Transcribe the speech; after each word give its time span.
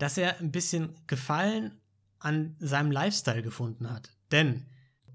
dass 0.00 0.18
er 0.18 0.38
ein 0.40 0.50
bisschen 0.50 0.90
Gefallen 1.06 1.72
an 2.18 2.56
seinem 2.58 2.90
Lifestyle 2.90 3.42
gefunden 3.42 3.90
hat. 3.90 4.10
Denn 4.32 4.66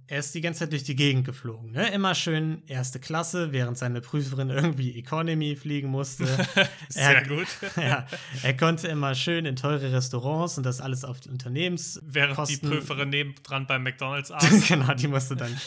er 0.07 0.19
ist 0.19 0.35
die 0.35 0.41
ganze 0.41 0.59
Zeit 0.59 0.71
durch 0.71 0.83
die 0.83 0.95
Gegend 0.95 1.25
geflogen. 1.25 1.71
Ne? 1.71 1.91
Immer 1.91 2.13
schön 2.13 2.61
erste 2.67 2.99
Klasse, 2.99 3.51
während 3.51 3.77
seine 3.77 4.01
Prüferin 4.01 4.51
irgendwie 4.51 4.97
Economy 4.99 5.55
fliegen 5.55 5.89
musste. 5.89 6.25
Sehr 6.89 7.23
er, 7.23 7.27
gut. 7.27 7.47
ja, 7.75 8.05
er 8.43 8.55
konnte 8.55 8.87
immer 8.87 9.15
schön 9.15 9.45
in 9.45 9.55
teure 9.55 9.91
Restaurants 9.91 10.57
und 10.57 10.65
das 10.65 10.79
alles 10.79 11.03
auf 11.03 11.25
Unternehmens. 11.27 11.99
Während 12.05 12.35
Kosten. 12.35 12.69
die 12.69 12.75
Prüferin 12.75 13.09
nebendran 13.09 13.65
bei 13.65 13.79
McDonalds 13.79 14.31
aß. 14.31 14.67
genau, 14.67 14.93
die 14.93 15.07
musste 15.07 15.35
dann 15.35 15.57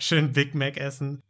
schön 0.00 0.32
Big 0.32 0.56
Mac 0.56 0.76
essen. 0.76 1.22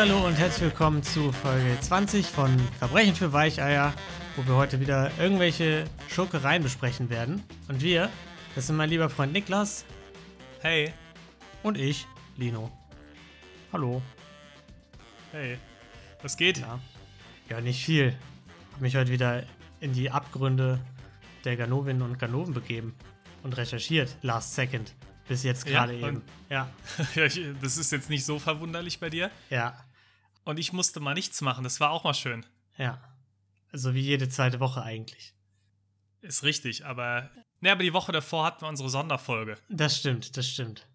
Hallihallo 0.00 0.26
und 0.28 0.36
herzlich 0.38 0.62
willkommen 0.70 1.02
zu 1.02 1.30
Folge 1.30 1.76
20 1.78 2.24
von 2.26 2.58
Verbrechen 2.78 3.14
für 3.14 3.34
Weicheier, 3.34 3.92
wo 4.34 4.46
wir 4.46 4.54
heute 4.56 4.80
wieder 4.80 5.10
irgendwelche 5.18 5.84
Schurkereien 6.08 6.62
besprechen 6.62 7.10
werden. 7.10 7.42
Und 7.68 7.82
wir, 7.82 8.08
das 8.54 8.66
sind 8.68 8.76
mein 8.76 8.88
lieber 8.88 9.10
Freund 9.10 9.34
Niklas 9.34 9.84
Hey, 10.60 10.94
und 11.62 11.76
ich, 11.76 12.06
Lino. 12.38 12.72
Hallo. 13.74 14.00
hey. 15.32 15.58
Was 16.22 16.38
geht? 16.38 16.56
Ja, 16.56 16.80
ja 17.50 17.60
nicht 17.60 17.84
viel. 17.84 18.16
Hab 18.72 18.80
mich 18.80 18.96
heute 18.96 19.10
wieder 19.10 19.42
in 19.80 19.92
die 19.92 20.10
Abgründe 20.10 20.80
der 21.44 21.56
Ganovinnen 21.58 22.00
und 22.00 22.18
Ganoven 22.18 22.54
begeben 22.54 22.94
und 23.42 23.54
recherchiert. 23.54 24.16
Last 24.22 24.54
second. 24.54 24.94
Bis 25.28 25.42
jetzt 25.42 25.68
Ja, 25.68 25.84
gerade 25.84 25.92
und- 25.98 26.02
eben. 26.08 26.22
Ja, 26.48 26.70
Ja, 27.14 27.26
ich, 27.26 27.38
das 27.60 27.76
ist 27.76 27.92
jetzt 27.92 28.08
nicht 28.08 28.24
so 28.24 28.38
verwunderlich 28.38 28.98
bei 28.98 29.10
dir. 29.10 29.30
ja, 29.50 29.74
Und 30.44 30.58
ich 30.58 30.72
musste 30.72 31.00
mal 31.00 31.14
nichts 31.14 31.40
machen. 31.40 31.64
Das 31.64 31.80
war 31.80 31.90
auch 31.90 32.04
mal 32.04 32.14
schön. 32.14 32.44
ja. 32.76 33.00
Also 33.72 33.94
wie 33.94 34.00
jede 34.00 34.28
zweite 34.28 34.58
Woche 34.58 34.82
eigentlich. 34.82 35.32
Ist 36.22 36.42
richtig, 36.42 36.84
aber. 36.86 37.30
Ne, 37.60 37.70
aber 37.70 37.84
die 37.84 37.92
Woche 37.92 38.10
davor 38.10 38.44
hatten 38.44 38.62
wir 38.62 38.68
unsere 38.68 38.90
Sonderfolge. 38.90 39.56
Das 39.68 39.96
stimmt, 39.96 40.36
das 40.36 40.48
stimmt. 40.48 40.88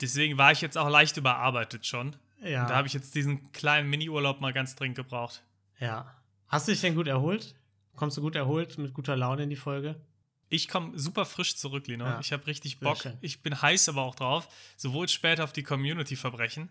Deswegen 0.00 0.36
war 0.36 0.50
ich 0.50 0.60
jetzt 0.60 0.76
auch 0.76 0.88
leicht 0.88 1.16
überarbeitet 1.16 1.86
schon. 1.86 2.16
Ja. 2.42 2.62
Und 2.62 2.70
da 2.70 2.74
habe 2.76 2.88
ich 2.88 2.94
jetzt 2.94 3.14
diesen 3.14 3.52
kleinen 3.52 3.88
Mini-Urlaub 3.88 4.40
mal 4.40 4.52
ganz 4.52 4.74
dringend 4.74 4.96
gebraucht. 4.96 5.44
Ja. 5.78 6.12
Hast 6.48 6.66
du 6.66 6.72
dich 6.72 6.80
denn 6.80 6.96
gut 6.96 7.06
erholt? 7.06 7.54
Kommst 7.94 8.16
du 8.16 8.20
gut 8.20 8.34
erholt, 8.34 8.78
mit 8.78 8.94
guter 8.94 9.16
Laune 9.16 9.44
in 9.44 9.50
die 9.50 9.56
Folge? 9.56 10.00
Ich 10.48 10.66
komme 10.66 10.98
super 10.98 11.24
frisch 11.24 11.56
zurück, 11.56 11.86
Lino. 11.86 12.04
Ja. 12.04 12.20
Ich 12.20 12.32
habe 12.32 12.46
richtig 12.46 12.80
Bock. 12.80 12.98
Ich 13.20 13.42
bin 13.42 13.60
heiß 13.62 13.88
aber 13.90 14.02
auch 14.02 14.14
drauf. 14.14 14.48
Sowohl 14.76 15.08
später 15.08 15.44
auf 15.44 15.52
die 15.52 15.62
Community-Verbrechen, 15.62 16.70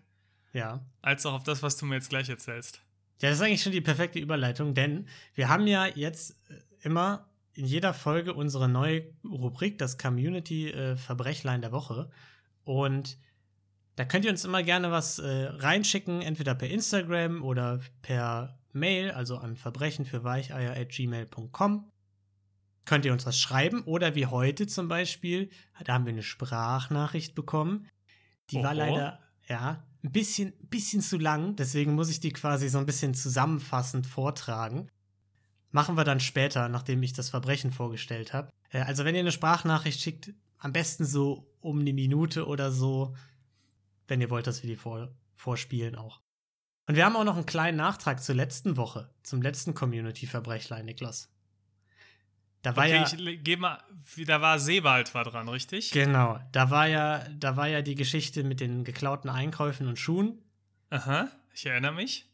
Ja. 0.52 0.84
als 1.02 1.26
auch 1.26 1.34
auf 1.34 1.42
das, 1.42 1.62
was 1.62 1.76
du 1.76 1.86
mir 1.86 1.96
jetzt 1.96 2.08
gleich 2.08 2.28
erzählst. 2.28 2.80
Ja, 3.20 3.28
das 3.30 3.38
ist 3.38 3.44
eigentlich 3.44 3.62
schon 3.62 3.72
die 3.72 3.80
perfekte 3.80 4.18
Überleitung, 4.18 4.74
denn 4.74 5.08
wir 5.34 5.48
haben 5.48 5.66
ja 5.66 5.86
jetzt 5.86 6.36
äh, 6.50 6.54
immer 6.82 7.28
in 7.52 7.66
jeder 7.66 7.92
Folge 7.92 8.34
unsere 8.34 8.68
neue 8.68 9.02
Rubrik, 9.24 9.78
das 9.78 9.98
Community 9.98 10.70
äh, 10.70 10.96
Verbrechlein 10.96 11.60
der 11.60 11.72
Woche. 11.72 12.08
Und 12.62 13.18
da 13.96 14.04
könnt 14.04 14.24
ihr 14.24 14.30
uns 14.30 14.44
immer 14.44 14.62
gerne 14.62 14.92
was 14.92 15.18
äh, 15.18 15.46
reinschicken, 15.46 16.22
entweder 16.22 16.54
per 16.54 16.70
Instagram 16.70 17.42
oder 17.42 17.80
per 18.00 18.56
Mail, 18.72 19.10
also 19.10 19.38
an 19.38 19.56
verbrechen 19.56 20.04
für 20.04 20.22
weicheier.gmail.com. 20.22 21.90
Könnt 22.84 23.04
ihr 23.04 23.12
uns 23.12 23.26
was 23.26 23.40
schreiben 23.40 23.82
oder 23.82 24.14
wie 24.14 24.26
heute 24.26 24.68
zum 24.68 24.86
Beispiel, 24.86 25.50
da 25.82 25.94
haben 25.94 26.06
wir 26.06 26.12
eine 26.12 26.22
Sprachnachricht 26.22 27.34
bekommen. 27.34 27.88
Die 28.50 28.62
war 28.62 28.70
Oho. 28.70 28.78
leider, 28.78 29.18
ja, 29.48 29.82
ein 30.04 30.12
bisschen, 30.12 30.52
bisschen 30.70 31.02
zu 31.02 31.18
lang, 31.18 31.56
deswegen 31.56 31.94
muss 31.94 32.10
ich 32.10 32.20
die 32.20 32.32
quasi 32.32 32.68
so 32.68 32.78
ein 32.78 32.86
bisschen 32.86 33.14
zusammenfassend 33.14 34.06
vortragen. 34.06 34.90
Machen 35.70 35.96
wir 35.96 36.04
dann 36.04 36.20
später, 36.20 36.68
nachdem 36.68 37.02
ich 37.02 37.12
das 37.12 37.30
Verbrechen 37.30 37.72
vorgestellt 37.72 38.32
habe. 38.32 38.50
Äh, 38.70 38.80
also, 38.80 39.04
wenn 39.04 39.14
ihr 39.14 39.20
eine 39.20 39.32
Sprachnachricht 39.32 40.00
schickt, 40.00 40.32
am 40.58 40.72
besten 40.72 41.04
so 41.04 41.50
um 41.60 41.80
eine 41.80 41.92
Minute 41.92 42.46
oder 42.46 42.72
so, 42.72 43.14
wenn 44.06 44.20
ihr 44.20 44.30
wollt, 44.30 44.46
dass 44.46 44.62
wir 44.62 44.70
die 44.70 44.76
vor, 44.76 45.10
vorspielen 45.34 45.96
auch. 45.96 46.20
Und 46.86 46.96
wir 46.96 47.04
haben 47.04 47.16
auch 47.16 47.24
noch 47.24 47.36
einen 47.36 47.46
kleinen 47.46 47.76
Nachtrag 47.76 48.22
zur 48.22 48.34
letzten 48.34 48.76
Woche, 48.76 49.10
zum 49.22 49.42
letzten 49.42 49.74
Community-Verbrechlein, 49.74 50.86
Niklas. 50.86 51.28
Da 52.62 52.76
war 52.76 52.84
okay, 52.84 52.96
ja. 52.96 53.30
ich 53.30 53.44
geh 53.44 53.56
mal, 53.56 53.78
da 54.26 54.40
war 54.40 54.58
Sebald 54.58 55.14
war 55.14 55.24
dran, 55.24 55.48
richtig? 55.48 55.92
Genau, 55.92 56.40
da 56.52 56.70
war 56.70 56.86
ja, 56.86 57.24
da 57.30 57.56
war 57.56 57.68
ja 57.68 57.82
die 57.82 57.94
Geschichte 57.94 58.42
mit 58.42 58.60
den 58.60 58.84
geklauten 58.84 59.30
Einkäufen 59.30 59.86
und 59.86 59.98
Schuhen. 59.98 60.38
Aha, 60.90 61.28
ich 61.54 61.66
erinnere 61.66 61.92
mich. 61.92 62.28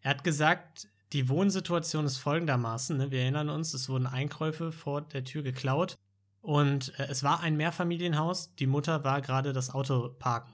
Er 0.00 0.10
hat 0.10 0.24
gesagt, 0.24 0.88
die 1.12 1.28
Wohnsituation 1.28 2.04
ist 2.04 2.18
folgendermaßen. 2.18 2.96
Ne? 2.96 3.10
Wir 3.10 3.22
erinnern 3.22 3.48
uns, 3.48 3.72
es 3.74 3.88
wurden 3.88 4.06
Einkäufe 4.06 4.72
vor 4.72 5.02
der 5.02 5.24
Tür 5.24 5.42
geklaut 5.42 5.96
und 6.40 6.98
äh, 6.98 7.06
es 7.08 7.22
war 7.22 7.40
ein 7.40 7.56
Mehrfamilienhaus. 7.56 8.54
Die 8.56 8.66
Mutter 8.66 9.02
war 9.02 9.22
gerade 9.22 9.52
das 9.52 9.70
Auto 9.70 10.10
parken. 10.10 10.52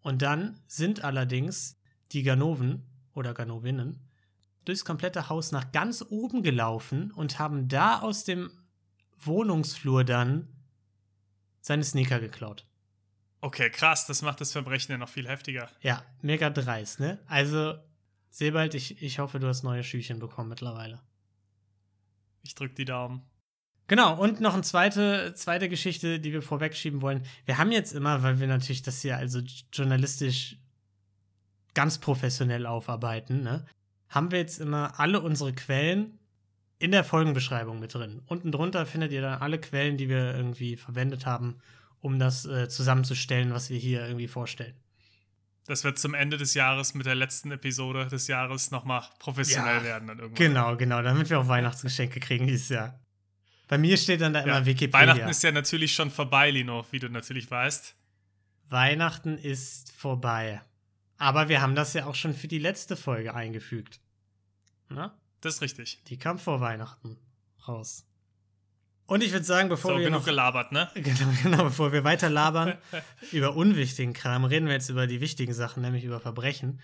Und 0.00 0.22
dann 0.22 0.60
sind 0.66 1.04
allerdings 1.04 1.78
die 2.12 2.22
Ganoven 2.22 2.84
oder 3.14 3.34
Ganovinnen 3.34 4.07
durchs 4.68 4.84
komplette 4.84 5.28
Haus 5.28 5.50
nach 5.50 5.72
ganz 5.72 6.04
oben 6.08 6.42
gelaufen 6.42 7.10
und 7.10 7.38
haben 7.38 7.68
da 7.68 8.00
aus 8.00 8.24
dem 8.24 8.50
Wohnungsflur 9.18 10.04
dann 10.04 10.48
seine 11.60 11.84
Sneaker 11.84 12.20
geklaut. 12.20 12.66
Okay, 13.40 13.70
krass, 13.70 14.06
das 14.06 14.22
macht 14.22 14.40
das 14.40 14.52
Verbrechen 14.52 14.92
ja 14.92 14.98
noch 14.98 15.08
viel 15.08 15.28
heftiger. 15.28 15.70
Ja, 15.80 16.04
mega 16.22 16.50
dreist, 16.50 17.00
ne? 17.00 17.18
Also, 17.26 17.74
Sebald, 18.30 18.74
ich, 18.74 19.00
ich 19.02 19.18
hoffe, 19.20 19.38
du 19.38 19.46
hast 19.46 19.62
neue 19.62 19.84
Schüchen 19.84 20.18
bekommen 20.18 20.48
mittlerweile. 20.48 21.00
Ich 22.42 22.54
drück 22.54 22.74
die 22.74 22.84
Daumen. 22.84 23.22
Genau, 23.86 24.20
und 24.20 24.40
noch 24.40 24.54
eine 24.54 24.62
zweite, 24.62 25.32
zweite 25.34 25.68
Geschichte, 25.68 26.20
die 26.20 26.32
wir 26.32 26.42
vorwegschieben 26.42 27.00
wollen. 27.00 27.22
Wir 27.46 27.58
haben 27.58 27.72
jetzt 27.72 27.92
immer, 27.92 28.22
weil 28.22 28.38
wir 28.38 28.46
natürlich 28.46 28.82
das 28.82 29.00
hier 29.00 29.16
also 29.16 29.40
journalistisch 29.72 30.58
ganz 31.74 31.98
professionell 31.98 32.66
aufarbeiten, 32.66 33.42
ne, 33.42 33.64
haben 34.08 34.30
wir 34.30 34.38
jetzt 34.38 34.60
immer 34.60 34.98
alle 34.98 35.20
unsere 35.20 35.52
Quellen 35.52 36.18
in 36.78 36.92
der 36.92 37.04
Folgenbeschreibung 37.04 37.80
mit 37.80 37.94
drin. 37.94 38.22
Unten 38.26 38.52
drunter 38.52 38.86
findet 38.86 39.12
ihr 39.12 39.20
dann 39.20 39.40
alle 39.40 39.58
Quellen, 39.58 39.96
die 39.96 40.08
wir 40.08 40.34
irgendwie 40.34 40.76
verwendet 40.76 41.26
haben, 41.26 41.58
um 42.00 42.18
das 42.18 42.44
äh, 42.46 42.68
zusammenzustellen, 42.68 43.52
was 43.52 43.70
wir 43.70 43.78
hier 43.78 44.06
irgendwie 44.06 44.28
vorstellen. 44.28 44.74
Das 45.66 45.84
wird 45.84 45.98
zum 45.98 46.14
Ende 46.14 46.38
des 46.38 46.54
Jahres 46.54 46.94
mit 46.94 47.04
der 47.04 47.14
letzten 47.14 47.50
Episode 47.50 48.06
des 48.06 48.26
Jahres 48.26 48.70
nochmal 48.70 49.02
professionell 49.18 49.78
Ja, 49.78 49.84
werden 49.84 50.08
dann 50.08 50.18
irgendwann. 50.18 50.46
Genau, 50.46 50.76
genau, 50.76 51.02
damit 51.02 51.28
wir 51.28 51.38
auch 51.40 51.48
Weihnachtsgeschenke 51.48 52.20
kriegen 52.20 52.46
dieses 52.46 52.70
Jahr. 52.70 52.98
Bei 53.66 53.76
mir 53.76 53.98
steht 53.98 54.22
dann 54.22 54.32
da 54.32 54.40
immer 54.40 54.60
Ja, 54.60 54.66
Wikipedia. 54.66 55.00
Weihnachten 55.00 55.28
ist 55.28 55.42
ja 55.42 55.52
natürlich 55.52 55.92
schon 55.92 56.10
vorbei, 56.10 56.50
Lino, 56.50 56.86
wie 56.90 57.00
du 57.00 57.10
natürlich 57.10 57.50
weißt. 57.50 57.94
Weihnachten 58.70 59.36
ist 59.36 59.92
vorbei. 59.92 60.62
Aber 61.18 61.48
wir 61.48 61.60
haben 61.60 61.74
das 61.74 61.92
ja 61.92 62.06
auch 62.06 62.14
schon 62.14 62.32
für 62.32 62.48
die 62.48 62.58
letzte 62.58 62.96
Folge 62.96 63.34
eingefügt. 63.34 64.00
Na? 64.88 65.18
Das 65.40 65.56
ist 65.56 65.62
richtig. 65.62 66.02
Die 66.06 66.16
kam 66.16 66.38
vor 66.38 66.60
Weihnachten 66.60 67.18
raus. 67.66 68.06
Und 69.06 69.22
ich 69.22 69.32
würde 69.32 69.44
sagen, 69.44 69.68
bevor 69.68 69.92
So, 69.92 69.98
wir 69.98 70.04
genug 70.04 70.20
noch, 70.20 70.26
gelabert, 70.26 70.70
ne? 70.70 70.90
genau, 70.94 71.32
genau, 71.42 71.64
bevor 71.64 71.92
wir 71.92 72.04
weiter 72.04 72.28
labern 72.28 72.76
über 73.32 73.56
unwichtigen 73.56 74.12
Kram, 74.12 74.44
reden 74.44 74.66
wir 74.66 74.74
jetzt 74.74 74.90
über 74.90 75.06
die 75.06 75.20
wichtigen 75.20 75.54
Sachen, 75.54 75.82
nämlich 75.82 76.04
über 76.04 76.20
Verbrechen, 76.20 76.80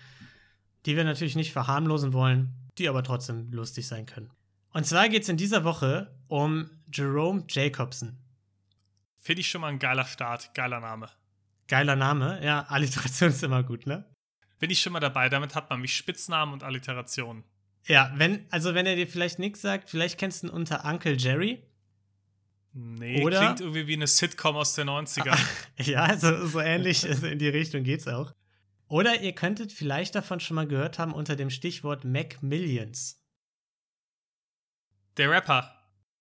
die 0.85 0.95
wir 0.95 1.03
natürlich 1.03 1.35
nicht 1.35 1.53
verharmlosen 1.53 2.13
wollen, 2.13 2.53
die 2.77 2.89
aber 2.89 3.03
trotzdem 3.03 3.51
lustig 3.51 3.87
sein 3.87 4.05
können. 4.05 4.31
Und 4.73 4.85
zwar 4.85 5.07
geht 5.07 5.23
es 5.23 5.29
in 5.29 5.37
dieser 5.37 5.63
Woche 5.63 6.13
um 6.27 6.69
Jerome 6.91 7.45
Jacobson. 7.47 8.17
Finde 9.17 9.41
ich 9.41 9.49
schon 9.49 9.61
mal 9.61 9.67
ein 9.67 9.79
geiler 9.79 10.05
Start, 10.05 10.53
geiler 10.53 10.79
Name. 10.79 11.09
Geiler 11.67 11.95
Name, 11.95 12.43
ja, 12.43 12.63
Alliteration 12.63 13.29
ist 13.29 13.43
immer 13.43 13.63
gut, 13.63 13.85
ne? 13.87 14.03
Bin 14.59 14.69
ich 14.69 14.81
schon 14.81 14.93
mal 14.93 14.99
dabei, 14.99 15.29
damit 15.29 15.55
hat 15.55 15.69
man 15.69 15.81
mich 15.81 15.95
Spitznamen 15.95 16.53
und 16.53 16.63
Alliterationen. 16.63 17.43
Ja, 17.87 18.11
wenn, 18.15 18.45
also 18.51 18.73
wenn 18.73 18.85
er 18.85 18.95
dir 18.95 19.07
vielleicht 19.07 19.37
nichts 19.39 19.61
sagt, 19.61 19.89
vielleicht 19.89 20.17
kennst 20.17 20.43
du 20.43 20.47
ihn 20.47 20.49
unter 20.49 20.85
Uncle 20.85 21.17
Jerry. 21.17 21.63
Nee, 22.73 23.23
Oder- 23.23 23.39
klingt 23.39 23.61
irgendwie 23.61 23.87
wie 23.87 23.93
eine 23.93 24.07
Sitcom 24.07 24.55
aus 24.55 24.73
den 24.75 24.89
90ern. 24.89 25.39
Ja, 25.77 26.17
so, 26.17 26.47
so 26.47 26.59
ähnlich 26.59 27.07
also 27.07 27.27
in 27.27 27.39
die 27.39 27.49
Richtung 27.49 27.83
geht's 27.83 28.07
auch. 28.07 28.33
Oder 28.87 29.21
ihr 29.21 29.33
könntet 29.33 29.71
vielleicht 29.71 30.15
davon 30.15 30.39
schon 30.39 30.55
mal 30.55 30.67
gehört 30.67 30.99
haben 30.99 31.13
unter 31.13 31.35
dem 31.35 31.49
Stichwort 31.49 32.05
Macmillions. 32.05 33.21
Der 35.17 35.29
Rapper. 35.29 35.71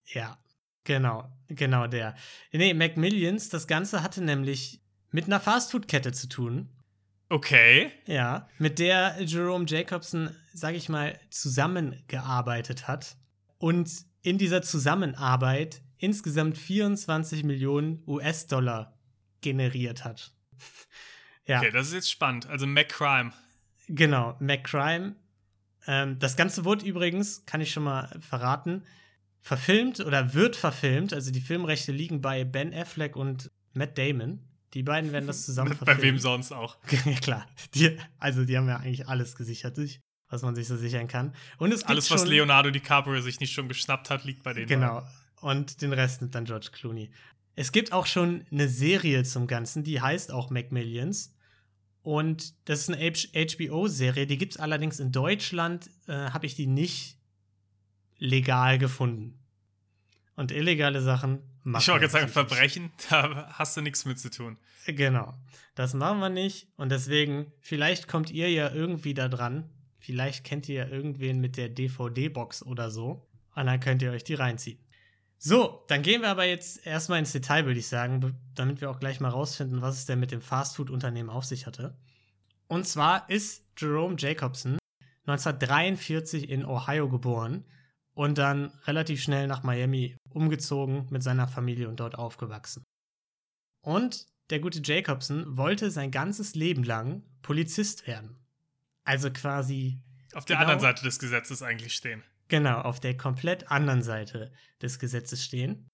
Ja, 0.06 0.38
genau, 0.84 1.31
genau 1.48 1.86
der. 1.86 2.14
Nee, 2.52 2.75
Macmillions, 2.75 3.48
das 3.48 3.66
Ganze 3.66 4.02
hatte 4.02 4.22
nämlich 4.22 4.81
mit 5.10 5.26
einer 5.26 5.40
Fastfood-Kette 5.40 6.12
zu 6.12 6.28
tun. 6.28 6.69
Okay. 7.29 7.91
Ja, 8.06 8.49
mit 8.59 8.79
der 8.79 9.17
Jerome 9.21 9.65
Jacobson, 9.67 10.31
sag 10.53 10.75
ich 10.75 10.88
mal, 10.88 11.19
zusammengearbeitet 11.31 12.87
hat. 12.87 13.17
Und 13.59 13.91
in 14.23 14.38
dieser 14.38 14.62
Zusammenarbeit 14.62 15.82
insgesamt 15.99 16.59
24 16.59 17.44
Millionen 17.44 18.03
US-Dollar 18.06 18.99
generiert 19.41 20.05
hat. 20.05 20.32
ja. 21.47 21.59
Okay, 21.59 21.71
das 21.71 21.88
ist 21.88 21.94
jetzt 21.94 22.11
spannend. 22.11 22.47
Also 22.47 22.67
McCrime. 22.67 23.32
Genau, 23.88 24.37
McCrime. 24.41 25.17
Ähm, 25.87 26.19
das 26.19 26.37
Ganze 26.37 26.65
wurde 26.65 26.85
übrigens, 26.85 27.44
kann 27.47 27.61
ich 27.61 27.73
schon 27.73 27.85
mal 27.85 28.09
verraten, 28.20 28.85
verfilmt 29.41 30.00
oder 30.00 30.35
wird 30.35 30.56
verfilmt. 30.56 31.12
Also 31.12 31.31
die 31.31 31.41
Filmrechte 31.41 31.93
liegen 31.93 32.20
bei 32.20 32.44
Ben 32.44 32.73
Affleck 32.73 33.17
und 33.17 33.50
Matt 33.75 33.99
Damon. 33.99 34.41
Die 34.75 34.82
beiden 34.82 35.12
werden 35.12 35.26
das 35.26 35.47
zusammen 35.47 35.75
verfilmen. 35.75 36.00
Bei 36.00 36.06
wem 36.06 36.19
sonst 36.19 36.53
auch. 36.53 36.76
ja, 37.06 37.12
klar. 37.21 37.47
Die, 37.75 37.97
also 38.19 38.44
die 38.44 38.56
haben 38.56 38.69
ja 38.69 38.76
eigentlich 38.76 39.06
alles 39.09 39.37
gesichert 39.37 39.76
sich, 39.76 40.00
was 40.29 40.43
man 40.43 40.56
sich 40.56 40.67
so 40.67 40.76
sichern 40.76 41.06
kann. 41.06 41.32
Und 41.59 41.73
es 41.73 41.85
alles, 41.85 42.11
was 42.11 42.26
Leonardo 42.26 42.71
DiCaprio 42.71 43.21
sich 43.21 43.38
nicht 43.38 43.53
schon 43.53 43.69
geschnappt 43.69 44.11
hat, 44.11 44.25
liegt 44.25 44.43
bei 44.43 44.53
denen. 44.53 44.67
Genau. 44.67 45.00
Beiden. 45.00 45.09
Und 45.41 45.82
den 45.82 45.93
Rest 45.93 46.23
nimmt 46.23 46.35
dann 46.35 46.44
George 46.44 46.71
Clooney. 46.73 47.11
Es 47.55 47.71
gibt 47.71 47.93
auch 47.93 48.06
schon 48.06 48.44
eine 48.50 48.69
Serie 48.69 49.23
zum 49.23 49.47
Ganzen, 49.47 49.85
die 49.85 50.00
heißt 50.00 50.32
auch 50.32 50.50
Macmillions. 50.50 51.32
Und 52.03 52.55
das 52.69 52.81
ist 52.81 52.91
eine 52.91 53.12
HBO-Serie, 53.12 54.27
die 54.27 54.37
gibt 54.37 54.53
es 54.53 54.59
allerdings 54.59 55.00
in 55.00 55.12
Deutschland, 55.12 55.88
äh, 56.06 56.12
habe 56.12 56.47
ich 56.47 56.55
die 56.55 56.67
nicht 56.67 57.17
legal 58.19 58.79
gefunden. 58.79 59.38
Und 60.37 60.50
illegale 60.50 61.00
Sachen 61.00 61.41
machen 61.64 61.82
Ich 61.82 61.88
wollte 61.88 62.00
gerade 62.00 62.12
sagen, 62.12 62.28
Verbrechen, 62.28 62.93
da 63.11 63.49
hast 63.52 63.76
du 63.76 63.81
nichts 63.81 64.05
mit 64.05 64.19
zu 64.19 64.31
tun. 64.31 64.56
Genau. 64.87 65.34
Das 65.75 65.94
machen 65.94 66.20
wir 66.20 66.28
nicht. 66.28 66.69
Und 66.76 66.90
deswegen, 66.90 67.52
vielleicht 67.61 68.06
kommt 68.06 68.31
ihr 68.31 68.50
ja 68.50 68.70
irgendwie 68.70 69.14
da 69.14 69.28
dran. 69.28 69.69
Vielleicht 69.99 70.44
kennt 70.44 70.69
ihr 70.69 70.75
ja 70.75 70.87
irgendwen 70.87 71.40
mit 71.40 71.56
der 71.56 71.69
DVD-Box 71.69 72.62
oder 72.64 72.90
so. 72.90 73.26
Und 73.55 73.66
dann 73.66 73.81
könnt 73.81 74.02
ihr 74.02 74.12
euch 74.12 74.25
die 74.25 74.34
reinziehen. 74.34 74.78
So, 75.38 75.84
dann 75.88 76.02
gehen 76.02 76.22
wir 76.22 76.28
aber 76.28 76.44
jetzt 76.44 76.87
erstmal 76.87 77.19
ins 77.19 77.32
Detail, 77.32 77.67
würde 77.67 77.78
ich 77.78 77.88
sagen, 77.88 78.34
damit 78.55 78.81
wir 78.81 78.90
auch 78.90 78.99
gleich 78.99 79.20
mal 79.20 79.28
rausfinden, 79.28 79.82
was 79.82 79.99
es 79.99 80.06
denn 80.06 80.20
mit 80.20 80.31
dem 80.31 80.40
Fastfood-Unternehmen 80.40 81.28
auf 81.28 81.44
sich 81.44 81.67
hatte. 81.67 81.96
Und 82.67 82.87
zwar 82.87 83.28
ist 83.28 83.62
Jerome 83.76 84.17
Jacobson 84.19 84.78
1943 85.26 86.49
in 86.49 86.64
Ohio 86.64 87.08
geboren 87.08 87.64
und 88.14 88.38
dann 88.38 88.72
relativ 88.87 89.22
schnell 89.22 89.46
nach 89.46 89.62
Miami 89.62 90.17
umgezogen 90.34 91.06
mit 91.10 91.22
seiner 91.22 91.48
Familie 91.48 91.88
und 91.88 92.00
dort 92.00 92.16
aufgewachsen. 92.16 92.84
Und 93.81 94.26
der 94.50 94.60
gute 94.60 94.81
Jacobson 94.82 95.56
wollte 95.56 95.90
sein 95.90 96.10
ganzes 96.10 96.54
Leben 96.54 96.84
lang 96.84 97.22
Polizist 97.42 98.06
werden. 98.06 98.36
Also 99.04 99.31
quasi. 99.31 100.00
Auf 100.34 100.44
der 100.44 100.56
genau, 100.56 100.72
anderen 100.72 100.81
Seite 100.81 101.04
des 101.04 101.19
Gesetzes 101.19 101.62
eigentlich 101.62 101.94
stehen. 101.94 102.22
Genau, 102.48 102.81
auf 102.81 103.00
der 103.00 103.16
komplett 103.16 103.70
anderen 103.70 104.02
Seite 104.02 104.52
des 104.82 104.98
Gesetzes 104.98 105.44
stehen. 105.44 105.88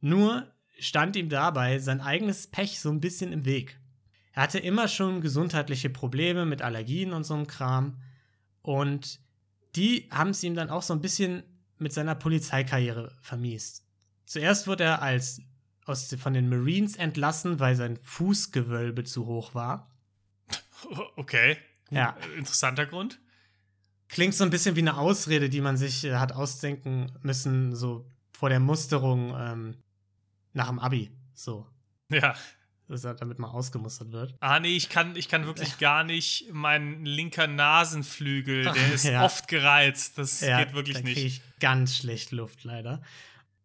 Nur 0.00 0.52
stand 0.78 1.16
ihm 1.16 1.28
dabei 1.28 1.78
sein 1.78 2.00
eigenes 2.00 2.46
Pech 2.46 2.80
so 2.80 2.90
ein 2.90 3.00
bisschen 3.00 3.32
im 3.32 3.44
Weg. 3.44 3.80
Er 4.32 4.42
hatte 4.42 4.58
immer 4.58 4.88
schon 4.88 5.20
gesundheitliche 5.20 5.90
Probleme 5.90 6.46
mit 6.46 6.62
Allergien 6.62 7.12
und 7.12 7.24
so 7.24 7.34
einem 7.34 7.46
Kram. 7.46 8.00
Und 8.62 9.20
die 9.76 10.08
haben 10.10 10.30
es 10.30 10.42
ihm 10.42 10.54
dann 10.54 10.70
auch 10.70 10.82
so 10.82 10.94
ein 10.94 11.00
bisschen 11.00 11.42
mit 11.78 11.92
seiner 11.92 12.14
Polizeikarriere 12.14 13.16
vermiest. 13.20 13.84
Zuerst 14.26 14.66
wurde 14.66 14.84
er 14.84 15.02
als 15.02 15.40
aus, 15.84 16.14
von 16.18 16.34
den 16.34 16.48
Marines 16.48 16.96
entlassen, 16.96 17.60
weil 17.60 17.74
sein 17.76 17.96
Fußgewölbe 18.02 19.04
zu 19.04 19.26
hoch 19.26 19.54
war. 19.54 19.90
Okay. 21.16 21.56
Ja. 21.90 22.16
Interessanter 22.36 22.86
Grund. 22.86 23.20
Klingt 24.08 24.34
so 24.34 24.44
ein 24.44 24.50
bisschen 24.50 24.76
wie 24.76 24.80
eine 24.80 24.96
Ausrede, 24.96 25.50
die 25.50 25.60
man 25.60 25.76
sich 25.76 26.04
äh, 26.04 26.14
hat 26.14 26.30
ausdenken 26.30 27.10
müssen, 27.22 27.74
so 27.74 28.08
vor 28.30 28.48
der 28.48 28.60
Musterung 28.60 29.34
ähm, 29.36 29.82
nach 30.52 30.68
dem 30.68 30.78
Abi. 30.78 31.10
So. 31.34 31.66
Ja. 32.10 32.36
Damit 32.88 33.38
man 33.38 33.50
ausgemustert 33.50 34.12
wird. 34.12 34.34
Ah, 34.40 34.60
nee, 34.60 34.74
ich 34.74 34.88
kann, 34.88 35.14
ich 35.14 35.28
kann 35.28 35.44
wirklich 35.44 35.76
gar 35.78 36.04
nicht. 36.04 36.46
Mein 36.52 37.04
linker 37.04 37.46
Nasenflügel, 37.46 38.64
der 38.64 38.92
ist 38.92 39.04
ja. 39.04 39.24
oft 39.24 39.46
gereizt. 39.46 40.16
Das 40.16 40.40
ja, 40.40 40.64
geht 40.64 40.74
wirklich 40.74 40.96
da 40.96 41.02
nicht. 41.02 41.18
ich 41.18 41.42
ganz 41.60 41.96
schlecht 41.96 42.32
Luft, 42.32 42.64
leider. 42.64 43.02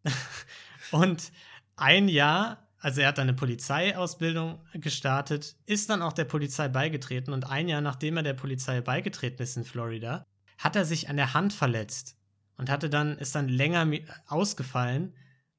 Und 0.92 1.32
ein 1.76 2.10
Jahr, 2.10 2.68
also 2.80 3.02
er 3.02 3.08
hat 3.08 3.20
eine 3.20 3.34
Polizeiausbildung 3.34 4.60
gestartet, 4.74 5.56
ist 5.66 5.90
dann 5.90 6.02
auch 6.02 6.14
der 6.14 6.26
Polizei 6.26 6.68
beigetreten 6.68 7.34
und 7.34 7.50
ein 7.50 7.68
Jahr 7.68 7.82
nachdem 7.82 8.18
er 8.18 8.24
der 8.24 8.34
Polizei 8.34 8.82
beigetreten 8.82 9.42
ist 9.42 9.58
in 9.58 9.64
Florida, 9.64 10.26
hat 10.58 10.76
er 10.76 10.86
sich 10.86 11.10
an 11.10 11.18
der 11.18 11.34
Hand 11.34 11.54
verletzt 11.54 12.18
und 12.58 12.70
hatte 12.70 12.90
dann, 12.90 13.18
ist 13.18 13.36
dann 13.36 13.48
länger 13.48 13.88
ausgefallen, 14.28 15.16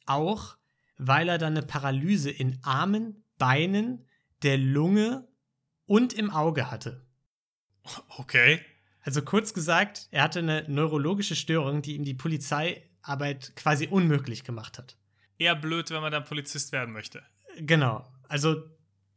auch 0.06 0.56
weil 0.96 1.28
er 1.28 1.38
dann 1.38 1.56
eine 1.56 1.66
Paralyse 1.66 2.30
in 2.30 2.58
Armen, 2.62 3.23
Beinen, 3.44 4.06
der 4.42 4.56
Lunge 4.56 5.28
und 5.84 6.14
im 6.14 6.30
Auge 6.30 6.70
hatte. 6.70 7.06
Okay. 8.16 8.62
Also 9.02 9.20
kurz 9.20 9.52
gesagt, 9.52 10.08
er 10.12 10.22
hatte 10.22 10.38
eine 10.38 10.64
neurologische 10.66 11.36
Störung, 11.36 11.82
die 11.82 11.94
ihm 11.94 12.04
die 12.04 12.14
Polizeiarbeit 12.14 13.52
quasi 13.54 13.88
unmöglich 13.88 14.44
gemacht 14.44 14.78
hat. 14.78 14.96
Eher 15.36 15.54
blöd, 15.56 15.90
wenn 15.90 16.00
man 16.00 16.10
dann 16.10 16.24
Polizist 16.24 16.72
werden 16.72 16.94
möchte. 16.94 17.22
Genau. 17.58 18.10
Also 18.28 18.62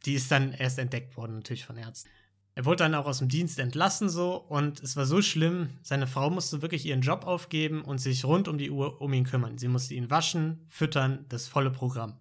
die 0.05 0.15
ist 0.15 0.29
dann 0.29 0.51
erst 0.51 0.77
entdeckt 0.77 1.15
worden, 1.15 1.35
natürlich 1.35 1.63
von 1.63 1.77
Ärzten. 1.77 2.09
Er 2.53 2.65
wurde 2.65 2.83
dann 2.83 2.95
auch 2.95 3.05
aus 3.05 3.19
dem 3.19 3.29
Dienst 3.29 3.59
entlassen 3.59 4.09
so 4.09 4.35
und 4.35 4.81
es 4.81 4.97
war 4.97 5.05
so 5.05 5.21
schlimm, 5.21 5.69
seine 5.83 6.05
Frau 6.05 6.29
musste 6.29 6.61
wirklich 6.61 6.85
ihren 6.85 6.99
Job 6.99 7.25
aufgeben 7.25 7.81
und 7.81 7.99
sich 7.99 8.25
rund 8.25 8.49
um 8.49 8.57
die 8.57 8.71
Uhr 8.71 8.99
um 8.99 9.13
ihn 9.13 9.23
kümmern. 9.23 9.57
Sie 9.57 9.69
musste 9.69 9.93
ihn 9.93 10.09
waschen, 10.09 10.65
füttern, 10.67 11.23
das 11.29 11.47
volle 11.47 11.71
Programm. 11.71 12.19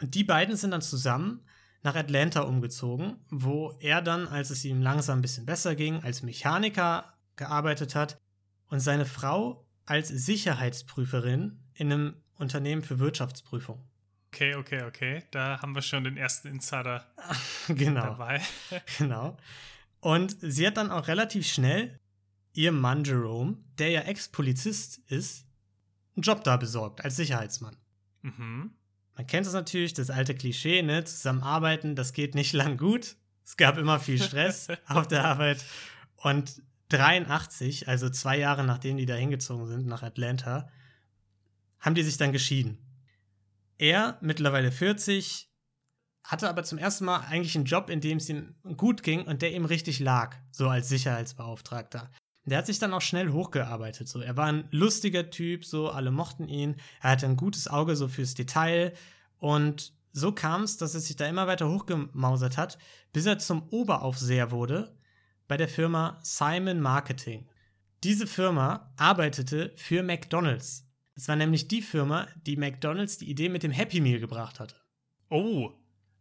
Und 0.00 0.14
die 0.14 0.24
beiden 0.24 0.56
sind 0.56 0.70
dann 0.70 0.82
zusammen 0.82 1.44
nach 1.82 1.94
Atlanta 1.94 2.42
umgezogen, 2.42 3.16
wo 3.30 3.76
er 3.80 4.02
dann, 4.02 4.28
als 4.28 4.50
es 4.50 4.64
ihm 4.64 4.82
langsam 4.82 5.18
ein 5.18 5.22
bisschen 5.22 5.46
besser 5.46 5.74
ging, 5.74 6.02
als 6.02 6.22
Mechaniker 6.22 7.14
gearbeitet 7.36 7.94
hat 7.94 8.18
und 8.68 8.80
seine 8.80 9.06
Frau 9.06 9.66
als 9.86 10.08
Sicherheitsprüferin 10.08 11.58
in 11.74 11.92
einem 11.92 12.14
Unternehmen 12.36 12.82
für 12.82 12.98
Wirtschaftsprüfung. 12.98 13.82
Okay, 14.32 14.54
okay, 14.54 14.84
okay. 14.84 15.24
Da 15.32 15.60
haben 15.60 15.74
wir 15.74 15.82
schon 15.82 16.04
den 16.04 16.16
ersten 16.16 16.48
Insider 16.48 17.04
genau. 17.68 18.02
dabei. 18.02 18.40
genau. 18.98 19.36
Und 20.00 20.36
sie 20.40 20.66
hat 20.66 20.76
dann 20.76 20.90
auch 20.90 21.08
relativ 21.08 21.46
schnell 21.46 21.98
ihrem 22.52 22.80
Mann 22.80 23.04
Jerome, 23.04 23.58
der 23.78 23.90
ja 23.90 24.00
Ex-Polizist 24.02 24.98
ist, 25.08 25.46
einen 26.14 26.22
Job 26.22 26.44
da 26.44 26.56
besorgt 26.56 27.04
als 27.04 27.16
Sicherheitsmann. 27.16 27.76
Mhm. 28.22 28.74
Man 29.16 29.26
kennt 29.26 29.46
es 29.46 29.52
natürlich, 29.52 29.92
das 29.92 30.10
alte 30.10 30.34
Klischee, 30.34 30.82
ne? 30.82 31.04
Zusammenarbeiten, 31.04 31.94
das 31.94 32.12
geht 32.12 32.34
nicht 32.34 32.52
lang 32.54 32.76
gut. 32.76 33.16
Es 33.44 33.56
gab 33.56 33.78
immer 33.78 33.98
viel 33.98 34.22
Stress 34.22 34.68
auf 34.86 35.08
der 35.08 35.24
Arbeit. 35.24 35.64
Und 36.16 36.62
83, 36.90 37.88
also 37.88 38.10
zwei 38.10 38.38
Jahre 38.38 38.64
nachdem 38.64 38.96
die 38.96 39.06
da 39.06 39.14
hingezogen 39.14 39.66
sind 39.66 39.86
nach 39.86 40.02
Atlanta, 40.02 40.68
haben 41.78 41.94
die 41.94 42.02
sich 42.02 42.16
dann 42.16 42.32
geschieden. 42.32 42.78
Er, 43.78 44.18
mittlerweile 44.20 44.70
40, 44.70 45.48
hatte 46.24 46.48
aber 46.48 46.64
zum 46.64 46.78
ersten 46.78 47.06
Mal 47.06 47.20
eigentlich 47.20 47.56
einen 47.56 47.64
Job, 47.64 47.88
in 47.88 48.00
dem 48.00 48.18
es 48.18 48.28
ihm 48.28 48.54
gut 48.76 49.02
ging 49.02 49.22
und 49.22 49.40
der 49.42 49.52
ihm 49.52 49.64
richtig 49.64 50.00
lag, 50.00 50.36
so 50.50 50.68
als 50.68 50.88
Sicherheitsbeauftragter. 50.88 52.10
Der 52.44 52.58
hat 52.58 52.66
sich 52.66 52.78
dann 52.78 52.94
auch 52.94 53.02
schnell 53.02 53.30
hochgearbeitet. 53.30 54.08
So. 54.08 54.20
Er 54.20 54.36
war 54.36 54.46
ein 54.46 54.66
lustiger 54.70 55.30
Typ, 55.30 55.64
so 55.64 55.90
alle 55.90 56.10
mochten 56.10 56.48
ihn. 56.48 56.76
Er 57.02 57.10
hatte 57.10 57.26
ein 57.26 57.36
gutes 57.36 57.68
Auge 57.68 57.96
so 57.96 58.08
fürs 58.08 58.34
Detail. 58.34 58.94
Und 59.38 59.92
so 60.12 60.32
kam 60.32 60.62
es, 60.62 60.76
dass 60.76 60.94
er 60.94 61.00
sich 61.00 61.16
da 61.16 61.26
immer 61.26 61.46
weiter 61.46 61.68
hochgemausert 61.68 62.56
hat, 62.56 62.78
bis 63.12 63.26
er 63.26 63.38
zum 63.38 63.68
Oberaufseher 63.70 64.50
wurde 64.50 64.96
bei 65.48 65.56
der 65.56 65.68
Firma 65.68 66.18
Simon 66.22 66.80
Marketing. 66.80 67.48
Diese 68.02 68.26
Firma 68.26 68.92
arbeitete 68.96 69.72
für 69.76 70.02
McDonald's. 70.02 70.86
Es 71.14 71.28
war 71.28 71.36
nämlich 71.36 71.68
die 71.68 71.82
Firma, 71.82 72.28
die 72.46 72.56
McDonald's 72.56 73.18
die 73.18 73.28
Idee 73.28 73.48
mit 73.48 73.62
dem 73.62 73.72
Happy 73.72 74.00
Meal 74.00 74.20
gebracht 74.20 74.58
hatte. 74.58 74.76
Oh, 75.28 75.72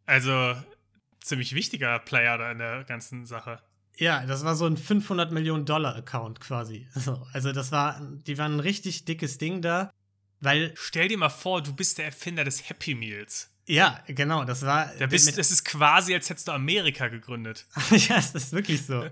also 0.05 0.55
ziemlich 1.21 1.55
wichtiger 1.55 1.99
Player 1.99 2.37
da 2.37 2.51
in 2.51 2.57
der 2.57 2.83
ganzen 2.83 3.25
Sache. 3.25 3.61
Ja, 3.99 4.25
das 4.25 4.45
war 4.45 4.55
so 4.55 4.65
ein 4.65 4.77
500 4.77 5.31
Millionen 5.31 5.65
Dollar 5.65 5.95
Account 5.95 6.39
quasi. 6.39 6.87
Also 7.33 7.51
das 7.51 7.71
war, 7.71 8.01
die 8.25 8.37
waren 8.37 8.55
ein 8.55 8.59
richtig 8.61 9.05
dickes 9.05 9.37
Ding 9.37 9.61
da, 9.61 9.91
weil. 10.39 10.73
Stell 10.75 11.09
dir 11.09 11.17
mal 11.17 11.29
vor, 11.29 11.61
du 11.61 11.73
bist 11.73 11.97
der 11.97 12.05
Erfinder 12.05 12.45
des 12.45 12.69
Happy 12.69 12.95
Meals. 12.95 13.49
Ja, 13.65 13.99
genau, 14.07 14.45
das 14.45 14.65
war. 14.65 14.91
Da 14.97 15.05
bist, 15.05 15.37
das 15.37 15.51
ist 15.51 15.63
quasi, 15.63 16.13
als 16.15 16.29
hättest 16.29 16.47
du 16.47 16.53
Amerika 16.53 17.09
gegründet. 17.09 17.67
ja, 17.91 18.15
das 18.15 18.33
ist 18.33 18.53
wirklich 18.53 18.83
so. 18.83 19.05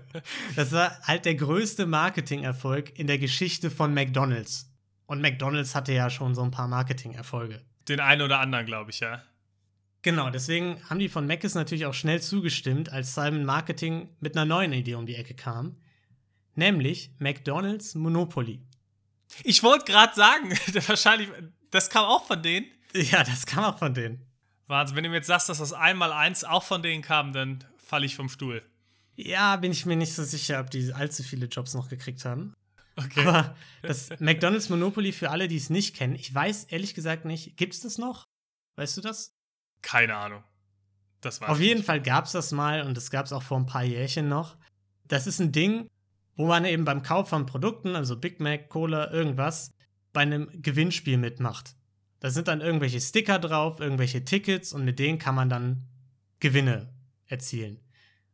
Das 0.56 0.72
war 0.72 0.98
halt 1.02 1.26
der 1.26 1.36
größte 1.36 1.86
Marketingerfolg 1.86 2.98
in 2.98 3.06
der 3.06 3.18
Geschichte 3.18 3.70
von 3.70 3.94
McDonald's. 3.94 4.68
Und 5.06 5.20
McDonald's 5.20 5.74
hatte 5.74 5.92
ja 5.92 6.10
schon 6.10 6.34
so 6.34 6.42
ein 6.42 6.50
paar 6.50 6.66
Marketing-Erfolge. 6.66 7.62
Den 7.88 8.00
einen 8.00 8.22
oder 8.22 8.40
anderen, 8.40 8.66
glaube 8.66 8.90
ich, 8.90 9.00
ja. 9.00 9.22
Genau, 10.02 10.30
deswegen 10.30 10.80
haben 10.88 11.00
die 11.00 11.08
von 11.08 11.26
Mc's 11.26 11.54
natürlich 11.54 11.86
auch 11.86 11.94
schnell 11.94 12.22
zugestimmt, 12.22 12.92
als 12.92 13.14
Simon 13.14 13.44
Marketing 13.44 14.08
mit 14.20 14.36
einer 14.36 14.44
neuen 14.44 14.72
Idee 14.72 14.94
um 14.94 15.06
die 15.06 15.16
Ecke 15.16 15.34
kam. 15.34 15.76
Nämlich 16.54 17.10
McDonald's 17.18 17.94
Monopoly. 17.94 18.60
Ich 19.44 19.62
wollte 19.62 19.84
gerade 19.84 20.14
sagen, 20.14 20.50
wahrscheinlich, 20.86 21.28
das 21.70 21.90
kam 21.90 22.04
auch 22.04 22.26
von 22.26 22.42
denen. 22.42 22.66
Ja, 22.94 23.24
das 23.24 23.44
kam 23.44 23.64
auch 23.64 23.78
von 23.78 23.92
denen. 23.92 24.24
Wahnsinn, 24.66 24.96
wenn 24.96 25.04
du 25.04 25.10
mir 25.10 25.16
jetzt 25.16 25.26
sagst, 25.26 25.48
dass 25.48 25.58
das 25.58 25.72
einmal 25.72 26.12
eins 26.12 26.44
auch 26.44 26.62
von 26.62 26.82
denen 26.82 27.02
kam, 27.02 27.32
dann 27.32 27.64
falle 27.76 28.06
ich 28.06 28.16
vom 28.16 28.28
Stuhl. 28.28 28.62
Ja, 29.16 29.56
bin 29.56 29.72
ich 29.72 29.84
mir 29.84 29.96
nicht 29.96 30.14
so 30.14 30.22
sicher, 30.22 30.60
ob 30.60 30.70
die 30.70 30.92
allzu 30.92 31.22
viele 31.22 31.46
Jobs 31.46 31.74
noch 31.74 31.88
gekriegt 31.88 32.24
haben. 32.24 32.54
Okay. 32.96 33.26
Aber 33.26 33.56
das 33.82 34.10
McDonald's 34.20 34.68
Monopoly 34.68 35.12
für 35.12 35.30
alle, 35.30 35.48
die 35.48 35.56
es 35.56 35.70
nicht 35.70 35.96
kennen, 35.96 36.14
ich 36.14 36.32
weiß 36.32 36.64
ehrlich 36.64 36.94
gesagt 36.94 37.24
nicht, 37.24 37.56
gibt 37.56 37.74
es 37.74 37.80
das 37.80 37.98
noch? 37.98 38.24
Weißt 38.76 38.96
du 38.96 39.00
das? 39.00 39.37
Keine 39.82 40.16
Ahnung. 40.16 40.42
Das 41.20 41.40
war 41.40 41.50
Auf 41.50 41.60
jeden 41.60 41.82
Fall 41.82 42.00
gab 42.00 42.26
es 42.26 42.32
das 42.32 42.52
mal 42.52 42.82
und 42.82 42.96
das 42.96 43.10
gab 43.10 43.26
es 43.26 43.32
auch 43.32 43.42
vor 43.42 43.58
ein 43.58 43.66
paar 43.66 43.84
Jährchen 43.84 44.28
noch. 44.28 44.56
Das 45.06 45.26
ist 45.26 45.40
ein 45.40 45.52
Ding, 45.52 45.88
wo 46.36 46.46
man 46.46 46.64
eben 46.64 46.84
beim 46.84 47.02
Kauf 47.02 47.28
von 47.28 47.46
Produkten, 47.46 47.96
also 47.96 48.16
Big 48.16 48.40
Mac, 48.40 48.68
Cola, 48.68 49.10
irgendwas, 49.10 49.72
bei 50.12 50.20
einem 50.20 50.48
Gewinnspiel 50.62 51.18
mitmacht. 51.18 51.74
Da 52.20 52.30
sind 52.30 52.48
dann 52.48 52.60
irgendwelche 52.60 53.00
Sticker 53.00 53.38
drauf, 53.38 53.80
irgendwelche 53.80 54.24
Tickets 54.24 54.72
und 54.72 54.84
mit 54.84 54.98
denen 54.98 55.18
kann 55.18 55.34
man 55.34 55.48
dann 55.48 55.84
Gewinne 56.40 56.92
erzielen. 57.26 57.80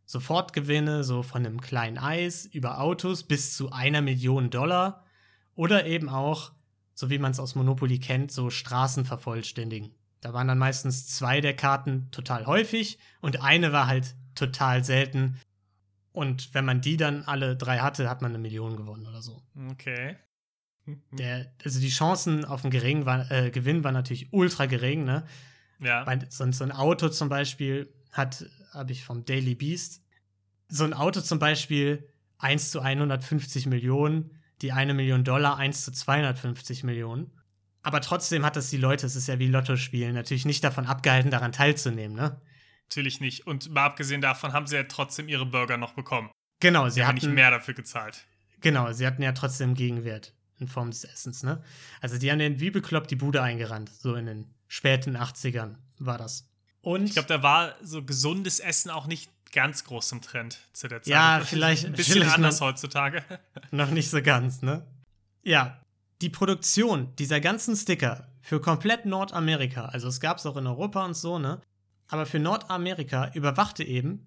Sofortgewinne, 0.06 1.04
so 1.04 1.22
von 1.22 1.46
einem 1.46 1.60
kleinen 1.60 1.98
Eis 1.98 2.44
über 2.44 2.80
Autos 2.80 3.24
bis 3.24 3.56
zu 3.56 3.72
einer 3.72 4.02
Million 4.02 4.50
Dollar 4.50 5.04
oder 5.54 5.86
eben 5.86 6.08
auch, 6.08 6.52
so 6.94 7.08
wie 7.10 7.18
man 7.18 7.32
es 7.32 7.40
aus 7.40 7.54
Monopoly 7.54 7.98
kennt, 7.98 8.30
so 8.30 8.50
Straßen 8.50 9.04
vervollständigen. 9.04 9.94
Da 10.24 10.32
waren 10.32 10.48
dann 10.48 10.56
meistens 10.56 11.06
zwei 11.06 11.42
der 11.42 11.54
Karten 11.54 12.10
total 12.10 12.46
häufig 12.46 12.98
und 13.20 13.42
eine 13.42 13.72
war 13.72 13.86
halt 13.86 14.14
total 14.34 14.82
selten. 14.82 15.38
Und 16.12 16.54
wenn 16.54 16.64
man 16.64 16.80
die 16.80 16.96
dann 16.96 17.24
alle 17.24 17.58
drei 17.58 17.80
hatte, 17.80 18.08
hat 18.08 18.22
man 18.22 18.30
eine 18.30 18.38
Million 18.38 18.74
gewonnen 18.74 19.06
oder 19.06 19.20
so. 19.20 19.42
Okay. 19.70 20.16
Der, 21.10 21.52
also 21.62 21.78
die 21.78 21.90
Chancen 21.90 22.46
auf 22.46 22.64
einen 22.64 22.70
geringen 22.70 23.04
war, 23.04 23.30
äh, 23.30 23.50
Gewinn 23.50 23.84
waren 23.84 23.92
natürlich 23.92 24.32
ultra 24.32 24.64
gering, 24.64 25.04
ne? 25.04 25.26
Ja. 25.78 26.04
Bei, 26.04 26.18
so, 26.30 26.50
so 26.52 26.64
ein 26.64 26.72
Auto 26.72 27.10
zum 27.10 27.28
Beispiel 27.28 27.92
hat, 28.10 28.46
habe 28.72 28.92
ich 28.92 29.04
vom 29.04 29.26
Daily 29.26 29.54
Beast, 29.54 30.02
so 30.68 30.84
ein 30.84 30.94
Auto 30.94 31.20
zum 31.20 31.38
Beispiel 31.38 32.08
1 32.38 32.70
zu 32.70 32.80
150 32.80 33.66
Millionen, 33.66 34.30
die 34.62 34.72
eine 34.72 34.94
Million 34.94 35.22
Dollar 35.22 35.58
1 35.58 35.84
zu 35.84 35.92
250 35.92 36.82
Millionen. 36.82 37.30
Aber 37.84 38.00
trotzdem 38.00 38.44
hat 38.44 38.56
das 38.56 38.70
die 38.70 38.78
Leute, 38.78 39.04
es 39.06 39.14
ist 39.14 39.28
ja 39.28 39.38
wie 39.38 39.46
Lotto 39.46 39.76
spielen, 39.76 40.14
natürlich 40.14 40.46
nicht 40.46 40.64
davon 40.64 40.86
abgehalten, 40.86 41.30
daran 41.30 41.52
teilzunehmen, 41.52 42.16
ne? 42.16 42.40
Natürlich 42.88 43.20
nicht. 43.20 43.46
Und 43.46 43.70
mal 43.70 43.84
abgesehen 43.84 44.22
davon 44.22 44.54
haben 44.54 44.66
sie 44.66 44.76
ja 44.76 44.84
trotzdem 44.84 45.28
ihre 45.28 45.44
Burger 45.44 45.76
noch 45.76 45.92
bekommen. 45.92 46.30
Genau, 46.60 46.88
sie, 46.88 46.94
sie 46.94 47.04
hatten 47.04 47.16
nicht 47.16 47.28
mehr 47.28 47.50
dafür 47.50 47.74
gezahlt. 47.74 48.26
Genau, 48.62 48.90
sie 48.92 49.06
hatten 49.06 49.22
ja 49.22 49.32
trotzdem 49.32 49.74
Gegenwert 49.74 50.32
in 50.58 50.66
Form 50.66 50.90
des 50.90 51.04
Essens, 51.04 51.42
ne? 51.42 51.62
Also 52.00 52.16
die 52.16 52.30
haben 52.30 52.38
den 52.38 52.58
wie 52.58 52.70
bekloppt 52.70 53.10
die 53.10 53.16
Bude 53.16 53.42
eingerannt, 53.42 53.90
so 53.90 54.14
in 54.14 54.26
den 54.26 54.54
späten 54.66 55.16
80ern 55.16 55.76
war 55.98 56.16
das. 56.16 56.48
Und 56.80 57.04
ich 57.04 57.12
glaube, 57.12 57.28
da 57.28 57.42
war 57.42 57.74
so 57.82 58.02
gesundes 58.02 58.60
Essen 58.60 58.90
auch 58.90 59.06
nicht 59.06 59.30
ganz 59.52 59.84
groß 59.84 60.12
im 60.12 60.22
Trend 60.22 60.58
zu 60.72 60.88
der 60.88 61.02
Zeit. 61.02 61.10
Ja, 61.10 61.42
vielleicht 61.44 61.84
ein 61.86 61.92
bisschen 61.92 62.14
vielleicht 62.14 62.34
anders 62.36 62.60
noch, 62.60 62.68
heutzutage. 62.68 63.22
Noch 63.72 63.90
nicht 63.90 64.08
so 64.08 64.22
ganz, 64.22 64.62
ne? 64.62 64.86
Ja, 65.42 65.83
die 66.24 66.30
Produktion 66.30 67.14
dieser 67.16 67.38
ganzen 67.38 67.76
Sticker 67.76 68.32
für 68.40 68.58
komplett 68.58 69.04
Nordamerika, 69.04 69.84
also 69.84 70.08
es 70.08 70.20
gab 70.20 70.38
es 70.38 70.46
auch 70.46 70.56
in 70.56 70.66
Europa 70.66 71.04
und 71.04 71.14
so, 71.14 71.38
ne? 71.38 71.60
Aber 72.08 72.24
für 72.24 72.38
Nordamerika 72.38 73.30
überwachte 73.34 73.84
eben 73.84 74.26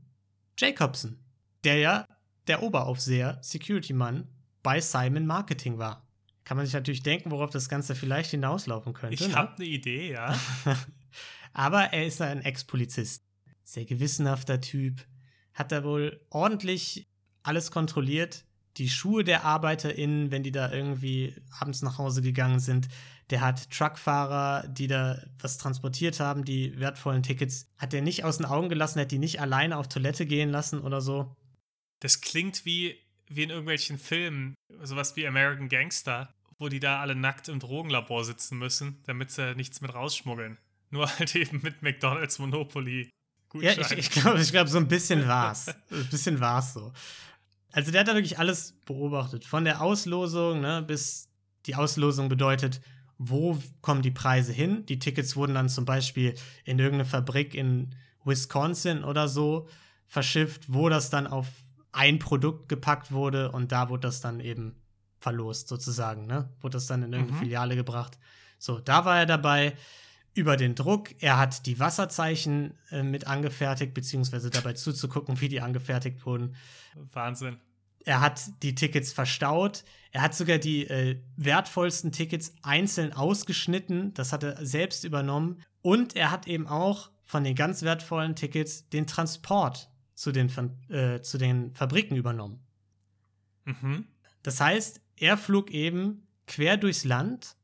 Jacobson, 0.59 1.17
der 1.63 1.77
ja 1.77 2.07
der 2.45 2.61
Oberaufseher, 2.61 3.39
Security-Mann 3.41 4.27
bei 4.61 4.79
Simon 4.79 5.25
Marketing 5.25 5.79
war. 5.79 6.07
Kann 6.43 6.57
man 6.57 6.67
sich 6.67 6.75
natürlich 6.75 7.01
denken, 7.01 7.31
worauf 7.31 7.49
das 7.49 7.67
Ganze 7.67 7.95
vielleicht 7.95 8.29
hinauslaufen 8.29 8.93
könnte. 8.93 9.15
Ich 9.15 9.27
ne? 9.29 9.35
habe 9.35 9.55
eine 9.55 9.65
Idee, 9.65 10.11
ja. 10.11 10.39
Aber 11.53 11.93
er 11.93 12.05
ist 12.05 12.21
ein 12.21 12.43
Ex-Polizist. 12.43 13.23
Sehr 13.63 13.85
gewissenhafter 13.85 14.61
Typ. 14.61 15.03
Hat 15.55 15.71
da 15.71 15.83
wohl 15.83 16.23
ordentlich 16.29 17.07
alles 17.41 17.71
kontrolliert. 17.71 18.45
Die 18.77 18.89
Schuhe 18.89 19.23
der 19.23 19.43
ArbeiterInnen, 19.43 20.31
wenn 20.31 20.43
die 20.43 20.51
da 20.51 20.71
irgendwie 20.71 21.35
abends 21.59 21.81
nach 21.81 21.97
Hause 21.97 22.21
gegangen 22.21 22.59
sind. 22.59 22.87
Der 23.29 23.41
hat 23.41 23.69
Truckfahrer, 23.71 24.67
die 24.67 24.87
da 24.87 25.21
was 25.39 25.57
transportiert 25.57 26.19
haben, 26.19 26.45
die 26.45 26.79
wertvollen 26.79 27.23
Tickets, 27.23 27.67
hat 27.77 27.93
er 27.93 28.01
nicht 28.01 28.23
aus 28.23 28.37
den 28.37 28.45
Augen 28.45 28.69
gelassen, 28.69 29.01
hat 29.01 29.11
die 29.11 29.19
nicht 29.19 29.41
alleine 29.41 29.77
auf 29.77 29.87
Toilette 29.87 30.25
gehen 30.25 30.49
lassen 30.49 30.79
oder 30.79 31.01
so. 31.01 31.35
Das 31.99 32.21
klingt 32.21 32.63
wie, 32.63 32.95
wie 33.27 33.43
in 33.43 33.49
irgendwelchen 33.49 33.97
Filmen, 33.97 34.53
sowas 34.83 35.15
wie 35.15 35.27
American 35.27 35.67
Gangster, 35.67 36.29
wo 36.59 36.69
die 36.69 36.79
da 36.79 37.01
alle 37.01 37.15
nackt 37.15 37.49
im 37.49 37.59
Drogenlabor 37.59 38.23
sitzen 38.23 38.57
müssen, 38.57 39.01
damit 39.05 39.31
sie 39.31 39.55
nichts 39.55 39.81
mit 39.81 39.93
rausschmuggeln. 39.93 40.57
Nur 40.89 41.09
halt 41.19 41.35
eben 41.35 41.61
mit 41.63 41.81
McDonalds 41.81 42.39
Monopoly. 42.39 43.09
Ja, 43.53 43.71
ich, 43.71 43.91
ich 43.91 44.11
glaube, 44.11 44.41
ich 44.41 44.51
glaub, 44.51 44.67
so 44.67 44.77
ein 44.77 44.87
bisschen 44.87 45.27
war's. 45.27 45.67
ein 45.91 46.07
bisschen 46.09 46.39
war's 46.39 46.73
so. 46.73 46.91
Also 47.71 47.91
der 47.91 48.01
hat 48.01 48.07
da 48.07 48.13
wirklich 48.15 48.39
alles 48.39 48.73
beobachtet. 48.85 49.45
Von 49.45 49.65
der 49.65 49.81
Auslosung 49.81 50.61
ne, 50.61 50.81
bis 50.81 51.29
die 51.65 51.75
Auslosung 51.75 52.29
bedeutet, 52.29 52.81
wo 53.17 53.57
kommen 53.81 54.01
die 54.01 54.11
Preise 54.11 54.53
hin? 54.53 54.85
Die 54.85 54.99
Tickets 54.99 55.35
wurden 55.35 55.55
dann 55.55 55.69
zum 55.69 55.85
Beispiel 55.85 56.35
in 56.65 56.79
irgendeine 56.79 57.05
Fabrik 57.05 57.55
in 57.55 57.95
Wisconsin 58.23 59.03
oder 59.03 59.27
so 59.27 59.67
verschifft, 60.05 60.71
wo 60.71 60.89
das 60.89 61.09
dann 61.09 61.27
auf 61.27 61.47
ein 61.91 62.19
Produkt 62.19 62.69
gepackt 62.69 63.11
wurde 63.11 63.51
und 63.51 63.71
da 63.71 63.89
wurde 63.89 64.07
das 64.07 64.21
dann 64.21 64.39
eben 64.39 64.75
verlost, 65.19 65.67
sozusagen, 65.67 66.27
ne? 66.27 66.49
Wurde 66.61 66.73
das 66.73 66.85
dann 66.85 67.01
in 67.01 67.11
irgendeine 67.11 67.37
mhm. 67.37 67.43
Filiale 67.43 67.75
gebracht. 67.75 68.19
So, 68.59 68.79
da 68.79 69.03
war 69.05 69.17
er 69.17 69.25
dabei 69.25 69.73
über 70.37 70.57
den 70.57 70.75
Druck. 70.75 71.15
Er 71.19 71.37
hat 71.37 71.65
die 71.65 71.79
Wasserzeichen 71.79 72.77
äh, 72.91 73.03
mit 73.03 73.27
angefertigt, 73.27 73.93
beziehungsweise 73.93 74.49
dabei 74.49 74.73
zuzugucken, 74.73 75.41
wie 75.41 75.49
die 75.49 75.61
angefertigt 75.61 76.25
wurden. 76.25 76.55
Wahnsinn. 77.13 77.57
Er 78.05 78.21
hat 78.21 78.63
die 78.63 78.75
Tickets 78.75 79.11
verstaut. 79.11 79.83
Er 80.11 80.21
hat 80.21 80.33
sogar 80.33 80.59
die 80.59 80.87
äh, 80.87 81.21
wertvollsten 81.35 82.11
Tickets 82.11 82.55
einzeln 82.61 83.11
ausgeschnitten. 83.11 84.13
Das 84.13 84.31
hat 84.31 84.43
er 84.43 84.65
selbst 84.65 85.03
übernommen. 85.03 85.61
Und 85.81 86.15
er 86.15 86.31
hat 86.31 86.47
eben 86.47 86.67
auch 86.67 87.11
von 87.25 87.43
den 87.43 87.55
ganz 87.55 87.81
wertvollen 87.81 88.35
Tickets 88.35 88.87
den 88.89 89.07
Transport 89.07 89.89
zu 90.15 90.31
den, 90.31 90.49
äh, 90.89 91.21
zu 91.21 91.37
den 91.37 91.71
Fabriken 91.71 92.15
übernommen. 92.15 92.65
Mhm. 93.65 94.07
Das 94.41 94.61
heißt, 94.61 95.01
er 95.17 95.37
flog 95.37 95.71
eben 95.71 96.27
quer 96.47 96.77
durchs 96.77 97.03
Land 97.03 97.57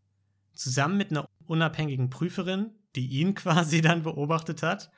zusammen 0.54 0.98
mit 0.98 1.12
einer 1.12 1.28
unabhängigen 1.48 2.10
Prüferin, 2.10 2.72
die 2.96 3.08
ihn 3.08 3.36
quasi 3.36 3.82
dann 3.82 4.04
beobachtet 4.04 4.64
hat 4.64 4.92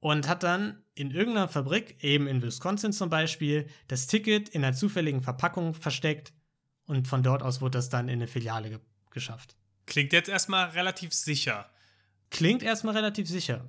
und 0.00 0.28
hat 0.28 0.42
dann 0.42 0.82
in 0.94 1.10
irgendeiner 1.10 1.48
Fabrik, 1.48 2.02
eben 2.02 2.26
in 2.26 2.42
Wisconsin 2.42 2.92
zum 2.92 3.08
Beispiel, 3.08 3.68
das 3.88 4.08
Ticket 4.08 4.48
in 4.48 4.64
einer 4.64 4.74
zufälligen 4.74 5.22
Verpackung 5.22 5.74
versteckt 5.74 6.34
und 6.86 7.06
von 7.06 7.22
dort 7.22 7.42
aus 7.42 7.60
wurde 7.60 7.78
das 7.78 7.88
dann 7.88 8.08
in 8.08 8.14
eine 8.14 8.26
Filiale 8.26 8.70
ge 8.70 8.78
geschafft. 9.10 9.56
Klingt 9.84 10.14
jetzt 10.14 10.30
erstmal 10.30 10.70
relativ 10.70 11.12
sicher. 11.12 11.70
Klingt 12.30 12.62
erstmal 12.62 12.94
relativ 12.94 13.28
sicher. 13.28 13.68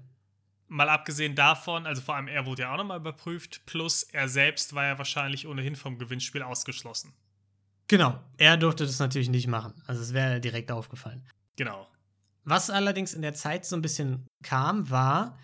Mal 0.70 0.88
abgesehen 0.88 1.36
davon, 1.36 1.86
also 1.86 2.02
vor 2.02 2.16
allem 2.16 2.30
er 2.30 2.46
wurde 2.46 2.62
ja 2.62 2.74
auch 2.74 2.78
nochmal 2.78 3.00
überprüft, 3.00 3.66
plus 3.66 4.04
er 4.04 4.30
selbst 4.30 4.74
war 4.74 4.86
ja 4.86 4.98
wahrscheinlich 4.98 5.46
ohnehin 5.46 5.76
vom 5.76 6.00
Gewinnspiel 6.00 6.42
ausgeschlossen. 6.42 7.14
Genau, 7.90 8.18
er 8.38 8.56
durfte 8.56 8.86
das 8.86 9.00
natürlich 9.00 9.30
nicht 9.30 9.48
machen. 9.48 9.74
Also 9.86 10.02
es 10.02 10.14
wäre 10.14 10.40
direkt 10.40 10.72
aufgefallen. 10.72 11.28
Genau. 11.58 11.88
Was 12.44 12.70
allerdings 12.70 13.14
in 13.14 13.22
der 13.22 13.34
Zeit 13.34 13.66
so 13.66 13.76
ein 13.76 13.82
bisschen 13.82 14.28
kam, 14.44 14.90
war, 14.90 15.38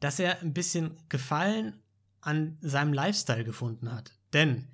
dass 0.00 0.18
er 0.18 0.40
ein 0.40 0.54
bisschen 0.54 0.96
Gefallen 1.08 1.82
an 2.20 2.58
seinem 2.60 2.92
Lifestyle 2.92 3.44
gefunden 3.44 3.92
hat. 3.92 4.12
Denn 4.32 4.68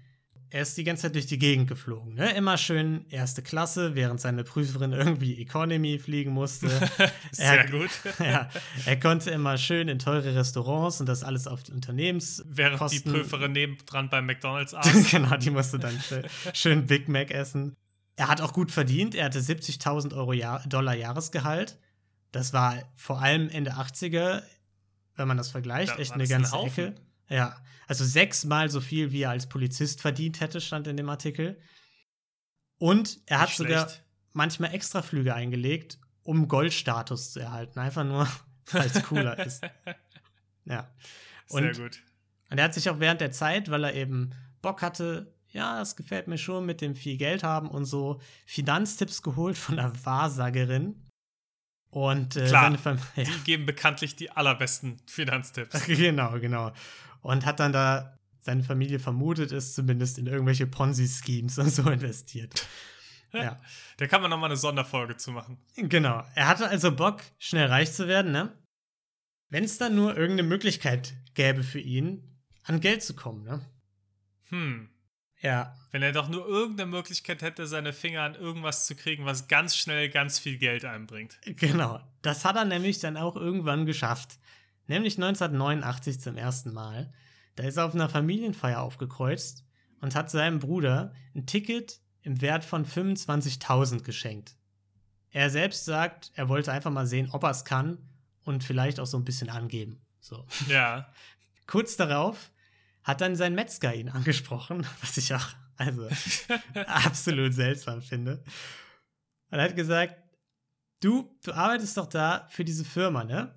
er 0.53 0.63
ist 0.63 0.77
die 0.77 0.85
ganze 0.85 1.03
Zeit 1.03 1.15
durch 1.15 1.27
die 1.27 1.39
Gegend 1.39 1.67
geflogen. 1.67 2.15
Ne? 2.15 2.31
Immer 2.35 2.59
schön 2.59 3.07
erste 3.09 3.41
Klasse, 3.43 3.95
während 3.95 4.21
seine 4.21 4.45
Prüferin 4.45 4.93
irgendwie 4.93 5.41
Economy 5.41 5.99
fliegen 5.99 6.33
musste. 6.33 6.69
Sehr 7.33 7.65
er, 7.65 7.71
gut. 7.71 7.91
ja, 8.19 8.51
er 8.85 9.01
konnte 9.01 9.31
immer 9.31 9.57
schön 9.57 9.89
in 9.89 9.99
teure 9.99 10.35
Restaurants 10.35 11.01
und 11.01 11.09
das 11.09 11.25
alles 11.25 11.47
auf 11.47 11.63
Unternehmens. 11.73 12.45
Während 12.47 12.93
die 12.93 13.01
Prüferin 13.01 13.53
nebendran 13.53 14.11
beim 14.11 14.27
McDonalds 14.27 14.75
aß. 14.75 15.11
genau, 15.11 15.37
die 15.37 15.51
musste 15.51 15.79
dann 15.79 15.99
schön 16.53 16.87
Big 16.87 17.09
Mac 17.09 17.31
essen. 17.31 17.75
Er 18.17 18.29
hat 18.29 18.41
auch 18.41 18.53
gut 18.53 18.71
verdient. 18.71 19.15
Er 19.15 19.27
hatte 19.27 19.41
70.000 19.41 20.15
Euro 20.15 20.33
Jahr 20.33 20.67
Dollar 20.67 20.95
Jahresgehalt. 20.95 21.79
Das 22.31 22.53
war 22.53 22.83
vor 22.95 23.21
allem 23.21 23.49
Ende 23.49 23.75
80er, 23.75 24.43
wenn 25.17 25.29
man 25.29 25.37
das 25.37 25.51
vergleicht, 25.51 25.93
da 25.93 25.97
echt 25.97 26.13
eine 26.13 26.27
ganze 26.27 26.59
ein 26.59 26.67
Ecke. 26.67 26.95
Ja, 27.29 27.57
also 27.87 28.05
sechsmal 28.05 28.71
so 28.71 28.81
viel, 28.81 29.13
wie 29.13 29.23
er 29.23 29.31
als 29.31 29.49
Polizist 29.49 30.01
verdient 30.01 30.41
hätte, 30.41 30.61
stand 30.61 30.87
in 30.87 30.97
dem 30.97 31.09
Artikel. 31.09 31.59
Und 32.79 33.21
er 33.27 33.41
hat 33.41 33.51
sogar 33.51 33.91
manchmal 34.33 34.75
Extraflüge 34.75 35.35
eingelegt, 35.35 35.99
um 36.23 36.49
Goldstatus 36.49 37.33
zu 37.33 37.41
erhalten. 37.41 37.79
Einfach 37.79 38.05
nur, 38.05 38.27
weil 38.73 38.87
es 38.87 39.03
cooler 39.05 39.39
ist. 39.45 39.63
Ja. 40.65 40.91
Und, 41.49 41.75
Sehr 41.75 41.85
gut. 41.85 42.03
Und 42.51 42.59
er 42.59 42.65
hat 42.65 42.75
sich 42.75 42.89
auch 42.91 42.99
während 42.99 43.21
der 43.21 43.31
Zeit, 43.31 43.71
weil 43.71 43.85
er 43.85 43.95
eben 43.95 44.31
Bock 44.63 44.83
hatte, 44.83 45.35
ja, 45.53 45.79
das 45.79 45.97
gefällt 45.97 46.29
mir 46.29 46.39
schon 46.39 46.67
mit 46.67 46.81
dem 46.81 46.95
viel 46.95 47.17
Geld 47.17 47.43
haben 47.43 47.69
und 47.71 47.85
so 47.85 48.21
Finanztipps 48.47 49.23
geholt 49.23 49.57
von 49.57 49.79
einer 49.79 49.93
Wahrsagerin. 50.05 50.97
Und 51.91 52.37
äh, 52.37 52.47
Klar, 52.47 52.73
ja. 53.17 53.25
Die 53.25 53.45
geben 53.45 53.67
bekanntlich 53.67 54.17
die 54.17 54.31
allerbesten 54.31 54.99
Finanztipps. 55.07 55.85
Genau, 55.87 56.39
genau. 56.41 56.73
Und 57.21 57.45
hat 57.45 57.61
dann 57.61 57.73
da, 57.73 58.19
seine 58.41 58.63
Familie 58.65 58.99
vermutet 58.99 59.53
es 59.53 59.75
zumindest 59.75 60.19
in 60.19 60.27
irgendwelche 60.27 60.67
Ponzi-Schemes 60.67 61.59
und 61.59 61.71
so 61.71 61.83
investiert. 61.91 62.67
Ja, 63.35 63.61
Da 63.97 64.07
kann 64.07 64.21
man 64.21 64.31
nochmal 64.31 64.51
eine 64.51 64.59
Sonderfolge 64.59 65.17
zu 65.17 65.33
machen. 65.33 65.59
genau. 65.77 66.25
Er 66.35 66.49
hatte 66.49 66.69
also 66.69 66.95
Bock, 66.95 67.23
schnell 67.39 67.67
reich 67.67 67.93
zu 67.93 68.07
werden, 68.09 68.33
ne? 68.33 68.53
Wenn 69.49 69.65
es 69.65 69.79
dann 69.79 69.95
nur 69.95 70.17
irgendeine 70.17 70.49
Möglichkeit 70.49 71.15
gäbe 71.35 71.63
für 71.63 71.79
ihn, 71.81 72.39
an 72.65 72.81
Geld 72.81 73.03
zu 73.03 73.15
kommen, 73.15 73.45
ne? 73.45 73.61
Hm. 74.49 74.89
Ja, 75.43 75.77
Wenn 75.91 76.03
er 76.03 76.13
doch 76.13 76.29
nur 76.29 76.47
irgendeine 76.47 76.91
Möglichkeit 76.91 77.43
hätte, 77.43 77.67
seine 77.67 77.93
Finger 77.93 78.23
an 78.23 78.37
irgendwas 78.37 78.87
zu 78.87 78.95
kriegen, 78.95 79.25
was 79.27 79.49
ganz 79.49 79.77
schnell 79.77 80.09
ganz 80.09 80.39
viel 80.39 80.57
Geld 80.57 80.85
einbringt. 80.85 81.39
genau. 81.45 82.01
Das 82.23 82.45
hat 82.45 82.57
er 82.57 82.65
nämlich 82.65 83.01
dann 83.01 83.17
auch 83.17 83.35
irgendwann 83.37 83.85
geschafft. 83.85 84.39
Nämlich 84.87 85.17
1989 85.17 86.21
zum 86.21 86.37
ersten 86.37 86.73
Mal. 86.73 87.13
Da 87.57 87.65
ist 87.65 87.77
er 87.77 87.87
auf 87.87 87.95
einer 87.95 88.09
Familienfeier 88.09 88.81
aufgekreuzt 88.81 89.65
und 90.01 90.15
hat 90.15 90.31
seinem 90.31 90.61
Bruder 90.61 91.13
ein 91.35 91.47
Ticket 91.47 92.01
im 92.23 92.41
Wert 92.41 92.65
von 92.65 92.87
25.000 92.87 94.03
geschenkt. 94.03 94.57
Er 95.31 95.51
selbst 95.51 95.85
sagt, 95.85 96.31
er 96.35 96.49
wollte 96.49 96.73
einfach 96.73 96.91
mal 96.91 97.07
sehen, 97.07 97.31
ob 97.33 97.43
er 97.43 97.51
es 97.51 97.65
kann 97.65 97.99
und 98.45 98.63
vielleicht 98.65 99.01
auch 99.01 99.07
so 99.07 99.17
ein 99.17 99.25
bisschen 99.25 99.51
angeben. 99.51 100.01
So. 100.21 100.47
Ja. 100.69 101.13
Kurz 101.67 101.97
darauf 101.97 102.51
hat 103.05 103.21
dann 103.21 103.37
sein 103.37 103.55
Metzger 103.55 103.95
ihn 103.95 104.09
angesprochen, 104.09 104.87
was 105.01 105.17
ich 105.17 105.35
auch 105.35 105.47
also 105.77 106.09
absolut 106.87 107.55
seltsam 107.55 108.03
finde. 108.03 108.43
Und 109.51 109.59
er 109.59 109.65
hat 109.65 109.77
gesagt, 109.77 110.17
du, 111.01 111.37
du 111.45 111.53
arbeitest 111.53 111.97
doch 111.97 112.07
da 112.07 112.47
für 112.51 112.65
diese 112.65 112.85
Firma, 112.85 113.25
ne? 113.25 113.55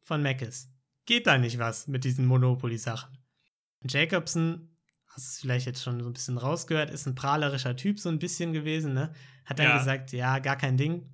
Von 0.00 0.22
Meckes. 0.22 0.68
Geht 1.04 1.26
da 1.26 1.38
nicht 1.38 1.58
was 1.58 1.88
mit 1.88 2.04
diesen 2.04 2.26
Monopoly-Sachen? 2.26 3.18
Und 3.80 3.92
Jacobson, 3.92 4.76
hast 5.08 5.26
du 5.26 5.30
es 5.30 5.38
vielleicht 5.40 5.66
jetzt 5.66 5.82
schon 5.82 6.00
so 6.00 6.08
ein 6.08 6.12
bisschen 6.12 6.38
rausgehört, 6.38 6.90
ist 6.90 7.06
ein 7.06 7.14
prahlerischer 7.14 7.76
Typ 7.76 7.98
so 7.98 8.08
ein 8.08 8.18
bisschen 8.18 8.52
gewesen, 8.52 8.94
ne? 8.94 9.12
Hat 9.44 9.58
dann 9.58 9.66
Ja. 9.66 9.78
gesagt, 9.78 10.12
ja, 10.12 10.38
gar 10.38 10.56
kein 10.56 10.76
Ding. 10.76 11.10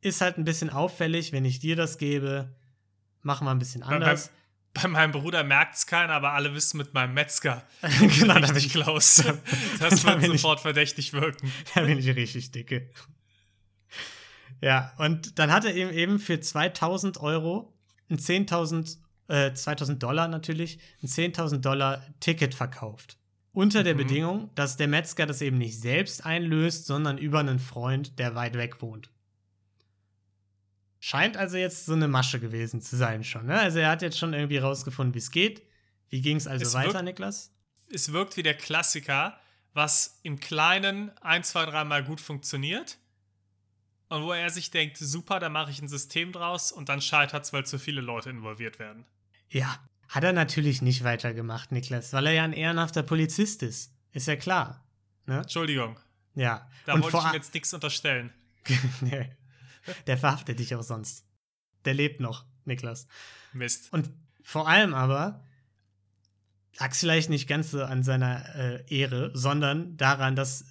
Ist 0.00 0.20
halt 0.20 0.38
ein 0.38 0.44
bisschen 0.44 0.70
auffällig, 0.70 1.32
wenn 1.32 1.44
ich 1.44 1.58
dir 1.58 1.74
das 1.76 1.98
gebe. 1.98 2.54
Machen 3.22 3.46
wir 3.46 3.50
ein 3.50 3.58
bisschen 3.58 3.80
Bei, 3.80 3.88
bei, 3.88 3.94
anders. 3.96 4.30
Bei 4.82 4.88
meinem 4.88 5.12
Bruder 5.12 5.44
merkt 5.44 5.74
es 5.76 5.86
keiner, 5.86 6.12
aber 6.14 6.32
alle 6.32 6.54
wissen 6.54 6.78
mit 6.78 6.94
meinem 6.94 7.14
Metzger. 7.14 7.62
genau, 8.18 8.38
da 8.38 8.46
bin 8.48 8.56
ich 8.56 8.70
Klaus. 8.70 9.16
da 9.24 9.88
Das 9.90 10.04
wird 10.04 10.20
bin 10.20 10.32
ich- 10.32 10.40
sofort 10.40 10.60
verdächtig 10.60 11.12
wirken. 11.12 11.52
Da 11.74 11.82
bin 11.82 11.98
ich 11.98 12.06
richtig 12.08 12.50
dicke. 12.52 12.90
Ja, 14.60 14.92
und 14.98 15.38
dann 15.38 15.52
hat 15.52 15.64
er 15.64 15.74
ihm 15.74 15.90
eben 15.90 16.18
für 16.18 16.40
2000 16.40 17.18
Euro 17.20 17.72
ein 18.10 18.18
10.000, 18.18 18.96
äh, 19.28 19.52
2000 19.52 20.02
Dollar 20.02 20.26
natürlich, 20.28 20.78
ein 21.02 21.08
10.000 21.08 21.58
Dollar 21.58 22.04
Ticket 22.20 22.54
verkauft. 22.54 23.18
Unter 23.52 23.82
der 23.82 23.94
Mhm. 23.94 23.98
Bedingung, 23.98 24.50
dass 24.54 24.76
der 24.76 24.88
Metzger 24.88 25.26
das 25.26 25.42
eben 25.42 25.58
nicht 25.58 25.80
selbst 25.80 26.24
einlöst, 26.24 26.86
sondern 26.86 27.18
über 27.18 27.38
einen 27.40 27.58
Freund, 27.58 28.18
der 28.18 28.34
weit 28.34 28.54
weg 28.54 28.82
wohnt. 28.82 29.10
Scheint 31.00 31.36
also 31.36 31.56
jetzt 31.56 31.86
so 31.86 31.92
eine 31.92 32.08
Masche 32.08 32.40
gewesen 32.40 32.80
zu 32.80 32.96
sein 32.96 33.22
schon. 33.24 33.46
Ne? 33.46 33.58
Also 33.58 33.78
er 33.78 33.90
hat 33.90 34.02
jetzt 34.02 34.18
schon 34.18 34.34
irgendwie 34.34 34.58
rausgefunden, 34.58 35.14
wie 35.14 35.18
es 35.18 35.30
geht. 35.30 35.62
Wie 36.08 36.20
ging 36.20 36.36
es 36.36 36.46
also 36.46 36.64
Es 36.64 36.74
weiter, 36.74 36.94
wirkt- 36.94 37.04
Niklas? 37.04 37.52
Es 37.92 38.12
wirkt 38.12 38.36
wie 38.36 38.42
der 38.42 38.54
Klassiker, 38.56 39.38
was 39.74 40.18
im 40.22 40.40
Kleinen 40.40 41.16
ein, 41.18 41.44
zwei, 41.44 41.64
dreimal 41.66 42.02
gut 42.04 42.20
funktioniert. 42.20 42.98
Und 44.08 44.22
wo 44.22 44.32
er 44.32 44.48
sich 44.50 44.70
denkt, 44.70 44.96
super, 44.96 45.38
da 45.38 45.50
mache 45.50 45.70
ich 45.70 45.80
ein 45.82 45.88
System 45.88 46.32
draus 46.32 46.72
und 46.72 46.88
dann 46.88 47.00
scheitert 47.02 47.44
es, 47.44 47.52
weil 47.52 47.66
zu 47.66 47.78
viele 47.78 48.00
Leute 48.00 48.30
involviert 48.30 48.78
werden. 48.78 49.04
Ja, 49.50 49.78
hat 50.08 50.24
er 50.24 50.32
natürlich 50.32 50.80
nicht 50.82 51.04
weitergemacht, 51.04 51.72
Niklas, 51.72 52.12
weil 52.14 52.26
er 52.26 52.32
ja 52.32 52.44
ein 52.44 52.54
ehrenhafter 52.54 53.02
Polizist 53.02 53.62
ist. 53.62 53.92
Ist 54.12 54.26
ja 54.26 54.36
klar. 54.36 54.82
Ne? 55.26 55.40
Entschuldigung, 55.40 55.98
Ja. 56.34 56.66
da 56.86 56.94
Und 56.94 57.02
wollte 57.02 57.18
ich 57.18 57.24
ihm 57.24 57.34
jetzt 57.34 57.52
nichts 57.54 57.72
unterstellen. 57.74 58.32
Nee. 59.02 59.30
Der 60.06 60.18
verhaftet 60.18 60.58
dich 60.58 60.74
auch 60.74 60.82
sonst. 60.82 61.24
Der 61.84 61.94
lebt 61.94 62.20
noch, 62.20 62.44
Niklas. 62.64 63.06
Mist. 63.52 63.92
Und 63.92 64.10
vor 64.42 64.68
allem 64.68 64.94
aber 64.94 65.44
lag 66.78 66.92
es 66.92 67.00
vielleicht 67.00 67.30
nicht 67.30 67.48
ganz 67.48 67.70
so 67.70 67.82
an 67.82 68.02
seiner 68.02 68.54
äh, 68.54 68.84
Ehre, 68.88 69.30
sondern 69.34 69.96
daran, 69.96 70.36
dass 70.36 70.64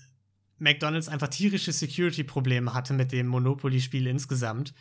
McDonald's 0.59 1.09
einfach 1.09 1.27
tierische 1.27 1.71
Security-Probleme 1.71 2.73
hatte 2.73 2.93
mit 2.93 3.11
dem 3.11 3.27
Monopoly-Spiel 3.27 4.07
insgesamt. 4.07 4.73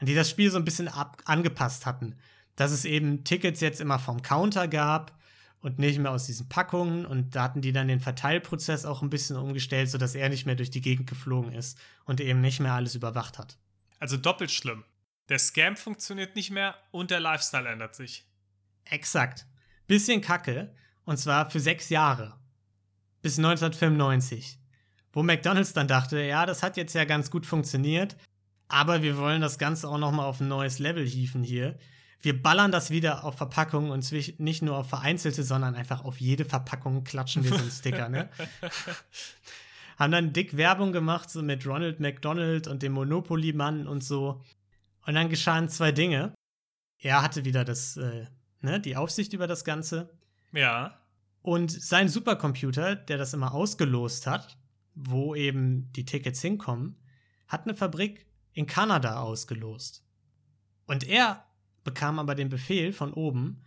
Und 0.00 0.08
die 0.08 0.14
das 0.14 0.30
Spiel 0.30 0.50
so 0.50 0.58
ein 0.58 0.64
bisschen 0.64 0.88
ab 0.88 1.22
angepasst 1.24 1.86
hatten. 1.86 2.16
Dass 2.56 2.70
es 2.70 2.84
eben 2.84 3.24
Tickets 3.24 3.60
jetzt 3.60 3.80
immer 3.80 3.98
vom 3.98 4.22
Counter 4.22 4.68
gab 4.68 5.18
und 5.60 5.78
nicht 5.78 5.98
mehr 5.98 6.12
aus 6.12 6.26
diesen 6.26 6.48
Packungen. 6.48 7.06
Und 7.06 7.34
da 7.34 7.44
hatten 7.44 7.62
die 7.62 7.72
dann 7.72 7.88
den 7.88 8.00
Verteilprozess 8.00 8.84
auch 8.84 9.02
ein 9.02 9.10
bisschen 9.10 9.36
umgestellt, 9.36 9.90
sodass 9.90 10.14
er 10.14 10.28
nicht 10.28 10.46
mehr 10.46 10.54
durch 10.54 10.70
die 10.70 10.82
Gegend 10.82 11.08
geflogen 11.08 11.52
ist 11.52 11.78
und 12.04 12.20
eben 12.20 12.40
nicht 12.40 12.60
mehr 12.60 12.74
alles 12.74 12.94
überwacht 12.94 13.38
hat. 13.38 13.58
Also 13.98 14.16
doppelt 14.16 14.50
schlimm. 14.50 14.84
Der 15.28 15.38
Scam 15.38 15.76
funktioniert 15.76 16.36
nicht 16.36 16.50
mehr 16.50 16.76
und 16.90 17.10
der 17.10 17.20
Lifestyle 17.20 17.68
ändert 17.68 17.94
sich. 17.94 18.26
Exakt. 18.84 19.46
Bisschen 19.86 20.20
kacke. 20.20 20.74
Und 21.04 21.18
zwar 21.18 21.50
für 21.50 21.60
sechs 21.60 21.88
Jahre. 21.88 22.38
Bis 23.22 23.38
1995. 23.38 24.58
Wo 25.12 25.22
McDonalds 25.22 25.72
dann 25.72 25.88
dachte, 25.88 26.20
ja, 26.20 26.44
das 26.44 26.62
hat 26.62 26.76
jetzt 26.76 26.94
ja 26.94 27.04
ganz 27.04 27.30
gut 27.30 27.46
funktioniert, 27.46 28.16
aber 28.68 29.02
wir 29.02 29.16
wollen 29.16 29.40
das 29.40 29.58
Ganze 29.58 29.88
auch 29.88 29.98
noch 29.98 30.10
mal 30.10 30.24
auf 30.24 30.40
ein 30.40 30.48
neues 30.48 30.80
Level 30.80 31.06
hieven 31.06 31.44
hier. 31.44 31.78
Wir 32.20 32.42
ballern 32.42 32.72
das 32.72 32.90
wieder 32.90 33.22
auf 33.22 33.36
Verpackungen 33.36 33.90
und 33.90 34.10
nicht 34.40 34.62
nur 34.62 34.76
auf 34.76 34.88
vereinzelte, 34.88 35.44
sondern 35.44 35.76
einfach 35.76 36.04
auf 36.04 36.20
jede 36.20 36.44
Verpackung 36.44 37.04
klatschen 37.04 37.44
wir 37.44 37.50
so 37.50 37.58
einen 37.58 37.70
Sticker, 37.70 38.08
ne? 38.08 38.28
Haben 39.98 40.12
dann 40.12 40.32
dick 40.32 40.56
Werbung 40.56 40.92
gemacht, 40.92 41.30
so 41.30 41.42
mit 41.42 41.66
Ronald 41.66 42.00
McDonald 42.00 42.66
und 42.66 42.82
dem 42.82 42.92
Monopoly-Mann 42.92 43.86
und 43.86 44.02
so. 44.02 44.42
Und 45.06 45.14
dann 45.14 45.28
geschahen 45.28 45.68
zwei 45.68 45.92
Dinge. 45.92 46.34
Er 46.98 47.22
hatte 47.22 47.44
wieder 47.44 47.64
das, 47.64 47.96
äh, 47.96 48.26
ne, 48.60 48.80
die 48.80 48.96
Aufsicht 48.96 49.32
über 49.32 49.46
das 49.46 49.64
Ganze. 49.64 50.10
Ja. 50.52 50.98
Und 51.42 51.70
sein 51.70 52.08
Supercomputer, 52.08 52.96
der 52.96 53.18
das 53.18 53.34
immer 53.34 53.52
ausgelost 53.52 54.26
hat, 54.26 54.56
wo 54.94 55.34
eben 55.34 55.92
die 55.92 56.04
Tickets 56.04 56.40
hinkommen, 56.40 56.96
hat 57.48 57.64
eine 57.64 57.74
Fabrik 57.74 58.26
in 58.52 58.66
Kanada 58.66 59.20
ausgelost. 59.20 60.02
Und 60.86 61.06
er 61.06 61.44
bekam 61.82 62.18
aber 62.18 62.34
den 62.34 62.48
Befehl 62.48 62.92
von 62.92 63.12
oben, 63.12 63.62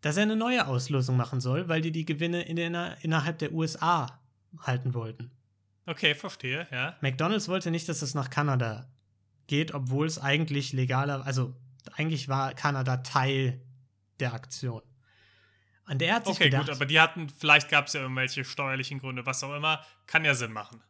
dass 0.00 0.16
er 0.16 0.22
eine 0.22 0.36
neue 0.36 0.66
Auslosung 0.66 1.16
machen 1.16 1.40
soll, 1.40 1.68
weil 1.68 1.80
die 1.80 1.92
die 1.92 2.04
Gewinne 2.04 2.42
in 2.42 2.56
der, 2.56 2.96
innerhalb 3.02 3.38
der 3.38 3.52
USA 3.52 4.17
halten 4.60 4.94
wollten. 4.94 5.30
Okay, 5.86 6.14
verstehe, 6.14 6.66
ja. 6.70 6.96
McDonald's 7.00 7.48
wollte 7.48 7.70
nicht, 7.70 7.88
dass 7.88 8.02
es 8.02 8.14
nach 8.14 8.30
Kanada 8.30 8.90
geht, 9.46 9.72
obwohl 9.72 10.06
es 10.06 10.18
eigentlich 10.18 10.72
legaler, 10.72 11.24
also 11.24 11.56
eigentlich 11.94 12.28
war 12.28 12.52
Kanada 12.54 12.98
Teil 12.98 13.62
der 14.20 14.34
Aktion. 14.34 14.82
Und 15.86 16.02
er 16.02 16.16
hat 16.16 16.26
sich 16.26 16.34
Okay, 16.34 16.44
gedacht, 16.50 16.66
gut, 16.66 16.74
aber 16.76 16.84
die 16.84 17.00
hatten, 17.00 17.30
vielleicht 17.30 17.70
gab 17.70 17.86
es 17.86 17.94
ja 17.94 18.02
irgendwelche 18.02 18.44
steuerlichen 18.44 18.98
Gründe, 18.98 19.24
was 19.24 19.42
auch 19.42 19.54
immer, 19.54 19.82
kann 20.06 20.24
ja 20.24 20.34
Sinn 20.34 20.52
machen. 20.52 20.82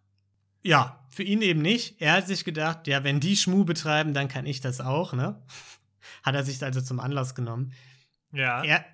ja, 0.64 1.06
für 1.08 1.22
ihn 1.22 1.40
eben 1.42 1.62
nicht. 1.62 2.00
Er 2.00 2.14
hat 2.14 2.26
sich 2.26 2.44
gedacht, 2.44 2.88
ja, 2.88 3.04
wenn 3.04 3.20
die 3.20 3.36
Schmu 3.36 3.64
betreiben, 3.64 4.12
dann 4.12 4.26
kann 4.26 4.44
ich 4.46 4.60
das 4.60 4.80
auch, 4.80 5.12
ne? 5.12 5.40
Hat 6.24 6.34
er 6.34 6.42
sich 6.42 6.60
also 6.64 6.80
zum 6.80 6.98
Anlass 6.98 7.36
genommen. 7.36 7.72
Ja. 8.32 8.62
Er 8.64 8.84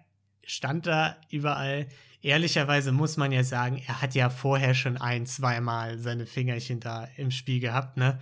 stand 0.44 0.86
da 0.86 1.16
überall. 1.30 1.88
Ehrlicherweise 2.24 2.90
muss 2.90 3.16
man 3.18 3.32
ja 3.32 3.44
sagen, 3.44 3.82
er 3.86 4.00
hat 4.00 4.14
ja 4.14 4.30
vorher 4.30 4.74
schon 4.74 4.96
ein, 4.96 5.26
zweimal 5.26 5.98
seine 5.98 6.24
Fingerchen 6.24 6.80
da 6.80 7.04
im 7.16 7.30
Spiel 7.30 7.60
gehabt, 7.60 7.98
ne? 7.98 8.18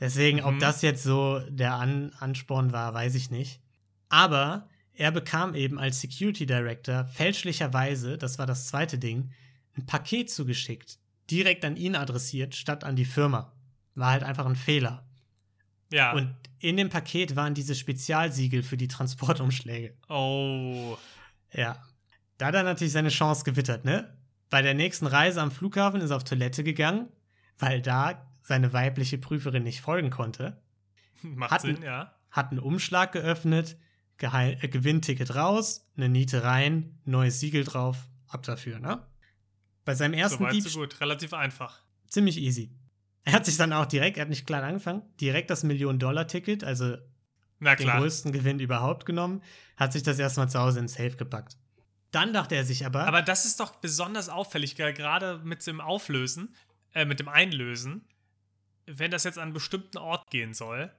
Deswegen, 0.00 0.40
ob 0.42 0.54
Mhm. 0.54 0.60
das 0.60 0.80
jetzt 0.80 1.02
so 1.02 1.38
der 1.50 1.74
An 1.74 2.12
Ansporn 2.18 2.72
war, 2.72 2.94
weiß 2.94 3.14
ich 3.16 3.30
nicht. 3.30 3.60
Aber 4.08 4.66
er 4.94 5.10
bekam 5.12 5.54
eben 5.54 5.78
als 5.78 6.00
Security 6.00 6.46
Director 6.46 7.04
fälschlicherweise, 7.04 8.16
das 8.16 8.38
war 8.38 8.46
das 8.46 8.68
zweite 8.68 8.98
Ding, 8.98 9.30
ein 9.76 9.84
Paket 9.84 10.30
zugeschickt. 10.30 10.98
Direkt 11.30 11.64
an 11.66 11.76
ihn 11.76 11.96
adressiert, 11.96 12.54
statt 12.54 12.84
an 12.84 12.96
die 12.96 13.04
Firma. 13.04 13.52
War 13.94 14.12
halt 14.12 14.22
einfach 14.22 14.46
ein 14.46 14.56
Fehler. 14.56 15.04
ja. 15.92 16.12
Und 16.12 16.34
in 16.58 16.76
dem 16.78 16.88
Paket 16.88 17.36
waren 17.36 17.52
diese 17.54 17.74
Spezialsiegel 17.74 18.62
für 18.62 18.76
die 18.78 18.88
Transportumschläge. 18.88 19.94
oh. 20.08 20.96
Ja. 21.52 21.76
Da 22.40 22.46
hat 22.46 22.54
er 22.54 22.62
natürlich 22.62 22.94
seine 22.94 23.10
Chance 23.10 23.44
gewittert, 23.44 23.84
ne? 23.84 24.16
Bei 24.48 24.62
der 24.62 24.72
nächsten 24.72 25.06
Reise 25.06 25.42
am 25.42 25.50
Flughafen 25.50 26.00
ist 26.00 26.08
er 26.08 26.16
auf 26.16 26.24
Toilette 26.24 26.64
gegangen, 26.64 27.10
weil 27.58 27.82
da 27.82 28.26
seine 28.40 28.72
weibliche 28.72 29.18
Prüferin 29.18 29.62
nicht 29.62 29.82
folgen 29.82 30.08
konnte. 30.08 30.58
Macht 31.22 31.50
Hatten- 31.50 31.76
Sinn, 31.76 31.84
ja. 31.84 32.14
Hat 32.30 32.50
einen 32.50 32.60
Umschlag 32.60 33.12
geöffnet, 33.12 33.76
Geheil 34.16 34.56
äh, 34.62 34.68
Gewinnticket 34.68 35.34
raus, 35.34 35.86
eine 35.98 36.08
Niete 36.08 36.42
rein, 36.42 36.98
neues 37.04 37.40
Siegel 37.40 37.62
drauf, 37.62 38.08
ab 38.26 38.42
dafür, 38.44 38.78
ne? 38.78 39.06
Bei 39.84 39.94
seinem 39.94 40.14
ersten 40.14 40.42
so 40.42 40.50
Diebstahl. 40.50 40.72
so 40.72 40.80
gut. 40.80 40.98
Relativ 41.02 41.34
einfach. 41.34 41.82
Ziemlich 42.06 42.38
easy. 42.38 42.74
Er 43.24 43.34
hat 43.34 43.44
sich 43.44 43.58
dann 43.58 43.74
auch 43.74 43.84
direkt, 43.84 44.16
er 44.16 44.22
hat 44.22 44.30
nicht 44.30 44.46
klein 44.46 44.64
angefangen, 44.64 45.02
direkt 45.20 45.50
das 45.50 45.62
Millionen-Dollar-Ticket, 45.62 46.64
also 46.64 46.96
den 47.60 47.76
größten 47.76 48.32
Gewinn 48.32 48.60
überhaupt 48.60 49.04
genommen, 49.04 49.42
hat 49.76 49.92
sich 49.92 50.02
das 50.02 50.18
erstmal 50.18 50.48
zu 50.48 50.58
Hause 50.58 50.80
ins 50.80 50.94
Safe 50.94 51.16
gepackt. 51.16 51.58
Dann 52.12 52.32
dachte 52.32 52.54
er 52.56 52.64
sich 52.64 52.84
aber, 52.86 53.06
Aber 53.06 53.22
das 53.22 53.44
ist 53.44 53.60
doch 53.60 53.76
besonders 53.76 54.28
auffällig, 54.28 54.74
ge- 54.76 54.92
gerade 54.92 55.38
mit 55.44 55.64
dem 55.66 55.80
Auflösen, 55.80 56.54
äh, 56.94 57.04
mit 57.04 57.20
dem 57.20 57.28
Einlösen. 57.28 58.04
Wenn 58.86 59.10
das 59.10 59.24
jetzt 59.24 59.38
an 59.38 59.44
einen 59.44 59.52
bestimmten 59.52 59.98
Ort 59.98 60.28
gehen 60.30 60.52
soll 60.54 60.90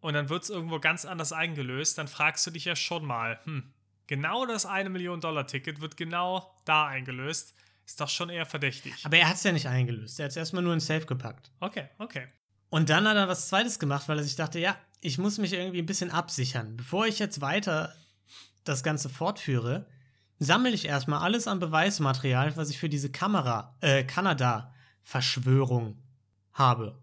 und 0.00 0.14
dann 0.14 0.28
wird 0.28 0.42
es 0.42 0.50
irgendwo 0.50 0.80
ganz 0.80 1.04
anders 1.04 1.32
eingelöst, 1.32 1.98
dann 1.98 2.08
fragst 2.08 2.44
du 2.46 2.50
dich 2.50 2.64
ja 2.64 2.74
schon 2.74 3.04
mal, 3.04 3.38
hm, 3.44 3.72
genau 4.08 4.46
das 4.46 4.66
eine 4.66 4.90
Million 4.90 5.20
Dollar 5.20 5.46
Ticket 5.46 5.80
wird 5.80 5.96
genau 5.96 6.60
da 6.64 6.86
eingelöst. 6.86 7.54
Ist 7.86 8.00
doch 8.00 8.08
schon 8.08 8.30
eher 8.30 8.46
verdächtig. 8.46 8.94
aber 9.04 9.16
er 9.18 9.28
hat 9.28 9.36
es 9.36 9.42
ja 9.44 9.52
nicht 9.52 9.66
eingelöst. 9.68 10.18
Er 10.20 10.24
hat 10.24 10.30
es 10.30 10.36
erstmal 10.36 10.62
nur 10.62 10.74
ins 10.74 10.86
Safe 10.86 11.06
gepackt. 11.06 11.50
Okay, 11.60 11.88
okay. 11.98 12.26
Und 12.68 12.88
dann 12.88 13.06
hat 13.08 13.16
er 13.16 13.26
was 13.28 13.48
Zweites 13.48 13.78
gemacht, 13.80 14.08
weil 14.08 14.18
er 14.18 14.24
sich 14.24 14.36
dachte, 14.36 14.58
ja, 14.60 14.76
ich 15.00 15.18
muss 15.18 15.38
mich 15.38 15.52
irgendwie 15.52 15.80
ein 15.80 15.86
bisschen 15.86 16.10
absichern. 16.10 16.76
Bevor 16.76 17.06
ich 17.06 17.18
jetzt 17.18 17.40
weiter 17.40 17.94
das 18.64 18.82
Ganze 18.84 19.08
fortführe, 19.08 19.86
sammle 20.40 20.70
ich 20.70 20.86
erstmal 20.86 21.20
alles 21.20 21.46
an 21.46 21.60
Beweismaterial, 21.60 22.56
was 22.56 22.70
ich 22.70 22.78
für 22.78 22.88
diese 22.88 23.12
Kamera, 23.12 23.76
äh, 23.80 24.02
Kanada-Verschwörung 24.02 26.02
habe. 26.54 26.98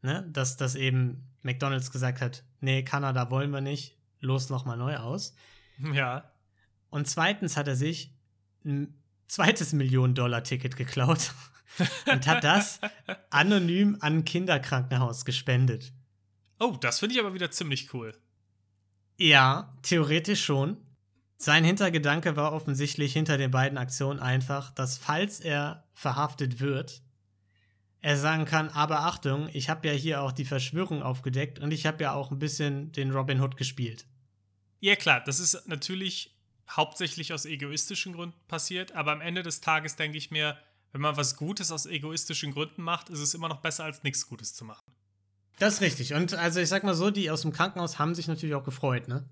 Ne? 0.00 0.26
Dass, 0.32 0.56
dass 0.56 0.76
eben 0.76 1.28
McDonalds 1.42 1.90
gesagt 1.90 2.20
hat, 2.20 2.44
nee, 2.60 2.84
Kanada 2.84 3.30
wollen 3.30 3.50
wir 3.50 3.60
nicht, 3.60 3.98
los 4.20 4.48
nochmal 4.48 4.78
neu 4.78 4.96
aus. 4.96 5.34
Ja. 5.92 6.30
Und 6.90 7.08
zweitens 7.08 7.56
hat 7.56 7.66
er 7.66 7.74
sich 7.74 8.14
ein 8.64 9.02
zweites 9.26 9.72
Millionen-Dollar-Ticket 9.72 10.76
geklaut 10.76 11.32
und 12.12 12.26
hat 12.28 12.44
das 12.44 12.78
anonym 13.30 13.96
an 14.00 14.18
ein 14.18 14.24
Kinderkrankenhaus 14.24 15.24
gespendet. 15.24 15.92
Oh, 16.60 16.76
das 16.78 17.00
finde 17.00 17.14
ich 17.14 17.20
aber 17.20 17.34
wieder 17.34 17.50
ziemlich 17.50 17.92
cool. 17.94 18.14
Ja, 19.16 19.74
theoretisch 19.82 20.44
schon. 20.44 20.76
Sein 21.42 21.64
Hintergedanke 21.64 22.36
war 22.36 22.52
offensichtlich 22.52 23.14
hinter 23.14 23.36
den 23.36 23.50
beiden 23.50 23.76
Aktionen 23.76 24.20
einfach, 24.20 24.70
dass 24.70 24.96
falls 24.96 25.40
er 25.40 25.82
verhaftet 25.92 26.60
wird, 26.60 27.02
er 28.00 28.16
sagen 28.16 28.44
kann, 28.44 28.68
aber 28.68 29.00
Achtung, 29.00 29.48
ich 29.52 29.68
habe 29.68 29.88
ja 29.88 29.92
hier 29.92 30.22
auch 30.22 30.30
die 30.30 30.44
Verschwörung 30.44 31.02
aufgedeckt 31.02 31.58
und 31.58 31.72
ich 31.72 31.84
habe 31.84 32.00
ja 32.00 32.12
auch 32.12 32.30
ein 32.30 32.38
bisschen 32.38 32.92
den 32.92 33.10
Robin 33.10 33.40
Hood 33.40 33.56
gespielt. 33.56 34.06
Ja, 34.78 34.94
klar, 34.94 35.20
das 35.20 35.40
ist 35.40 35.66
natürlich 35.66 36.38
hauptsächlich 36.70 37.32
aus 37.32 37.44
egoistischen 37.44 38.12
Gründen 38.12 38.38
passiert, 38.46 38.92
aber 38.92 39.10
am 39.10 39.20
Ende 39.20 39.42
des 39.42 39.60
Tages 39.60 39.96
denke 39.96 40.18
ich 40.18 40.30
mir, 40.30 40.56
wenn 40.92 41.00
man 41.00 41.16
was 41.16 41.36
Gutes 41.36 41.72
aus 41.72 41.86
egoistischen 41.86 42.52
Gründen 42.52 42.82
macht, 42.82 43.10
ist 43.10 43.18
es 43.18 43.34
immer 43.34 43.48
noch 43.48 43.62
besser, 43.62 43.82
als 43.82 44.04
nichts 44.04 44.28
Gutes 44.28 44.54
zu 44.54 44.64
machen. 44.64 44.94
Das 45.58 45.74
ist 45.74 45.80
richtig. 45.80 46.14
Und 46.14 46.34
also 46.34 46.60
ich 46.60 46.68
sag 46.68 46.84
mal 46.84 46.94
so, 46.94 47.10
die 47.10 47.32
aus 47.32 47.42
dem 47.42 47.52
Krankenhaus 47.52 47.98
haben 47.98 48.14
sich 48.14 48.28
natürlich 48.28 48.54
auch 48.54 48.62
gefreut, 48.62 49.08
ne? 49.08 49.28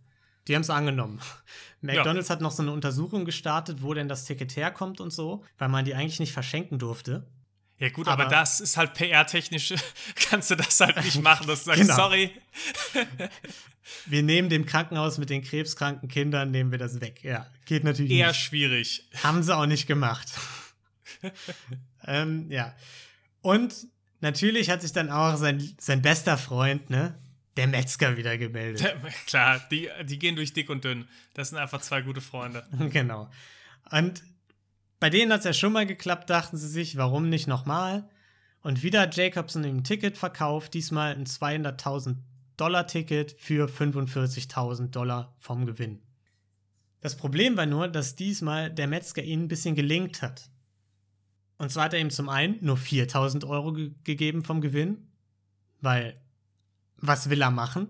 Die 0.49 0.55
haben 0.55 0.63
es 0.63 0.71
angenommen. 0.71 1.21
McDonalds 1.83 2.29
hat 2.31 2.41
noch 2.41 2.51
so 2.51 2.63
eine 2.63 2.73
Untersuchung 2.73 3.25
gestartet, 3.25 3.83
wo 3.83 3.95
denn 3.95 4.09
das 4.09 4.25
Ticket 4.27 4.55
herkommt 4.57 5.01
und 5.01 5.11
so, 5.13 5.45
weil 5.59 5.69
man 5.69 5.85
die 5.85 5.95
eigentlich 5.95 6.21
nicht 6.21 6.33
verschenken 6.33 6.79
durfte. 6.79 7.27
Ja, 7.79 7.89
gut, 7.89 8.09
aber, 8.09 8.25
Aber- 8.25 8.31
das 8.35 8.61
ist 8.61 8.77
halt 8.77 8.93
PR-technisch, 8.93 9.73
kannst 10.15 10.51
du 10.51 10.55
das 10.57 10.79
halt 10.81 11.03
nicht 11.03 11.23
machen, 11.23 11.47
dass 11.47 11.61
du 11.61 11.65
sagst, 11.67 11.81
Genau. 11.81 11.97
sorry. 11.97 12.31
Wir 14.07 14.23
nehmen 14.23 14.49
dem 14.51 14.67
Krankenhaus 14.67 15.19
mit 15.19 15.31
den 15.31 15.43
krebskranken 15.43 16.09
Kindern, 16.09 16.51
nehmen 16.51 16.71
wir 16.71 16.79
das 16.79 17.01
weg. 17.01 17.25
Ja, 17.25 17.47
geht 17.65 17.83
natürlich 17.83 18.13
Eher 18.13 18.29
nicht. 18.29 18.41
schwierig. 18.41 19.09
Haben 19.25 19.43
sie 19.43 19.57
auch 19.57 19.67
nicht 19.67 19.87
gemacht. 19.87 20.29
ähm, 22.07 22.51
ja. 22.51 22.75
Und 23.43 23.75
natürlich 24.21 24.71
hat 24.71 24.83
sich 24.83 24.93
dann 24.93 25.11
auch 25.11 25.37
sein, 25.37 25.75
sein 25.81 26.03
bester 26.03 26.39
Freund, 26.39 26.91
ne, 26.91 27.19
der 27.61 27.69
Metzger 27.69 28.17
wieder 28.17 28.39
gemeldet. 28.39 28.97
Klar, 29.27 29.61
die, 29.71 29.91
die 30.05 30.19
gehen 30.19 30.35
durch 30.35 30.55
dick 30.55 30.71
und 30.71 30.83
dünn. 30.83 31.07
Das 31.35 31.51
sind 31.51 31.59
einfach 31.59 31.83
zwei 31.83 32.01
gute 32.01 32.23
Freunde. 32.23 32.67
genau. 32.91 33.29
Und 33.91 34.23
bei 34.99 35.11
denen 35.11 35.31
hat 35.31 35.41
es 35.41 35.45
ja 35.45 35.53
schon 35.53 35.75
mal 35.75 35.85
geklappt, 35.85 36.31
dachten 36.31 36.57
sie 36.57 36.69
sich, 36.69 36.97
warum 36.97 37.29
nicht 37.29 37.49
nochmal? 37.49 38.09
Und 38.63 38.83
wieder 38.83 39.03
hat 39.03 39.15
Jacobson 39.15 39.63
ihm 39.65 39.79
ein 39.79 39.85
Ticket 39.85 40.17
verkauft, 40.17 40.73
diesmal 40.73 41.15
ein 41.15 41.27
200.000 41.27 42.17
Dollar 42.57 42.87
Ticket 42.87 43.33
für 43.33 43.67
45.000 43.67 44.89
Dollar 44.89 45.35
vom 45.39 45.67
Gewinn. 45.67 46.01
Das 47.03 47.15
Problem 47.15 47.59
war 47.59 47.67
nur, 47.67 47.89
dass 47.89 48.17
diesmal 48.17 48.71
der 48.71 48.87
Metzger 48.87 49.23
ihn 49.23 49.43
ein 49.43 49.49
bisschen 49.49 49.75
gelinkt 49.75 50.23
hat. 50.23 50.51
Und 51.59 51.71
zwar 51.71 51.85
hat 51.85 51.95
er 51.95 52.01
ihm 52.01 52.11
zum 52.11 52.31
einen 52.31 52.57
nur 52.63 52.79
4.000 52.79 53.47
Euro 53.47 53.75
ge 53.75 53.91
gegeben 54.05 54.45
vom 54.45 54.63
Gewinn, 54.63 55.11
weil 55.83 56.19
was 57.01 57.31
will 57.31 57.43
er 57.43 57.51
machen? 57.51 57.89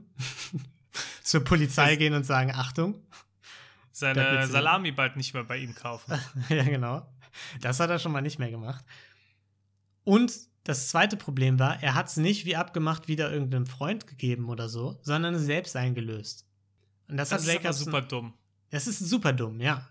Zur 1.23 1.45
Polizei 1.45 1.97
gehen 1.97 2.15
und 2.15 2.25
sagen, 2.25 2.53
Achtung, 2.53 3.03
Seine 3.93 4.47
Salami 4.47 4.93
bald 4.93 5.17
nicht 5.17 5.35
mehr 5.35 5.45
bei 5.45 5.59
ihm 5.59 5.75
kaufen. 5.75 6.19
ja, 6.49 6.63
genau. 6.65 7.07
Das 7.61 7.81
hat 7.81 7.91
er 7.91 7.99
schon 7.99 8.13
mal 8.13 8.23
nicht 8.23 8.39
mehr 8.39 8.51
gemacht. 8.51 8.85
Und 10.05 10.33
das 10.65 10.89
zweite 10.89 11.17
Problem 11.17 11.59
war, 11.59 11.83
er 11.83 11.95
hat 11.95 12.09
es 12.09 12.17
nicht 12.17 12.45
wie 12.47 12.57
abgemacht 12.57 13.09
wieder 13.09 13.31
irgendeinem 13.31 13.67
Freund 13.67 14.07
gegeben 14.07 14.49
oder 14.49 14.69
so, 14.69 14.99
sondern 15.03 15.35
es 15.35 15.43
selbst 15.43 15.77
eingelöst. 15.77 16.47
Und 17.09 17.17
das, 17.17 17.29
Das 17.29 17.43
hat 17.43 17.49
ist 17.49 17.55
Jacobson. 17.55 17.85
super 17.85 18.03
dumm. 18.03 18.35
Das 18.71 18.87
ist 18.87 18.99
super 19.01 19.33
dumm, 19.33 19.61
ja. 19.61 19.89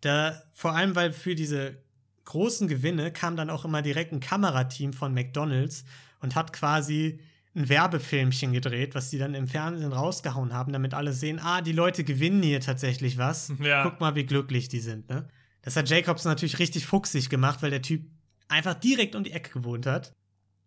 Da, 0.00 0.42
vor 0.52 0.72
allem, 0.74 0.96
weil 0.96 1.12
für 1.12 1.34
diese 1.34 1.76
großen 2.24 2.66
Gewinne 2.66 3.12
kam 3.12 3.36
dann 3.36 3.50
auch 3.50 3.64
immer 3.64 3.82
direkt 3.82 4.12
ein 4.12 4.20
Kamerateam 4.20 4.92
von 4.92 5.12
McDonalds 5.14 5.84
und 6.20 6.34
hat 6.34 6.52
quasi 6.52 7.20
ein 7.54 7.68
Werbefilmchen 7.68 8.52
gedreht, 8.52 8.94
was 8.94 9.10
die 9.10 9.18
dann 9.18 9.34
im 9.34 9.46
Fernsehen 9.46 9.92
rausgehauen 9.92 10.54
haben, 10.54 10.72
damit 10.72 10.94
alle 10.94 11.12
sehen, 11.12 11.38
ah, 11.38 11.60
die 11.60 11.72
Leute 11.72 12.02
gewinnen 12.04 12.42
hier 12.42 12.60
tatsächlich 12.60 13.18
was. 13.18 13.52
Ja. 13.60 13.82
Guck 13.82 14.00
mal, 14.00 14.14
wie 14.14 14.24
glücklich 14.24 14.68
die 14.68 14.80
sind, 14.80 15.08
ne? 15.10 15.28
Das 15.60 15.76
hat 15.76 15.88
Jacobs 15.88 16.24
natürlich 16.24 16.58
richtig 16.58 16.86
fuchsig 16.86 17.28
gemacht, 17.28 17.62
weil 17.62 17.70
der 17.70 17.82
Typ 17.82 18.04
einfach 18.48 18.74
direkt 18.74 19.14
um 19.14 19.22
die 19.22 19.30
Ecke 19.32 19.52
gewohnt 19.52 19.86
hat. 19.86 20.12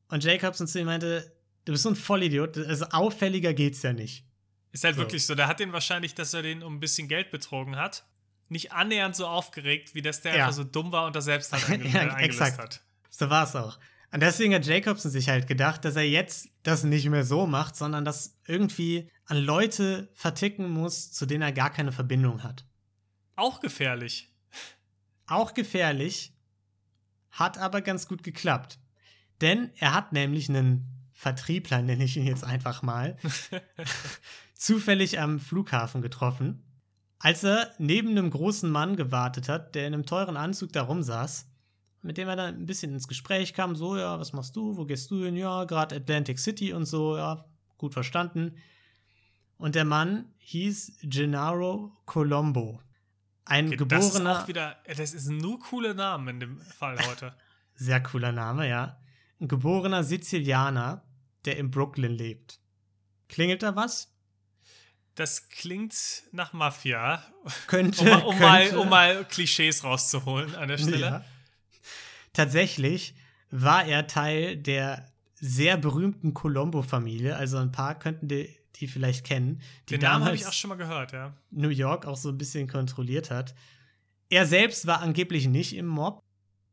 Und 0.09 0.23
Jacobson 0.23 0.67
zu 0.67 0.79
ihm 0.79 0.85
meinte, 0.85 1.35
du 1.65 1.71
bist 1.73 1.83
so 1.83 1.89
ein 1.89 1.95
Vollidiot, 1.95 2.57
also 2.57 2.85
auffälliger 2.85 3.53
geht's 3.53 3.81
ja 3.81 3.91
nicht. 3.91 4.25
Ist 4.71 4.83
halt 4.83 4.95
So. 4.95 5.01
wirklich 5.01 5.25
so. 5.25 5.35
Der 5.35 5.47
hat 5.47 5.59
den 5.59 5.73
wahrscheinlich, 5.73 6.13
dass 6.15 6.33
er 6.33 6.43
den 6.43 6.61
um 6.63 6.75
ein 6.75 6.79
bisschen 6.79 7.07
Geld 7.07 7.31
betrogen 7.31 7.75
hat, 7.75 8.05
nicht 8.47 8.71
annähernd 8.73 9.15
so 9.15 9.25
aufgeregt, 9.27 9.95
wie 9.95 10.01
dass 10.01 10.21
der 10.21 10.35
Ja. 10.35 10.43
einfach 10.45 10.55
so 10.55 10.63
dumm 10.63 10.91
war 10.91 11.07
und 11.07 11.15
das 11.15 11.25
selbst 11.25 11.51
halt 11.51 11.67
einge 11.69 11.89
Ja, 11.89 12.01
eingelöst 12.01 12.39
exakt. 12.41 12.59
hat. 12.59 12.81
So 13.09 13.29
war 13.29 13.43
es 13.45 13.55
auch. 13.55 13.77
Und 14.15 14.21
deswegen 14.21 14.55
hat 14.55 14.65
Jacobson 14.65 15.11
sich 15.11 15.27
halt 15.27 15.45
gedacht, 15.45 15.83
dass 15.83 15.97
er 15.97 16.07
jetzt 16.07 16.47
das 16.63 16.85
nicht 16.85 17.09
mehr 17.09 17.25
so 17.25 17.45
macht, 17.45 17.75
sondern 17.75 18.05
das 18.05 18.39
irgendwie 18.47 19.11
an 19.25 19.35
Leute 19.35 20.09
verticken 20.13 20.69
muss, 20.69 21.11
zu 21.11 21.25
denen 21.25 21.41
er 21.41 21.51
gar 21.51 21.69
keine 21.69 21.91
Verbindung 21.91 22.41
hat. 22.41 22.65
Auch 23.35 23.59
gefährlich. 23.59 24.33
Auch 25.27 25.53
gefährlich, 25.53 26.33
hat 27.29 27.57
aber 27.57 27.81
ganz 27.81 28.07
gut 28.07 28.23
geklappt. 28.23 28.79
Denn 29.41 29.71
er 29.79 29.93
hat 29.93 30.13
nämlich 30.13 30.47
einen 30.47 31.09
Vertriebler, 31.11 31.81
nenne 31.81 32.05
ich 32.05 32.15
ihn 32.15 32.25
jetzt 32.25 32.45
einfach 32.45 32.83
mal, 32.83 33.17
zufällig 34.53 35.19
am 35.19 35.41
Flughafen 35.41 36.01
getroffen, 36.01 36.63
als 37.19 37.43
er 37.43 37.69
neben 37.79 38.11
einem 38.11 38.29
großen 38.29 38.71
Mann 38.71 38.95
gewartet 38.95 39.49
hat, 39.49 39.75
der 39.75 39.87
in 39.87 39.93
einem 39.93 40.05
teuren 40.05 40.37
Anzug 40.37 40.71
da 40.71 40.83
rumsaß, 40.83 41.49
mit 42.05 42.17
dem 42.17 42.27
er 42.27 42.35
dann 42.35 42.55
ein 42.55 42.65
bisschen 42.65 42.93
ins 42.93 43.07
Gespräch 43.07 43.53
kam, 43.53 43.75
so, 43.75 43.97
ja, 43.97 44.19
was 44.19 44.31
machst 44.33 44.55
du, 44.55 44.77
wo 44.77 44.85
gehst 44.85 45.09
du 45.11 45.25
hin, 45.25 45.35
ja, 45.35 45.63
gerade 45.65 45.95
Atlantic 45.95 46.39
City 46.39 46.71
und 46.71 46.85
so, 46.85 47.17
ja, 47.17 47.43
gut 47.77 47.93
verstanden. 47.93 48.57
Und 49.57 49.75
der 49.75 49.85
Mann 49.85 50.25
hieß 50.37 50.99
Gennaro 51.03 51.91
Colombo. 52.05 52.81
Ein 53.45 53.67
Okay, 53.67 53.77
das 53.87 54.05
ist 54.07 54.13
geborener, 54.13 54.47
wieder, 54.47 54.75
das 54.97 55.13
ist 55.13 55.27
nur 55.29 55.59
coole 55.59 55.93
Namen 55.95 56.27
in 56.27 56.39
dem 56.39 56.61
Fall 56.61 56.97
heute. 57.07 57.33
sehr 57.75 58.01
cooler 58.01 58.31
Name, 58.31 58.67
ja, 58.69 58.99
ein 59.39 59.47
geborener 59.47 60.03
Sizilianer, 60.03 61.03
der 61.45 61.57
in 61.57 61.69
Brooklyn 61.71 62.11
lebt. 62.11 62.59
Klingelt 63.29 63.63
da 63.63 63.75
was? 63.75 64.11
Das 65.15 65.49
klingt 65.49 65.95
nach 66.31 66.53
Mafia. 66.53 67.23
Könnte, 67.67 68.01
Um, 68.03 68.09
mal- 68.09 68.23
um, 68.25 68.39
mal, 68.39 68.61
könnte. 68.63 68.79
um 68.79 68.89
mal 68.89 69.25
Klischees 69.25 69.83
rauszuholen 69.83 70.55
an 70.55 70.67
der 70.67 70.77
Stelle. 70.77 70.99
Ja. 70.99 71.25
Tatsächlich 72.35 73.15
war 73.49 73.85
er 73.85 74.07
Teil 74.07 74.57
der 74.57 75.05
sehr 75.35 75.77
berühmten 75.77 76.33
Colombo-Familie. 76.33 77.35
Also 77.35 77.57
ein 77.57 77.71
paar 77.71 77.97
könnten 77.97 78.27
die, 78.27 78.55
die 78.75 78.87
vielleicht 78.87 79.25
kennen, 79.25 79.61
die 79.89 79.97
Den 79.97 80.01
Namen 80.01 80.25
habe 80.25 80.35
ich 80.35 80.45
auch 80.45 80.53
schon 80.53 80.69
mal 80.69 80.75
gehört, 80.75 81.11
ja. 81.13 81.33
New 81.51 81.69
York 81.69 82.05
auch 82.05 82.17
so 82.17 82.29
ein 82.29 82.37
bisschen 82.37 82.67
kontrolliert 82.67 83.31
hat. 83.31 83.55
Er 84.29 84.45
selbst 84.45 84.87
war 84.87 85.01
angeblich 85.01 85.47
nicht 85.47 85.75
im 85.75 85.87
Mob 85.87 86.21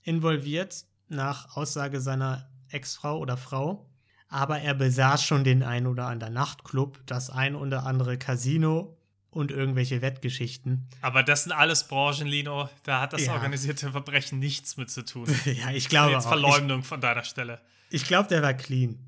involviert, 0.02 0.84
nach 1.08 1.56
Aussage 1.56 2.00
seiner 2.00 2.50
Ex-Frau 2.68 3.18
oder 3.18 3.36
Frau. 3.36 3.88
Aber 4.28 4.60
er 4.60 4.74
besaß 4.74 5.22
schon 5.24 5.44
den 5.44 5.62
ein 5.62 5.86
oder 5.86 6.06
anderen 6.06 6.32
Nachtclub, 6.32 7.00
das 7.06 7.28
ein 7.28 7.54
oder 7.54 7.84
andere 7.84 8.16
Casino 8.16 8.96
und 9.32 9.50
irgendwelche 9.50 10.02
Wettgeschichten. 10.02 10.86
Aber 11.00 11.22
das 11.22 11.44
sind 11.44 11.52
alles 11.52 11.88
Branchen, 11.88 12.26
Lino. 12.26 12.68
Da 12.84 13.00
hat 13.00 13.14
das 13.14 13.24
Ja. 13.26 13.32
organisierte 13.32 13.90
Verbrechen 13.90 14.38
nichts 14.38 14.76
mit 14.76 14.90
zu 14.90 15.04
tun. 15.04 15.26
ja, 15.46 15.70
ich 15.72 15.88
glaube 15.88 16.12
Jetzt 16.12 16.26
auch. 16.26 16.36
Ich, 16.36 16.40
Verleumdung 16.40 16.84
von 16.84 17.00
deiner 17.00 17.24
Stelle. 17.24 17.60
ich 17.90 18.04
glaube, 18.04 18.28
der 18.28 18.42
war 18.42 18.54
clean. 18.54 18.98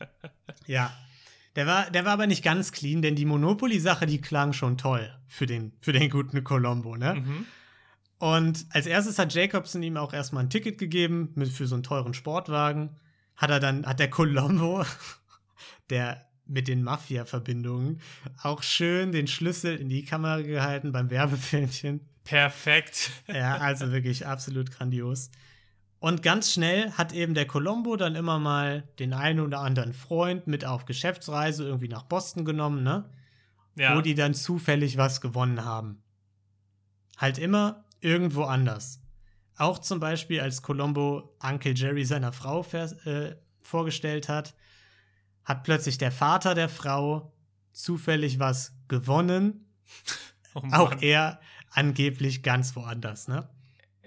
ja. 0.66 0.92
Der 1.56 1.66
war, 1.66 1.90
der 1.90 2.04
war 2.04 2.12
aber 2.12 2.26
nicht 2.26 2.42
ganz 2.42 2.72
clean, 2.72 3.00
denn 3.00 3.16
die 3.16 3.24
Monopoly-Sache, 3.24 4.04
die 4.06 4.20
klang 4.20 4.52
schon 4.52 4.76
toll 4.76 5.10
für 5.26 5.46
den, 5.46 5.72
für 5.80 5.92
den 5.92 6.10
guten 6.10 6.42
Colombo, 6.44 6.96
ne? 6.96 7.14
Mhm. 7.14 7.46
Und 8.18 8.66
als 8.70 8.86
erstes 8.86 9.18
hat 9.18 9.34
Jacobson 9.34 9.82
ihm 9.82 9.96
auch 9.98 10.12
erstmal 10.14 10.44
ein 10.44 10.50
Ticket 10.50 10.78
gegeben 10.78 11.32
mit, 11.34 11.50
für 11.50 11.66
so 11.66 11.74
einen 11.74 11.82
teuren 11.82 12.14
Sportwagen. 12.14 12.96
Hat 13.36 13.50
er 13.50 13.60
dann, 13.60 13.84
hat 13.86 14.00
der 14.00 14.08
Colombo, 14.08 14.84
der 15.90 16.26
mit 16.46 16.68
den 16.68 16.82
Mafia-Verbindungen, 16.82 18.00
auch 18.42 18.62
schön 18.62 19.12
den 19.12 19.26
Schlüssel 19.26 19.76
in 19.76 19.88
die 19.88 20.04
Kamera 20.04 20.42
gehalten 20.42 20.92
beim 20.92 21.10
Werbefilmchen. 21.10 22.00
Perfekt. 22.24 23.10
Ja, 23.28 23.58
also 23.58 23.92
wirklich 23.92 24.26
absolut 24.26 24.70
grandios. 24.70 25.30
Und 25.98 26.22
ganz 26.22 26.52
schnell 26.52 26.90
hat 26.92 27.12
eben 27.12 27.34
der 27.34 27.46
Colombo 27.46 27.96
dann 27.96 28.16
immer 28.16 28.38
mal 28.38 28.84
den 28.98 29.12
einen 29.12 29.40
oder 29.40 29.60
anderen 29.60 29.92
Freund 29.92 30.46
mit 30.46 30.64
auf 30.64 30.84
Geschäftsreise 30.84 31.64
irgendwie 31.64 31.88
nach 31.88 32.02
Boston 32.02 32.44
genommen, 32.44 32.82
ne? 32.82 33.08
Ja. 33.78 33.94
wo 33.94 34.00
die 34.00 34.14
dann 34.14 34.32
zufällig 34.32 34.96
was 34.96 35.20
gewonnen 35.20 35.62
haben. 35.64 36.02
Halt 37.18 37.36
immer 37.38 37.84
irgendwo 38.00 38.44
anders. 38.44 39.02
Auch 39.58 39.78
zum 39.78 40.00
Beispiel, 40.00 40.40
als 40.40 40.62
Colombo 40.62 41.36
Uncle 41.42 41.74
Jerry 41.74 42.04
seiner 42.04 42.32
Frau 42.32 42.64
äh, 42.72 43.36
vorgestellt 43.62 44.28
hat, 44.28 44.54
hat 45.46 45.62
plötzlich 45.62 45.96
der 45.96 46.12
Vater 46.12 46.54
der 46.54 46.68
Frau 46.68 47.32
zufällig 47.72 48.38
was 48.38 48.74
gewonnen. 48.88 49.64
oh. 50.54 50.62
Auch 50.72 51.00
er 51.00 51.40
angeblich 51.70 52.42
ganz 52.42 52.76
woanders, 52.76 53.28
ne? 53.28 53.48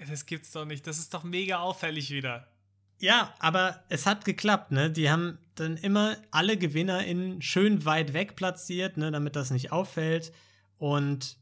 Das 0.07 0.25
gibt's 0.25 0.51
doch 0.51 0.65
nicht. 0.65 0.85
Das 0.85 0.99
ist 0.99 1.13
doch 1.13 1.23
mega 1.23 1.59
auffällig 1.59 2.11
wieder. 2.11 2.47
Ja, 2.99 3.33
aber 3.39 3.83
es 3.87 4.05
hat 4.05 4.25
geklappt, 4.25 4.71
ne? 4.71 4.91
Die 4.91 5.09
haben 5.09 5.39
dann 5.55 5.77
immer 5.77 6.17
alle 6.31 6.57
GewinnerInnen 6.57 7.41
schön 7.41 7.85
weit 7.85 8.13
weg 8.13 8.35
platziert, 8.35 8.97
ne, 8.97 9.11
damit 9.11 9.35
das 9.35 9.51
nicht 9.51 9.71
auffällt. 9.71 10.33
Und 10.77 11.37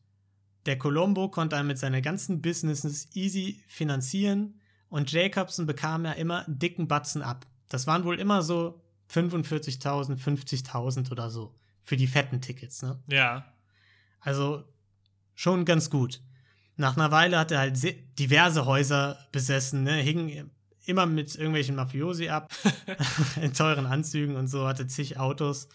der 0.68 0.78
Colombo 0.78 1.30
konnte 1.30 1.56
dann 1.56 1.68
mit 1.68 1.80
seinen 1.80 2.02
ganzen 2.04 2.42
Businesses 2.42 3.16
easy 3.16 3.64
finanzieren. 3.68 4.60
Und 4.90 5.12
Jacobson 5.12 5.66
bekam 5.66 6.06
ja 6.06 6.12
immer 6.12 6.46
einen 6.46 6.60
dicken 6.60 6.88
Batzen 6.88 7.24
ab. 7.24 7.48
Das 7.70 7.88
waren 7.88 8.04
wohl 8.04 8.20
immer 8.20 8.44
so 8.44 8.82
45.000, 9.12 10.18
50.000 10.18 11.12
oder 11.12 11.30
so. 11.30 11.54
Für 11.84 11.98
die 11.98 12.08
fetten 12.08 12.42
Tickets, 12.42 12.82
ne? 12.82 13.02
Ja. 13.08 13.54
Also 14.20 14.64
schon 15.36 15.64
ganz 15.66 15.90
gut. 15.90 16.22
Nach 16.76 16.96
einer 16.98 17.12
Weile 17.12 17.40
hat 17.40 17.52
er 17.52 17.60
halt 17.60 17.78
se- 17.78 17.94
diverse 18.20 18.66
Häuser 18.66 19.18
besessen, 19.32 19.84
ne? 19.84 19.94
hing 19.96 20.52
immer 20.86 21.06
mit 21.06 21.36
irgendwelchen 21.36 21.76
Mafiosi 21.76 22.30
ab, 22.30 22.52
in 23.42 23.54
teuren 23.54 23.86
Anzügen 23.86 24.36
und 24.36 24.48
so, 24.48 24.68
hatte 24.68 24.88
zig 24.88 25.18
Autos. 25.18 25.68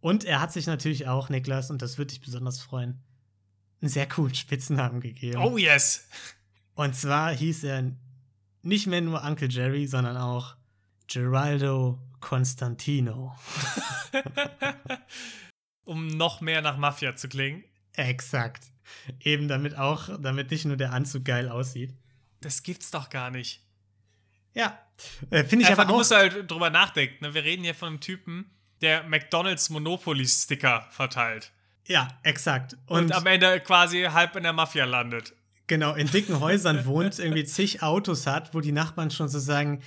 Und 0.00 0.24
er 0.24 0.40
hat 0.40 0.52
sich 0.52 0.66
natürlich 0.66 1.08
auch, 1.08 1.30
Niklas, 1.30 1.70
und 1.70 1.80
das 1.80 1.96
würde 1.96 2.10
dich 2.10 2.20
besonders 2.20 2.60
freuen, 2.60 3.02
einen 3.80 3.88
sehr 3.88 4.06
coolen 4.08 4.34
Spitznamen 4.34 5.00
gegeben. 5.00 5.38
Oh 5.42 5.56
yes. 5.56 6.06
Und 6.74 6.94
zwar 6.94 7.32
hieß 7.34 7.64
er 7.64 7.92
nicht 8.62 8.86
mehr 8.86 9.00
nur 9.00 9.22
Uncle 9.24 9.48
Jerry, 9.50 9.86
sondern 9.86 10.16
auch 10.16 10.56
Geraldo 11.08 11.98
Constantino. 12.24 13.36
um 15.84 16.08
noch 16.08 16.40
mehr 16.40 16.62
nach 16.62 16.78
Mafia 16.78 17.14
zu 17.16 17.28
klingen. 17.28 17.64
Exakt. 17.92 18.64
Eben 19.20 19.46
damit 19.46 19.76
auch, 19.76 20.08
damit 20.18 20.50
nicht 20.50 20.64
nur 20.64 20.76
der 20.76 20.92
Anzug 20.92 21.24
geil 21.26 21.48
aussieht. 21.50 21.94
Das 22.40 22.62
gibt's 22.62 22.90
doch 22.90 23.10
gar 23.10 23.30
nicht. 23.30 23.60
Ja, 24.54 24.78
äh, 25.30 25.44
finde 25.44 25.64
ich 25.64 25.70
Einfach, 25.70 25.82
aber 25.82 25.88
du 25.88 25.94
auch. 25.94 25.98
musst 25.98 26.12
halt 26.12 26.50
drüber 26.50 26.70
nachdenken. 26.70 27.24
Ne? 27.24 27.34
Wir 27.34 27.44
reden 27.44 27.62
hier 27.62 27.74
von 27.74 27.88
einem 27.88 28.00
Typen, 28.00 28.50
der 28.80 29.02
McDonalds 29.04 29.68
Monopoly-Sticker 29.70 30.86
verteilt. 30.90 31.52
Ja, 31.86 32.08
exakt. 32.22 32.76
Und, 32.86 33.04
Und, 33.04 33.12
am 33.12 33.26
Ende 33.26 33.60
quasi 33.60 34.04
halb 34.04 34.34
in 34.36 34.44
der 34.44 34.52
Mafia 34.54 34.86
landet. 34.86 35.34
genau, 35.66 35.94
in 35.94 36.10
dicken 36.10 36.40
Häusern 36.40 36.86
wohnt, 36.86 37.18
irgendwie 37.18 37.44
zig 37.44 37.82
Autos 37.82 38.26
hat, 38.26 38.54
wo 38.54 38.60
die 38.60 38.72
Nachbarn 38.72 39.10
schon 39.10 39.28
so 39.28 39.38
sagen, 39.38 39.82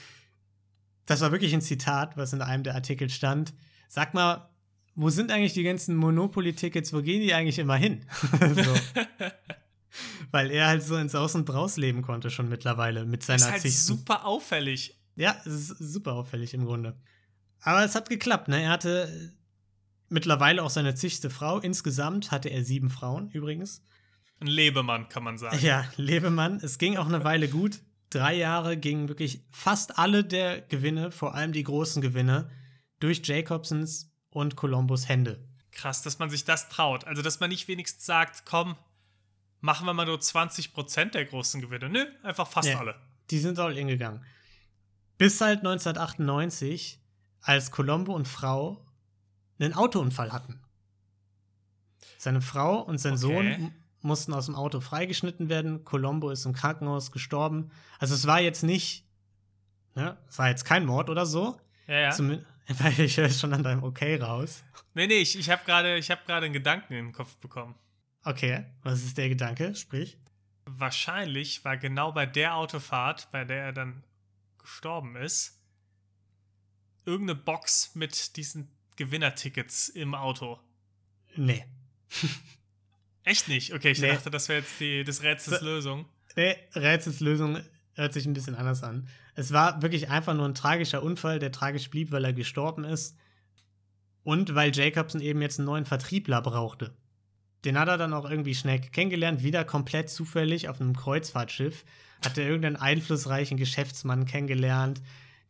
das 1.08 1.22
war 1.22 1.32
wirklich 1.32 1.54
ein 1.54 1.62
Zitat, 1.62 2.16
was 2.18 2.34
in 2.34 2.44
einem 2.44 2.64
der 2.64 2.76
Artikel 2.76 3.10
stand. 3.10 3.54
Sag 3.88 4.14
mal, 4.14 4.50
wo 4.94 5.10
sind 5.10 5.32
eigentlich 5.32 5.54
die 5.54 5.64
ganzen 5.64 5.96
Monopoly-Tickets, 5.96 6.94
wo 6.94 7.02
gehen 7.02 7.22
die 7.22 7.34
eigentlich 7.34 7.58
immer 7.58 7.78
hin? 7.78 8.06
Weil 10.32 10.52
er 10.52 10.68
halt 10.68 10.84
so 10.84 10.98
ins 10.98 11.16
Aus- 11.16 11.36
und 11.36 11.46
Braus 11.46 11.78
leben 11.78 12.02
konnte 12.02 12.30
schon 12.30 12.50
mittlerweile 12.50 13.06
mit 13.06 13.24
seiner 13.24 13.38
ist 13.38 13.52
halt 13.52 13.62
zig 13.62 13.80
super 13.80 14.26
auffällig. 14.26 15.00
Ja, 15.16 15.36
es 15.46 15.72
ist 15.72 15.78
super 15.80 16.14
auffällig 16.14 16.54
im 16.54 16.66
Grunde. 16.66 17.00
Aber 17.62 17.84
es 17.84 17.96
hat 17.96 18.10
geklappt, 18.10 18.50
ne? 18.50 18.62
Er 18.62 18.70
hatte 18.70 19.34
mittlerweile 20.10 20.62
auch 20.62 20.70
seine 20.70 20.94
zigste 20.94 21.30
Frau. 21.30 21.60
Insgesamt 21.60 22.32
hatte 22.32 22.50
er 22.50 22.64
sieben 22.64 22.90
Frauen 22.90 23.30
übrigens. 23.30 23.84
Ein 24.40 24.48
Lebemann, 24.48 25.10
kann 25.10 25.24
man 25.24 25.38
sagen. 25.38 25.58
Ja, 25.62 25.86
Lebemann. 25.96 26.60
Es 26.62 26.78
ging 26.78 26.98
auch 26.98 27.08
eine 27.08 27.24
Weile 27.24 27.48
gut. 27.48 27.80
Drei 28.10 28.36
Jahre 28.36 28.78
gingen 28.78 29.10
wirklich 29.10 29.42
fast 29.52 29.98
alle 29.98 30.24
der 30.24 30.62
Gewinne, 30.62 31.12
vor 31.12 31.36
allem 31.36 31.52
die 31.52 31.64
großen 31.64 32.02
Gewinne, 32.02 32.50
durch 33.00 33.22
Jacobsons 33.26 34.12
und 34.30 34.56
Columbus 34.56 35.10
Hände. 35.10 35.46
Krass, 35.72 36.02
dass 36.02 36.18
man 36.20 36.30
sich 36.30 36.46
das 36.46 36.70
traut. 36.70 37.04
Also, 37.06 37.22
dass 37.22 37.40
man 37.40 37.50
nicht 37.50 37.68
wenigstens 37.68 38.06
sagt, 38.06 38.46
komm, 38.46 38.76
machen 39.60 39.86
wir 39.86 39.94
mal 39.94 40.06
nur 40.06 40.18
20% 40.20 41.12
der 41.12 41.26
großen 41.26 41.62
Gewinne. 41.62 41.90
Nö, 41.90 42.06
einfach 42.24 42.48
fast 42.48 42.70
Ja. 42.70 42.80
alle. 42.80 42.96
Die 43.30 43.40
sind 43.40 43.60
all 43.60 43.78
in 43.78 43.88
gegangen. 43.88 44.24
Bis 45.18 45.42
halt 45.42 45.60
1998, 45.60 47.02
als 47.42 47.72
Colombo 47.72 48.14
und 48.14 48.28
Frau 48.28 48.86
einen 49.60 49.74
Autounfall 49.74 50.32
hatten. 50.32 50.62
Seine 52.18 52.42
Frau 52.42 52.80
und 52.82 52.98
sein 53.00 53.14
Okay. 53.14 53.22
Sohn 53.22 53.74
mussten 54.08 54.34
aus 54.34 54.46
dem 54.48 54.56
Auto 54.56 54.80
freigeschnitten 54.80 55.50
werden. 55.50 55.84
Colombo 55.84 56.30
ist 56.32 56.46
im 56.46 56.54
Krankenhaus 56.54 57.12
gestorben. 57.12 57.70
Also 58.00 58.16
es 58.16 58.26
war 58.26 58.40
jetzt 58.40 58.64
nicht, 58.64 59.06
ne, 59.96 60.18
es 60.28 60.40
war 60.40 60.50
jetzt 60.50 60.66
kein 60.66 60.86
Mord 60.86 61.10
oder 61.10 61.26
so. 61.26 61.60
Ja, 61.88 62.00
ja. 62.00 62.10
Zumin- 62.12 62.46
weil 62.80 63.00
ich 63.00 63.18
höre 63.18 63.30
schon 63.30 63.54
an 63.54 63.64
deinem 63.64 63.84
Okay 63.84 64.16
raus. 64.18 64.64
Nee, 64.94 65.08
nee, 65.08 65.20
ich, 65.20 65.38
ich 65.38 65.50
habe 65.50 65.64
gerade 65.66 66.00
hab 66.02 66.30
einen 66.30 66.54
Gedanken 66.54 66.94
in 66.94 67.06
den 67.08 67.14
Kopf 67.14 67.36
bekommen. 67.38 67.76
Okay, 68.24 68.66
was 68.84 69.04
ist 69.04 69.18
der 69.18 69.30
Gedanke? 69.30 69.74
Sprich. 69.76 70.18
Wahrscheinlich 70.66 71.64
war 71.64 71.78
genau 71.78 72.12
bei 72.12 72.26
der 72.26 72.56
Autofahrt, 72.56 73.30
bei 73.32 73.46
der 73.46 73.64
er 73.64 73.74
dann 73.74 74.04
gestorben 74.58 75.16
ist, 75.16 75.62
irgendeine 77.06 77.40
Box 77.40 77.96
mit 77.96 78.36
diesen 78.36 78.70
Gewinnertickets 78.98 79.88
im 79.88 80.14
Auto. 80.14 80.60
Nee. 81.38 81.66
Echt 83.28 83.48
nicht? 83.50 83.74
Okay, 83.74 83.92
ich 83.92 84.00
Nee. 84.00 84.08
dachte, 84.14 84.32
das 84.32 84.48
wäre 84.48 84.60
jetzt 84.62 84.80
die, 84.80 85.04
des 85.04 85.22
Rätsels 85.22 85.60
So- 85.60 85.66
Lösung. 85.66 86.06
Nee, 86.36 86.56
Rätselslösung 86.76 87.58
hört 87.96 88.14
sich 88.14 88.26
ein 88.26 88.34
bisschen 88.34 88.56
anders 88.56 88.84
an. 88.84 89.08
Es 89.36 89.52
war 89.52 89.82
wirklich 89.82 90.10
einfach 90.10 90.34
nur 90.34 90.46
ein 90.48 90.56
tragischer 90.56 91.04
Unfall, 91.04 91.40
der 91.40 91.52
tragisch 91.52 91.90
blieb, 91.90 92.12
weil 92.12 92.24
er 92.24 92.32
gestorben 92.34 92.84
ist. 92.86 93.18
Und 94.24 94.56
weil 94.56 94.74
Jacobson 94.76 95.20
eben 95.22 95.42
jetzt 95.42 95.60
einen 95.60 95.66
neuen 95.66 95.86
Vertriebler 95.86 96.42
brauchte. 96.42 96.96
Den 97.66 97.78
hat 97.78 97.88
er 97.88 97.98
dann 97.98 98.14
auch 98.14 98.30
irgendwie 98.30 98.56
schnell 98.56 98.80
kennengelernt, 98.80 99.44
wieder 99.44 99.66
komplett 99.66 100.10
zufällig 100.10 100.70
auf 100.70 100.80
einem 100.80 100.96
Kreuzfahrtschiff. 100.96 101.84
Hat 102.24 102.38
er 102.38 102.46
irgendeinen 102.46 102.76
einflussreichen 102.78 103.58
Geschäftsmann 103.58 104.26
kennengelernt, 104.26 105.02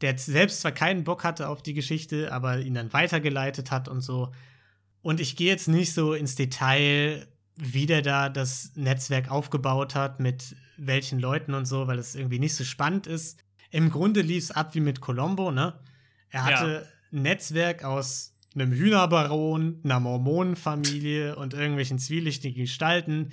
der 0.01 0.17
selbst 0.17 0.61
zwar 0.61 0.71
keinen 0.71 1.03
Bock 1.03 1.23
hatte 1.23 1.47
auf 1.49 1.61
die 1.61 1.73
Geschichte, 1.73 2.31
aber 2.31 2.59
ihn 2.59 2.73
dann 2.75 2.93
weitergeleitet 2.93 3.69
hat 3.71 3.87
und 3.87 4.01
so. 4.01 4.31
Und 5.01 5.19
ich 5.19 5.35
gehe 5.35 5.47
jetzt 5.49 5.67
nicht 5.67 5.93
so 5.93 6.13
ins 6.13 6.35
Detail, 6.35 7.27
wie 7.57 7.85
der 7.85 8.01
da 8.01 8.29
das 8.29 8.71
Netzwerk 8.75 9.31
aufgebaut 9.31 9.95
hat, 9.95 10.19
mit 10.19 10.55
welchen 10.77 11.19
Leuten 11.19 11.53
und 11.53 11.65
so, 11.65 11.87
weil 11.87 11.99
es 11.99 12.15
irgendwie 12.15 12.39
nicht 12.39 12.55
so 12.55 12.63
spannend 12.63 13.07
ist. 13.07 13.43
Im 13.71 13.89
Grunde 13.89 14.21
lief 14.21 14.45
es 14.45 14.51
ab 14.51 14.75
wie 14.75 14.79
mit 14.79 15.01
Colombo, 15.01 15.51
ne? 15.51 15.79
Er 16.29 16.45
hatte 16.45 16.87
ein 17.11 17.23
Netzwerk 17.23 17.83
aus 17.83 18.33
einem 18.53 18.71
Hühnerbaron, 18.71 19.81
einer 19.83 19.99
Mormonenfamilie 19.99 21.35
und 21.35 21.53
irgendwelchen 21.53 21.99
zwielichtigen 21.99 22.63
Gestalten, 22.63 23.31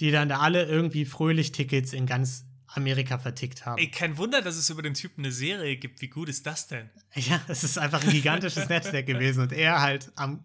die 0.00 0.10
dann 0.10 0.28
da 0.28 0.38
alle 0.38 0.64
irgendwie 0.64 1.04
fröhlich 1.04 1.52
Tickets 1.52 1.92
in 1.92 2.06
ganz 2.06 2.46
Amerika 2.66 3.18
vertickt 3.18 3.66
haben. 3.66 3.78
Ey, 3.78 3.90
kein 3.90 4.16
Wunder, 4.18 4.40
dass 4.40 4.56
es 4.56 4.70
über 4.70 4.82
den 4.82 4.94
Typen 4.94 5.24
eine 5.24 5.32
Serie 5.32 5.76
gibt. 5.76 6.00
Wie 6.00 6.08
gut 6.08 6.28
ist 6.28 6.46
das 6.46 6.68
denn? 6.68 6.90
Ja, 7.14 7.40
es 7.48 7.64
ist 7.64 7.78
einfach 7.78 8.02
ein 8.02 8.10
gigantisches 8.10 8.68
Netzwerk 8.68 9.06
gewesen 9.06 9.42
und 9.42 9.52
er 9.52 9.80
halt 9.80 10.10
am, 10.16 10.44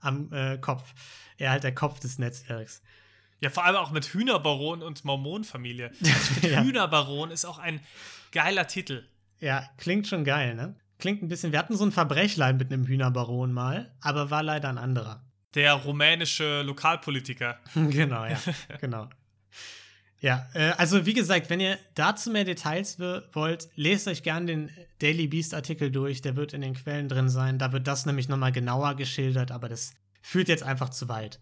am 0.00 0.32
äh, 0.32 0.58
Kopf. 0.58 0.94
Er 1.38 1.50
halt 1.50 1.64
der 1.64 1.74
Kopf 1.74 2.00
des 2.00 2.18
Netzwerks. 2.18 2.82
Ja, 3.40 3.50
vor 3.50 3.64
allem 3.64 3.76
auch 3.76 3.90
mit 3.90 4.06
Hühnerbaron 4.06 4.82
und 4.82 5.04
Mormonenfamilie. 5.04 5.90
Ich 6.00 6.08
finde, 6.08 6.50
Ja. 6.50 6.62
Hühnerbaron 6.62 7.30
ist 7.30 7.44
auch 7.44 7.58
ein 7.58 7.80
geiler 8.32 8.66
Titel. 8.66 9.04
Ja, 9.40 9.68
klingt 9.76 10.06
schon 10.06 10.24
geil, 10.24 10.54
ne? 10.54 10.74
Klingt 10.98 11.22
ein 11.22 11.28
bisschen. 11.28 11.52
Wir 11.52 11.58
hatten 11.58 11.76
so 11.76 11.84
ein 11.84 11.92
Verbrechlein 11.92 12.56
mit 12.56 12.72
einem 12.72 12.86
Hühnerbaron 12.86 13.52
mal, 13.52 13.92
aber 14.00 14.30
war 14.30 14.42
leider 14.42 14.68
ein 14.68 14.78
anderer. 14.78 15.22
Der 15.54 15.74
rumänische 15.74 16.62
Lokalpolitiker. 16.62 17.58
genau, 17.74 18.24
ja, 18.24 18.38
genau. 18.80 19.08
Ja, 20.20 20.48
äh, 20.54 20.70
also 20.78 21.04
wie 21.04 21.12
gesagt, 21.12 21.50
wenn 21.50 21.60
ihr 21.60 21.78
dazu 21.94 22.30
mehr 22.30 22.44
Details 22.44 22.98
wollt, 22.98 23.68
lest 23.76 24.08
euch 24.08 24.22
gerne 24.22 24.46
den 24.46 24.70
Daily 25.00 25.26
Beast 25.26 25.52
Artikel 25.52 25.90
durch, 25.90 26.22
der 26.22 26.34
wird 26.36 26.54
in 26.54 26.62
den 26.62 26.72
Quellen 26.72 27.08
drin 27.10 27.28
sein. 27.28 27.58
Da 27.58 27.72
wird 27.72 27.86
das 27.86 28.06
nämlich 28.06 28.28
nochmal 28.30 28.52
genauer 28.52 28.94
geschildert, 28.94 29.50
aber 29.50 29.68
das 29.68 29.92
führt 30.24 30.48
jetzt 30.48 30.62
einfach 30.62 30.88
zu 30.88 31.08
weit. 31.08 31.38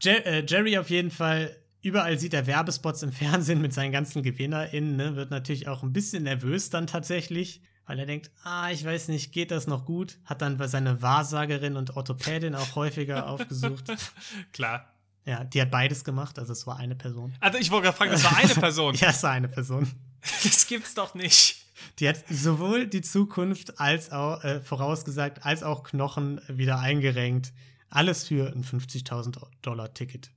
Jer 0.00 0.26
äh, 0.26 0.44
Jerry 0.46 0.78
auf 0.78 0.88
jeden 0.88 1.10
Fall, 1.10 1.54
überall 1.82 2.18
sieht 2.18 2.32
er 2.32 2.46
Werbespots 2.46 3.02
im 3.02 3.12
Fernsehen 3.12 3.60
mit 3.60 3.74
seinen 3.74 3.92
ganzen 3.92 4.22
GewinnerInnen, 4.22 4.96
ne? 4.96 5.16
wird 5.16 5.30
natürlich 5.30 5.68
auch 5.68 5.82
ein 5.82 5.92
bisschen 5.92 6.22
nervös 6.22 6.70
dann 6.70 6.86
tatsächlich, 6.86 7.60
weil 7.84 7.98
er 7.98 8.06
denkt, 8.06 8.30
ah, 8.42 8.70
ich 8.70 8.84
weiß 8.84 9.08
nicht, 9.08 9.32
geht 9.32 9.50
das 9.50 9.66
noch 9.66 9.84
gut? 9.84 10.18
Hat 10.24 10.40
dann 10.40 10.56
bei 10.56 10.66
seiner 10.66 11.02
Wahrsagerin 11.02 11.76
und 11.76 11.94
Orthopädin 11.94 12.54
auch 12.54 12.74
häufiger 12.74 13.28
aufgesucht. 13.28 13.92
Klar. 14.52 14.90
Ja, 15.26 15.44
die 15.44 15.60
hat 15.60 15.70
beides 15.70 16.02
gemacht, 16.02 16.38
also 16.38 16.52
es 16.52 16.66
war 16.66 16.78
eine 16.78 16.94
Person. 16.94 17.34
Also 17.40 17.58
ich 17.58 17.70
wollte 17.70 17.84
gerade 17.84 17.96
fragen, 17.98 18.12
das 18.12 18.24
war 18.24 18.36
eine 18.36 18.54
Person. 18.54 18.94
ja, 19.00 19.10
es 19.10 19.22
war 19.22 19.32
eine 19.32 19.48
Person. 19.48 19.90
Das 20.42 20.66
gibt's 20.66 20.94
doch 20.94 21.14
nicht. 21.14 21.66
Die 21.98 22.08
hat 22.08 22.24
sowohl 22.30 22.86
die 22.86 23.02
Zukunft 23.02 23.78
als 23.78 24.10
auch 24.10 24.42
äh, 24.42 24.60
vorausgesagt, 24.60 25.44
als 25.44 25.62
auch 25.62 25.82
Knochen 25.82 26.40
wieder 26.48 26.78
eingerenkt. 26.78 27.52
Alles 27.88 28.24
für 28.24 28.52
ein 28.52 28.64
50.000 28.64 29.40
Dollar 29.62 29.94
Ticket. 29.94 30.30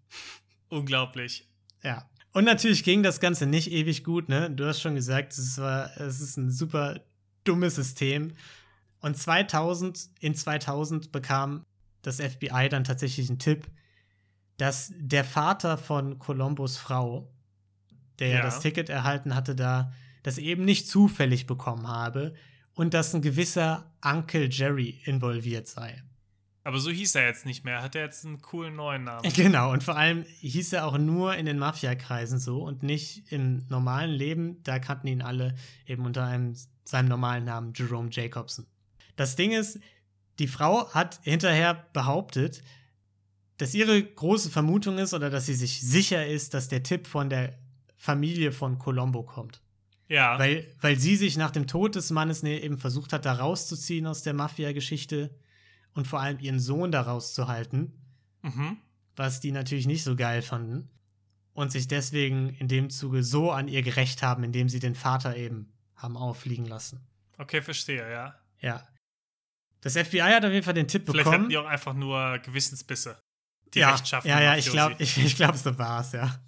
Unglaublich. 0.70 1.48
Ja. 1.84 2.10
Und 2.32 2.46
natürlich 2.46 2.84
ging 2.84 3.02
das 3.02 3.20
Ganze 3.20 3.46
nicht 3.46 3.72
ewig 3.72 4.04
gut, 4.04 4.30
ne? 4.30 4.52
Du 4.52 4.66
hast 4.66 4.82
schon 4.82 4.96
gesagt, 4.96 5.34
es, 5.34 5.58
war, 5.58 5.90
es 5.98 6.22
ist 6.22 6.38
ein 6.38 6.52
super 6.52 7.02
dummes 7.44 7.76
System. 7.76 8.34
Und 9.02 9.18
2000, 9.18 10.10
in 10.20 10.36
2000 10.36 11.12
bekam 11.12 11.66
das 12.02 12.18
FBI 12.22 12.70
dann 12.70 12.84
tatsächlich 12.84 13.30
einen 13.30 13.40
Tipp, 13.40 13.68
dass 14.58 14.94
der 14.96 15.24
Vater 15.24 15.78
von 15.78 16.20
Columbus 16.20 16.78
Frau, 16.78 17.32
der 18.20 18.28
ja. 18.30 18.42
das 18.42 18.60
Ticket 18.60 18.90
erhalten 18.90 19.34
hatte, 19.34 19.56
da 19.56 19.92
das 20.24 20.38
eben 20.38 20.66
nicht 20.66 20.88
zufällig 20.88 21.48
bekommen 21.48 21.88
habe 21.88 22.34
und 22.74 22.94
dass 22.94 23.16
ein 23.16 23.22
gewisser 23.22 23.92
Uncle 24.04 24.50
Jerry 24.50 25.00
involviert 25.06 25.68
sei. 25.68 26.04
Aber 26.70 26.78
so 26.78 26.92
hieß 26.92 27.16
er 27.16 27.26
jetzt 27.26 27.48
nicht 27.48 27.66
mehr. 27.66 27.82
Hat 27.82 27.96
er 27.96 28.04
jetzt 28.04 28.24
einen 28.24 28.44
coolen 28.44 28.76
neuen 28.76 29.06
Namen? 29.06 29.28
Genau, 29.34 29.72
und 29.74 29.84
vor 29.84 29.98
allem 29.98 30.24
hieß 30.42 30.74
er 30.74 30.86
auch 30.86 31.00
nur 31.00 31.36
in 31.36 31.48
den 31.48 31.58
Mafia-Kreisen 31.58 32.38
so 32.38 32.62
und 32.62 32.84
nicht 32.84 33.32
im 33.32 33.66
normalen 33.70 34.12
Leben. 34.12 34.62
Da 34.62 34.78
kannten 34.78 35.08
ihn 35.08 35.24
alle 35.24 35.56
eben 35.88 36.06
unter 36.06 36.26
einem, 36.26 36.56
seinem 36.86 37.08
normalen 37.08 37.46
Namen 37.46 37.74
Jerome 37.76 38.10
Jacobson. 38.12 38.68
Das 39.16 39.36
Ding 39.36 39.52
ist, 39.52 39.80
die 40.38 40.46
Frau 40.46 40.94
hat 40.94 41.20
hinterher 41.24 41.88
behauptet, 41.92 42.62
dass 43.58 43.74
ihre 43.74 44.04
große 44.04 44.52
Vermutung 44.52 45.00
ist 45.00 45.16
oder 45.16 45.32
dass 45.32 45.48
sie 45.48 45.56
sich 45.56 45.82
sicher 45.82 46.28
ist, 46.28 46.54
dass 46.54 46.68
der 46.68 46.84
Tipp 46.84 47.08
von 47.08 47.32
der 47.32 47.58
Familie 47.98 48.52
von 48.52 48.78
Colombo 48.78 49.24
kommt. 49.24 49.64
Ja. 50.08 50.38
Weil, 50.38 50.72
weil 50.82 51.00
sie 51.00 51.16
sich 51.16 51.36
nach 51.36 51.50
dem 51.50 51.66
Tod 51.66 51.96
des 51.96 52.12
Mannes 52.12 52.44
ne, 52.44 52.62
eben 52.62 52.78
versucht 52.78 53.12
hat, 53.12 53.26
da 53.26 53.34
rauszuziehen 53.34 54.06
aus 54.06 54.22
der 54.22 54.36
Mafia-Geschichte 54.36 55.32
und 56.00 56.08
vor 56.08 56.22
allem 56.22 56.40
ihren 56.40 56.60
Sohn 56.60 56.92
da 56.92 57.02
rauszuhalten. 57.02 57.94
Mhm. 58.42 58.78
Was 59.16 59.42
die 59.42 59.52
natürlich 59.52 59.86
nicht 59.86 60.04
so 60.04 60.16
geil 60.16 60.42
fanden. 60.42 60.90
Und 61.54 61.74
sich 61.74 61.90
deswegen 61.90 62.50
in 62.52 62.70
dem 62.70 62.90
Zuge 62.90 63.22
so 63.22 63.52
an 63.52 63.68
ihr 63.68 63.82
gerecht 63.82 64.24
haben, 64.24 64.44
indem 64.44 64.70
sie 64.70 64.80
den 64.80 64.96
Vater 64.96 65.36
eben 65.36 65.74
haben 65.96 66.16
auffliegen 66.16 66.66
lassen. 66.66 67.06
Okay, 67.38 67.62
verstehe, 67.62 68.10
ja. 68.10 68.36
Ja. 68.62 68.88
Das 69.82 69.98
FBI 69.98 70.20
hat 70.20 70.46
auf 70.46 70.54
jeden 70.54 70.64
Fall 70.64 70.74
den 70.74 70.88
Tipp 70.88 71.04
Vielleicht 71.06 71.26
bekommen. 71.26 71.26
Vielleicht 71.26 71.42
hatten 71.42 71.50
die 71.50 71.58
auch 71.58 71.66
einfach 71.66 71.94
nur 71.94 72.40
Gewissensbisse 72.40 73.20
die 73.74 73.80
ja, 73.80 73.92
Rechtschaffen. 73.92 74.30
Ja, 74.30 74.42
ja, 74.42 74.56
ich 74.56 74.70
glaube, 74.70 74.96
ich, 75.00 75.18
ich 75.18 75.36
glaub, 75.36 75.56
so 75.56 75.78
war 75.78 76.02
es, 76.02 76.14
ja. 76.14 76.40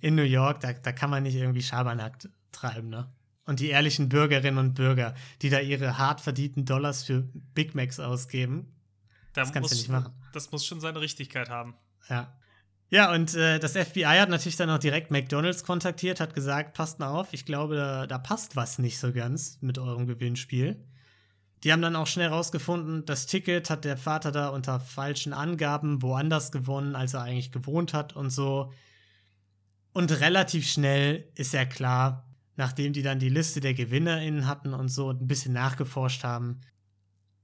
In 0.00 0.14
New 0.14 0.22
York, 0.22 0.60
da, 0.60 0.72
da 0.72 0.92
kann 0.92 1.10
man 1.10 1.24
nicht 1.24 1.34
irgendwie 1.34 1.62
Schabernack 1.62 2.18
treiben, 2.52 2.88
ne? 2.88 3.12
Und 3.44 3.60
die 3.60 3.70
ehrlichen 3.70 4.08
Bürgerinnen 4.08 4.58
und 4.58 4.74
Bürger, 4.74 5.14
die 5.42 5.50
da 5.50 5.58
ihre 5.58 5.98
hart 5.98 6.20
verdienten 6.20 6.64
Dollars 6.64 7.02
für 7.02 7.28
Big 7.54 7.74
Macs 7.74 7.98
ausgeben, 7.98 8.72
da 9.32 9.42
das 9.42 9.52
kannst 9.52 9.62
muss, 9.62 9.70
du 9.70 9.76
nicht 9.78 9.88
machen. 9.88 10.12
Das 10.32 10.52
muss 10.52 10.64
schon 10.64 10.80
seine 10.80 11.00
Richtigkeit 11.00 11.48
haben. 11.50 11.74
Ja. 12.08 12.32
Ja, 12.92 13.10
und 13.14 13.34
äh, 13.34 13.58
das 13.58 13.72
FBI 13.72 14.04
hat 14.04 14.28
natürlich 14.28 14.56
dann 14.56 14.68
auch 14.68 14.78
direkt 14.78 15.10
McDonalds 15.10 15.64
kontaktiert, 15.64 16.20
hat 16.20 16.34
gesagt, 16.34 16.74
passt 16.74 16.98
mal 16.98 17.08
auf, 17.08 17.32
ich 17.32 17.46
glaube, 17.46 17.74
da, 17.74 18.06
da 18.06 18.18
passt 18.18 18.54
was 18.54 18.78
nicht 18.78 18.98
so 18.98 19.14
ganz 19.14 19.56
mit 19.62 19.78
eurem 19.78 20.06
Gewinnspiel. 20.06 20.84
Die 21.64 21.72
haben 21.72 21.80
dann 21.80 21.96
auch 21.96 22.06
schnell 22.06 22.28
rausgefunden, 22.28 23.06
das 23.06 23.24
Ticket 23.24 23.70
hat 23.70 23.86
der 23.86 23.96
Vater 23.96 24.30
da 24.30 24.48
unter 24.48 24.78
falschen 24.78 25.32
Angaben 25.32 26.02
woanders 26.02 26.52
gewonnen, 26.52 26.94
als 26.94 27.14
er 27.14 27.22
eigentlich 27.22 27.50
gewohnt 27.50 27.94
hat 27.94 28.14
und 28.14 28.28
so. 28.28 28.72
Und 29.94 30.20
relativ 30.20 30.68
schnell 30.68 31.30
ist 31.34 31.54
ja 31.54 31.64
klar, 31.64 32.28
nachdem 32.56 32.92
die 32.92 33.02
dann 33.02 33.18
die 33.18 33.28
Liste 33.28 33.60
der 33.60 33.74
GewinnerInnen 33.74 34.46
hatten 34.46 34.74
und 34.74 34.88
so 34.88 35.10
ein 35.10 35.26
bisschen 35.26 35.52
nachgeforscht 35.52 36.24
haben, 36.24 36.60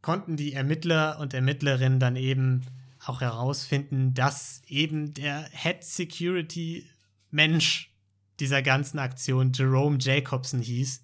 konnten 0.03 0.37
die 0.37 0.53
Ermittler 0.53 1.19
und 1.19 1.35
Ermittlerinnen 1.35 1.99
dann 1.99 2.17
eben 2.17 2.63
auch 3.05 3.21
herausfinden, 3.21 4.15
dass 4.15 4.63
eben 4.67 5.15
der 5.15 5.49
Head 5.53 5.85
Security 5.85 6.87
Mensch 7.31 7.95
dieser 8.41 8.63
ganzen 8.63 8.99
Aktion 8.99 9.53
Jerome 9.53 9.99
Jacobson 10.01 10.61
hieß 10.61 11.03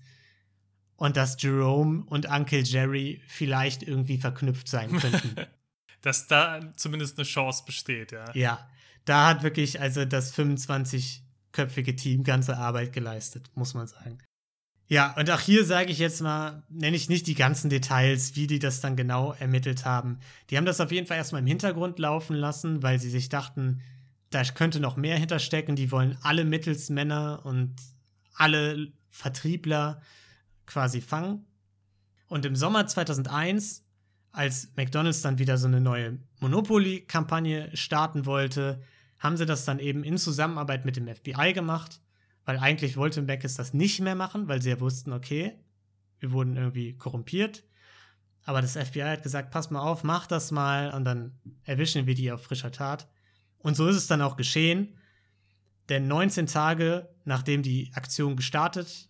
und 0.97 1.17
dass 1.17 1.41
Jerome 1.41 2.05
und 2.07 2.27
Uncle 2.27 2.63
Jerry 2.63 3.21
vielleicht 3.27 3.83
irgendwie 3.83 4.19
verknüpft 4.19 4.69
sein 4.69 4.97
könnten. 4.99 5.37
dass 6.01 6.27
da 6.27 6.61
zumindest 6.77 7.19
eine 7.19 7.27
Chance 7.27 7.65
besteht, 7.65 8.13
ja. 8.13 8.31
Ja, 8.35 8.69
da 9.05 9.29
hat 9.29 9.43
wirklich 9.43 9.81
also 9.81 10.05
das 10.05 10.33
25-köpfige 11.55 11.97
Team 11.97 12.25
ganze 12.25 12.57
Arbeit 12.57 12.93
geleistet, 12.93 13.51
muss 13.55 13.75
man 13.75 13.87
sagen. 13.87 14.19
Ja, 14.87 15.15
und 15.17 15.31
auch 15.31 15.41
hier 15.41 15.65
sage 15.65 15.91
ich 15.91 15.99
jetzt 15.99 16.21
mal, 16.21 16.63
nenne 16.69 16.97
ich 16.97 17.09
nicht 17.09 17.27
die 17.27 17.35
ganzen 17.35 17.71
Details, 17.71 18.37
wie 18.37 18.47
die 18.47 18.59
das 18.59 18.81
dann 18.81 18.97
genau 18.97 19.33
ermittelt 19.33 19.87
haben. 19.87 20.19
Die 20.51 20.59
haben 20.59 20.67
das 20.67 20.81
auf 20.81 20.93
jeden 20.93 21.07
Fall 21.07 21.17
erstmal 21.17 21.41
im 21.41 21.47
Hintergrund 21.47 21.99
laufen 21.99 22.37
lassen, 22.37 22.83
weil 22.83 22.99
sie 22.99 23.09
sich 23.09 23.31
dachten, 23.31 23.81
da 24.29 24.45
könnte 24.45 24.81
noch 24.81 24.97
mehr 24.97 25.17
hinterstecken. 25.17 25.75
Die 25.75 25.91
wollen 25.91 26.19
alle 26.23 26.45
Mittelsmänner 26.45 27.41
und 27.45 27.75
alle 28.35 28.93
Vertriebler 29.09 30.03
quasi 30.67 31.01
fangen. 31.01 31.47
Und 32.29 32.45
im 32.45 32.57
Sommer 32.57 32.87
2001, 32.87 33.85
als 34.33 34.69
McDonald's 34.77 35.23
dann 35.23 35.39
wieder 35.39 35.57
so 35.57 35.67
eine 35.67 35.81
neue 35.81 36.19
Monopoly-Kampagne 36.41 37.75
starten 37.75 38.27
wollte, 38.27 38.83
haben 39.19 39.37
sie 39.37 39.47
das 39.47 39.65
dann 39.65 39.79
eben 39.79 40.05
in 40.05 40.19
Zusammenarbeit 40.19 40.85
mit 40.85 40.97
dem 40.97 41.13
FBI 41.13 41.53
gemacht, 41.53 42.01
weil 42.45 42.59
eigentlich 42.59 42.97
wollte 42.97 43.23
Macis 43.23 43.57
das 43.57 43.75
nicht 43.75 44.01
mehr 44.01 44.15
machen, 44.15 44.49
weil 44.49 44.61
sie 44.61 44.71
ja 44.71 44.81
wussten, 44.81 45.13
okay, 45.13 45.59
wir 46.19 46.33
wurden 46.33 46.57
irgendwie 46.57 46.97
korrumpiert. 46.97 47.65
Aber 48.45 48.61
das 48.61 48.77
FBI 48.77 49.01
hat 49.01 49.23
gesagt, 49.23 49.51
pass 49.51 49.71
mal 49.71 49.81
auf, 49.81 50.05
mach 50.05 50.27
das 50.27 50.51
mal 50.51 50.93
und 50.93 51.05
dann 51.05 51.39
erwischen 51.65 52.07
wir 52.07 52.15
die 52.15 52.31
auf 52.31 52.43
frischer 52.43 52.73
Tat. 52.73 53.09
Und 53.59 53.77
so 53.77 53.89
ist 53.89 53.97
es 53.97 54.07
dann 54.07 54.21
auch 54.21 54.37
geschehen. 54.37 54.99
Denn 55.89 56.07
19 56.07 56.47
Tage 56.47 57.15
nachdem 57.25 57.63
die 57.63 57.91
Aktion 57.95 58.37
gestartet 58.37 59.09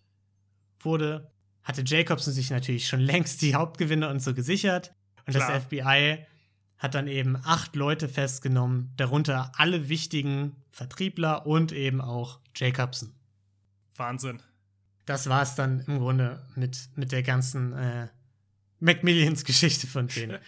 wurde, 0.80 1.30
hatte 1.62 1.82
Jacobson 1.84 2.32
sich 2.32 2.50
natürlich 2.50 2.86
schon 2.86 3.00
längst 3.00 3.42
die 3.42 3.54
Hauptgewinne 3.54 4.08
und 4.08 4.20
so 4.20 4.34
gesichert. 4.34 4.94
Und 5.26 5.34
Klar. 5.34 5.52
das 5.52 5.64
FBI 5.64 6.26
hat 6.78 6.94
dann 6.94 7.08
eben 7.08 7.36
acht 7.36 7.76
Leute 7.76 8.08
festgenommen, 8.08 8.92
darunter 8.96 9.52
alle 9.56 9.88
wichtigen 9.88 10.56
Vertriebler 10.70 11.46
und 11.46 11.72
eben 11.72 12.00
auch 12.00 12.40
Jacobson. 12.54 13.14
Wahnsinn. 13.96 14.42
Das 15.06 15.28
war 15.28 15.42
es 15.42 15.54
dann 15.54 15.80
im 15.80 15.98
Grunde 15.98 16.44
mit, 16.56 16.88
mit 16.96 17.12
der 17.12 17.22
ganzen 17.22 17.72
äh, 17.72 18.08
Macmillions-Geschichte 18.80 19.86
von 19.86 20.08
denen. 20.08 20.38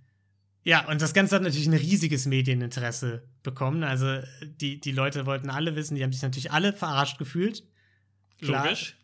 ja, 0.64 0.86
und 0.88 1.00
das 1.00 1.14
Ganze 1.14 1.36
hat 1.36 1.42
natürlich 1.42 1.68
ein 1.68 1.74
riesiges 1.74 2.26
Medieninteresse 2.26 3.24
bekommen. 3.42 3.84
Also 3.84 4.20
die, 4.42 4.80
die 4.80 4.92
Leute 4.92 5.26
wollten 5.26 5.48
alle 5.48 5.76
wissen, 5.76 5.94
die 5.94 6.02
haben 6.02 6.12
sich 6.12 6.22
natürlich 6.22 6.52
alle 6.52 6.72
verarscht 6.72 7.18
gefühlt. 7.18 7.64
Klar, 8.38 8.64
Logisch 8.64 8.96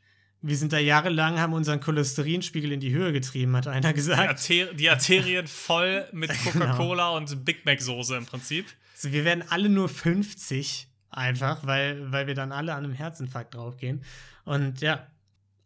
wir 0.47 0.57
sind 0.57 0.73
da 0.73 0.79
jahrelang, 0.79 1.39
haben 1.39 1.53
unseren 1.53 1.81
Cholesterinspiegel 1.81 2.73
in 2.73 2.81
die 2.81 2.93
Höhe 2.93 3.13
getrieben, 3.13 3.57
hat 3.57 3.67
einer 3.67 3.93
gesagt. 3.93 4.49
Die, 4.49 4.63
Arter 4.63 4.75
die 4.75 4.91
Arterien 4.91 5.47
voll 5.47 6.07
mit 6.13 6.31
genau. 6.45 6.67
Coca-Cola 6.67 7.09
genau. 7.09 7.17
und 7.17 7.45
Big 7.45 7.65
Mac-Soße 7.65 8.17
im 8.17 8.27
Prinzip. 8.27 8.67
Also 8.95 9.13
wir 9.13 9.25
werden 9.25 9.45
alle 9.49 9.69
nur 9.69 9.89
50 9.89 10.89
einfach, 11.11 11.67
weil, 11.67 12.13
weil 12.13 12.27
wir 12.27 12.35
dann 12.35 12.53
alle 12.53 12.75
an 12.75 12.85
einem 12.85 12.95
Herzinfarkt 12.95 13.55
draufgehen. 13.55 14.03
Und 14.45 14.81
ja, 14.81 15.07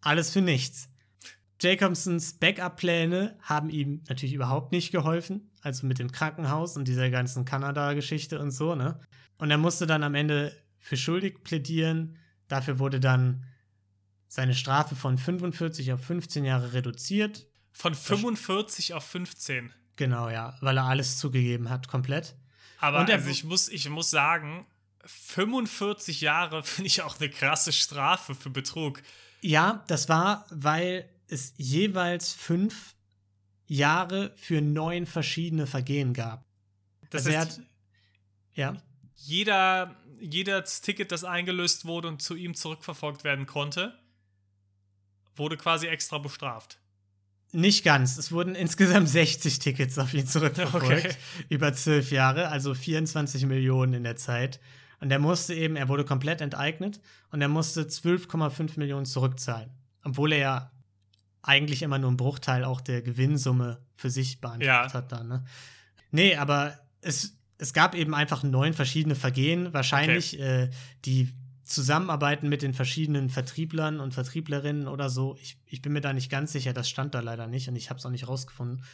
alles 0.01 0.31
für 0.31 0.41
nichts. 0.41 0.89
Jacobsons 1.61 2.35
Backup-Pläne 2.35 3.37
haben 3.43 3.69
ihm 3.69 4.03
natürlich 4.09 4.35
überhaupt 4.35 4.73
nicht 4.73 4.93
geholfen. 4.93 5.51
Also 5.61 5.87
mit 5.87 5.99
dem 5.99 6.11
Krankenhaus 6.11 6.77
und 6.77 6.89
dieser 6.89 7.11
ganzen 7.11 7.45
Kanada-Geschichte 7.45 8.41
und 8.41 8.51
so, 8.51 8.75
ne? 8.75 8.99
Und 9.37 9.51
er 9.51 9.59
musste 9.59 9.87
dann 9.87 10.03
am 10.03 10.15
Ende 10.15 10.57
für 10.79 10.97
schuldig 10.97 11.43
plädieren. 11.45 12.17
Dafür 12.49 12.79
wurde 12.79 12.99
dann 12.99 13.45
seine 14.31 14.55
Strafe 14.55 14.95
von 14.95 15.19
45 15.19 15.93
auf 15.93 16.05
15 16.05 16.45
Jahre 16.45 16.73
reduziert. 16.73 17.49
Von 17.73 17.97
45 17.97 18.95
auf 18.95 19.05
15? 19.05 19.73
Genau, 19.97 20.31
ja, 20.31 20.57
weil 20.61 20.79
er 20.79 20.85
alles 20.85 21.19
zugegeben 21.19 21.69
hat, 21.69 21.89
komplett. 21.89 22.37
Aber 22.79 22.99
er 22.99 23.17
also 23.17 23.29
ich, 23.29 23.43
muss, 23.43 23.69
ich 23.69 23.89
muss 23.89 24.09
sagen, 24.09 24.67
45 25.05 26.21
Jahre 26.21 26.63
finde 26.65 26.87
ich 26.87 27.03
auch 27.03 27.19
eine 27.19 27.29
krasse 27.29 27.73
Strafe 27.73 28.37
für 28.37 28.51
Betrug. 28.51 29.03
Ja, 29.41 29.85
das 29.89 30.09
war, 30.09 30.47
weil 30.51 31.11
es 31.27 31.53
jeweils 31.57 32.33
fünf 32.33 32.95
Jahre 33.67 34.33
für 34.37 34.61
neun 34.61 35.07
verschiedene 35.07 35.67
Vergehen 35.67 36.15
gab. 36.15 36.45
Das 37.11 37.27
also 37.27 37.37
heißt, 37.37 37.59
hat, 37.59 37.67
ja, 38.55 38.83
jeder, 39.17 39.97
jedes 40.21 40.83
Ticket, 40.83 41.11
das 41.11 41.25
eingelöst 41.25 41.85
wurde 41.85 42.07
und 42.07 42.23
zu 42.23 42.37
ihm 42.37 42.55
zurückverfolgt 42.55 43.25
werden 43.25 43.47
konnte, 43.47 44.00
wurde 45.41 45.57
quasi 45.57 45.87
extra 45.89 46.19
bestraft. 46.19 46.79
nicht 47.53 47.83
ganz. 47.85 48.17
Es 48.17 48.31
wurden 48.31 48.55
insgesamt 48.55 49.09
60 49.21 49.59
Tickets 49.59 49.99
auf 49.99 50.15
ihn 50.15 50.27
zurückverfolgt. 50.27 51.07
Okay. 51.07 51.15
Über 51.49 51.73
zwölf 51.73 52.13
Jahre, 52.13 52.49
also 52.49 52.75
24 52.75 53.47
Millionen 53.47 53.93
in 53.95 54.05
der 54.05 54.15
Zeit. 54.17 54.61
Und 55.01 55.11
er 55.11 55.19
musste 55.19 55.55
eben, 55.55 55.75
er 55.77 55.89
wurde 55.89 56.05
komplett 56.05 56.41
enteignet 56.43 57.01
und 57.33 57.41
er 57.41 57.49
musste 57.49 57.83
12,5 57.83 58.79
Millionen 58.79 59.07
zurückzahlen. 59.07 59.71
Obwohl 60.05 60.33
er 60.33 60.39
ja 60.39 60.71
eigentlich 61.43 61.83
immer 61.83 61.99
nur 61.99 62.09
einen 62.09 62.17
Bruchteil 62.19 62.65
auch 62.65 62.81
der 62.83 63.01
Gewinnsumme 63.03 63.81
für 63.97 64.11
sich 64.11 64.41
beantragt 64.41 64.93
Ja. 64.93 64.93
hat 64.93 65.11
dann, 65.11 65.27
ne? 65.29 65.45
Nee, 66.11 66.37
aber 66.37 66.79
es, 67.01 67.35
es 67.59 67.73
gab 67.73 67.95
eben 67.95 68.15
einfach 68.15 68.43
neun 68.43 68.75
verschiedene 68.75 69.15
Vergehen. 69.15 69.73
Wahrscheinlich 69.73 70.39
äh, 70.39 70.69
die 71.07 71.33
Zusammenarbeiten 71.71 72.49
mit 72.49 72.63
den 72.63 72.75
verschiedenen 72.75 73.31
Vertrieblern 73.31 74.01
und 74.01 74.13
Vertrieblerinnen 74.13 74.89
oder 74.89 75.09
so. 75.09 75.37
Ich, 75.41 75.59
ich 75.67 75.81
bin 75.83 75.93
mir 75.93 76.01
da 76.01 76.13
nicht 76.13 76.31
ganz 76.31 76.53
sicher, 76.53 76.73
das 76.73 76.89
stand 76.89 77.15
da 77.15 77.21
leider 77.21 77.47
nicht 77.47 77.69
und 77.69 77.77
ich 77.77 77.91
habe 77.91 77.99
es 77.99 78.07
auch 78.07 78.11
nicht 78.11 78.29
rausgefunden. 78.29 78.85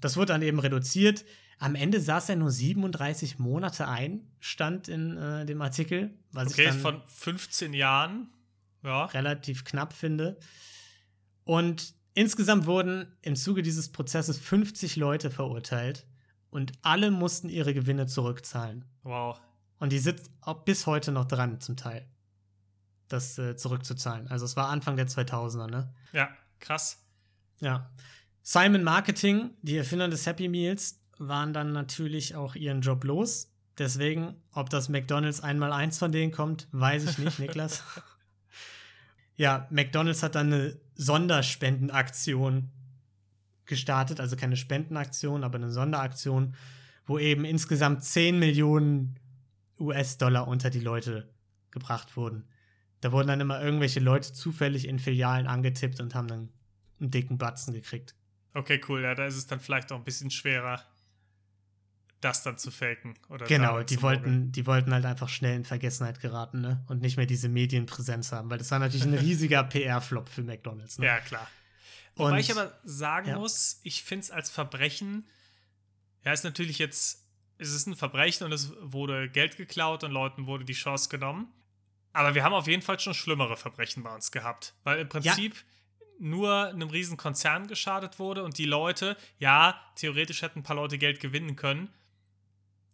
Das 0.00 0.16
wurde 0.16 0.32
dann 0.32 0.42
eben 0.42 0.58
reduziert. 0.58 1.24
Am 1.58 1.74
Ende 1.74 2.00
saß 2.00 2.28
er 2.30 2.36
nur 2.36 2.50
37 2.50 3.38
Monate 3.38 3.88
ein, 3.88 4.26
stand 4.40 4.88
in 4.88 5.16
äh, 5.16 5.46
dem 5.46 5.62
Artikel, 5.62 6.14
was 6.32 6.52
Okay, 6.52 6.62
ich 6.62 6.68
dann 6.68 6.80
von 6.80 7.02
15 7.06 7.72
Jahren. 7.74 8.28
Ja. 8.82 9.06
relativ 9.06 9.64
knapp 9.64 9.92
finde. 9.92 10.38
Und 11.44 11.94
insgesamt 12.14 12.66
wurden 12.66 13.06
im 13.22 13.34
Zuge 13.34 13.62
dieses 13.62 13.90
Prozesses 13.90 14.38
50 14.38 14.96
Leute 14.96 15.30
verurteilt 15.30 16.06
und 16.50 16.72
alle 16.82 17.10
mussten 17.10 17.48
ihre 17.48 17.74
Gewinne 17.74 18.06
zurückzahlen. 18.06 18.84
Wow. 19.02 19.40
Und 19.78 19.92
die 19.92 19.98
sitzt 19.98 20.30
auch 20.40 20.64
bis 20.64 20.86
heute 20.86 21.12
noch 21.12 21.26
dran, 21.26 21.60
zum 21.60 21.76
Teil, 21.76 22.06
das 23.08 23.38
äh, 23.38 23.56
zurückzuzahlen. 23.56 24.28
Also 24.28 24.44
es 24.44 24.56
war 24.56 24.68
Anfang 24.68 24.96
der 24.96 25.06
2000er, 25.06 25.68
ne? 25.68 25.92
Ja, 26.12 26.30
krass. 26.60 27.04
Ja. 27.60 27.90
Simon 28.42 28.82
Marketing, 28.82 29.50
die 29.62 29.76
Erfinder 29.76 30.08
des 30.08 30.24
Happy 30.26 30.48
Meals, 30.48 31.00
waren 31.18 31.52
dann 31.52 31.72
natürlich 31.72 32.34
auch 32.36 32.54
ihren 32.54 32.80
Job 32.80 33.04
los. 33.04 33.52
Deswegen, 33.78 34.36
ob 34.52 34.70
das 34.70 34.88
McDonalds 34.88 35.40
einmal 35.40 35.72
eins 35.72 35.98
von 35.98 36.12
denen 36.12 36.32
kommt, 36.32 36.68
weiß 36.72 37.04
ich 37.04 37.18
nicht, 37.18 37.38
Niklas. 37.40 37.82
ja, 39.36 39.66
McDonalds 39.70 40.22
hat 40.22 40.34
dann 40.34 40.52
eine 40.52 40.80
Sonderspendenaktion 40.94 42.70
gestartet, 43.66 44.20
also 44.20 44.36
keine 44.36 44.56
Spendenaktion, 44.56 45.44
aber 45.44 45.56
eine 45.56 45.70
Sonderaktion, 45.70 46.54
wo 47.04 47.18
eben 47.18 47.44
insgesamt 47.44 48.04
10 48.04 48.38
Millionen 48.38 49.18
US-Dollar 49.78 50.48
unter 50.48 50.70
die 50.70 50.80
Leute 50.80 51.32
gebracht 51.70 52.16
wurden. 52.16 52.48
Da 53.00 53.12
wurden 53.12 53.28
dann 53.28 53.40
immer 53.40 53.62
irgendwelche 53.62 54.00
Leute 54.00 54.32
zufällig 54.32 54.88
in 54.88 54.98
Filialen 54.98 55.46
angetippt 55.46 56.00
und 56.00 56.14
haben 56.14 56.28
dann 56.28 56.48
einen 57.00 57.10
dicken 57.10 57.36
Batzen 57.38 57.74
gekriegt. 57.74 58.14
Okay, 58.54 58.80
cool. 58.88 59.02
Ja, 59.02 59.14
da 59.14 59.26
ist 59.26 59.36
es 59.36 59.46
dann 59.46 59.60
vielleicht 59.60 59.92
auch 59.92 59.98
ein 59.98 60.04
bisschen 60.04 60.30
schwerer, 60.30 60.82
das 62.22 62.42
dann 62.42 62.56
zu 62.56 62.70
faken. 62.70 63.14
Oder 63.28 63.46
Genau, 63.46 63.82
die 63.82 63.96
mogeln. 63.96 64.02
wollten, 64.02 64.52
die 64.52 64.66
wollten 64.66 64.92
halt 64.94 65.04
einfach 65.04 65.28
schnell 65.28 65.54
in 65.56 65.64
Vergessenheit 65.64 66.20
geraten, 66.20 66.62
ne? 66.62 66.82
Und 66.88 67.02
nicht 67.02 67.18
mehr 67.18 67.26
diese 67.26 67.48
Medienpräsenz 67.50 68.32
haben, 68.32 68.48
weil 68.48 68.58
das 68.58 68.70
war 68.70 68.78
natürlich 68.78 69.04
ein 69.06 69.14
riesiger 69.18 69.62
PR-Flop 69.62 70.28
für 70.30 70.42
McDonalds, 70.42 70.98
ne? 70.98 71.06
Ja, 71.06 71.20
klar. 71.20 71.46
Wobei 72.14 72.30
Und- 72.32 72.38
ich 72.38 72.50
aber 72.50 72.72
sagen 72.84 73.28
ja. 73.28 73.38
muss, 73.38 73.80
ich 73.82 74.02
finde 74.02 74.22
es 74.24 74.30
als 74.30 74.48
Verbrechen, 74.48 75.26
ja, 76.24 76.32
ist 76.32 76.44
natürlich 76.44 76.78
jetzt, 76.78 77.25
es 77.58 77.72
ist 77.72 77.86
ein 77.86 77.96
Verbrechen 77.96 78.44
und 78.44 78.52
es 78.52 78.72
wurde 78.80 79.28
Geld 79.28 79.56
geklaut 79.56 80.04
und 80.04 80.10
Leuten 80.10 80.46
wurde 80.46 80.64
die 80.64 80.72
Chance 80.72 81.08
genommen. 81.08 81.48
Aber 82.12 82.34
wir 82.34 82.44
haben 82.44 82.54
auf 82.54 82.66
jeden 82.66 82.82
Fall 82.82 82.98
schon 82.98 83.14
schlimmere 83.14 83.56
Verbrechen 83.56 84.02
bei 84.02 84.14
uns 84.14 84.30
gehabt. 84.32 84.74
Weil 84.84 85.00
im 85.00 85.08
Prinzip 85.08 85.54
nur 86.18 86.68
einem 86.68 86.88
riesen 86.88 87.16
Konzern 87.16 87.66
geschadet 87.66 88.18
wurde 88.18 88.42
und 88.42 88.58
die 88.58 88.64
Leute, 88.64 89.16
ja, 89.38 89.78
theoretisch 89.96 90.42
hätten 90.42 90.60
ein 90.60 90.62
paar 90.62 90.76
Leute 90.76 90.98
Geld 90.98 91.20
gewinnen 91.20 91.56
können, 91.56 91.90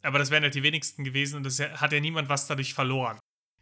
aber 0.02 0.18
das 0.18 0.30
wären 0.30 0.42
halt 0.42 0.54
die 0.54 0.62
wenigsten 0.62 1.04
gewesen 1.04 1.36
und 1.36 1.44
das 1.44 1.60
hat 1.60 1.92
ja 1.92 2.00
niemand 2.00 2.28
was 2.28 2.46
dadurch 2.46 2.74
verloren. 2.74 3.18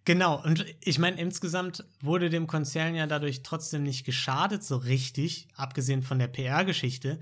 Genau, 0.06 0.42
und 0.42 0.64
ich 0.82 0.98
meine, 0.98 1.20
insgesamt 1.20 1.84
wurde 2.00 2.30
dem 2.30 2.46
Konzern 2.46 2.94
ja 2.94 3.06
dadurch 3.06 3.42
trotzdem 3.42 3.82
nicht 3.82 4.06
geschadet, 4.06 4.64
so 4.64 4.78
richtig, 4.78 5.48
abgesehen 5.54 6.02
von 6.02 6.18
der 6.18 6.28
PR-Geschichte, 6.28 7.20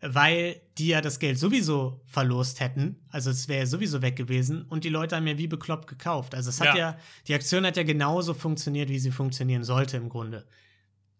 weil 0.00 0.60
die 0.78 0.88
ja 0.88 1.00
das 1.00 1.18
Geld 1.18 1.38
sowieso 1.38 2.02
verlost 2.06 2.60
hätten. 2.60 2.96
Also 3.08 3.30
es 3.30 3.48
wäre 3.48 3.60
ja 3.60 3.66
sowieso 3.66 4.02
weg 4.02 4.16
gewesen 4.16 4.62
und 4.62 4.84
die 4.84 4.88
Leute 4.88 5.16
haben 5.16 5.26
ja 5.26 5.38
wie 5.38 5.46
bekloppt 5.46 5.86
gekauft. 5.88 6.34
Also 6.34 6.50
es 6.50 6.60
hat 6.60 6.68
Ja. 6.68 6.76
ja. 6.76 6.98
die 7.26 7.34
Aktion 7.34 7.64
hat 7.64 7.76
ja 7.76 7.82
genauso 7.82 8.34
funktioniert, 8.34 8.88
wie 8.90 8.98
sie 8.98 9.10
funktionieren 9.10 9.64
sollte 9.64 9.96
im 9.96 10.08
Grunde. 10.08 10.46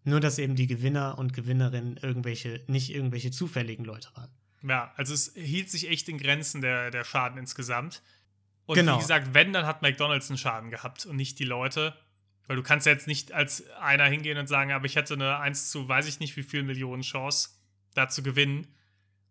Nur, 0.03 0.19
dass 0.19 0.39
eben 0.39 0.55
die 0.55 0.67
Gewinner 0.67 1.17
und 1.17 1.33
Gewinnerinnen 1.33 1.97
irgendwelche, 1.97 2.63
nicht 2.67 2.93
irgendwelche 2.93 3.31
zufälligen 3.31 3.83
Leute 3.83 4.09
waren. 4.15 4.29
Ja, 4.63 4.93
also 4.95 5.13
es 5.13 5.33
hielt 5.35 5.69
sich 5.69 5.89
echt 5.89 6.07
in 6.07 6.17
Grenzen 6.17 6.61
der, 6.61 6.91
der 6.91 7.03
Schaden 7.03 7.37
insgesamt. 7.37 8.01
Und 8.65 8.75
Genau. 8.75 8.95
wie 8.97 9.01
gesagt, 9.01 9.33
wenn, 9.33 9.53
dann 9.53 9.65
hat 9.65 9.81
McDonalds 9.81 10.29
einen 10.29 10.37
Schaden 10.37 10.69
gehabt 10.69 11.05
und 11.05 11.15
nicht 11.15 11.39
die 11.39 11.45
Leute. 11.45 11.93
Weil 12.47 12.55
du 12.55 12.63
kannst 12.63 12.85
ja 12.85 12.93
jetzt 12.93 13.07
nicht 13.07 13.33
als 13.33 13.67
einer 13.81 14.05
hingehen 14.05 14.37
und 14.37 14.47
sagen, 14.47 14.71
aber 14.71 14.85
ich 14.85 14.95
hätte 14.95 15.15
eine 15.15 15.37
1 15.39 15.69
zu 15.69 15.87
weiß 15.89 16.07
ich 16.07 16.19
nicht 16.21 16.37
wie 16.37 16.43
viel 16.43 16.63
Millionen 16.63 17.01
Chance, 17.01 17.49
da 17.97 18.09
zu 18.09 18.23
gewinnen. 18.23 18.67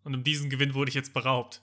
Und 0.03 0.15
um 0.15 0.25
diesen 0.25 0.51
Gewinn 0.51 0.75
wurde 0.75 0.89
ich 0.89 0.95
jetzt 0.95 1.15
beraubt. 1.15 1.63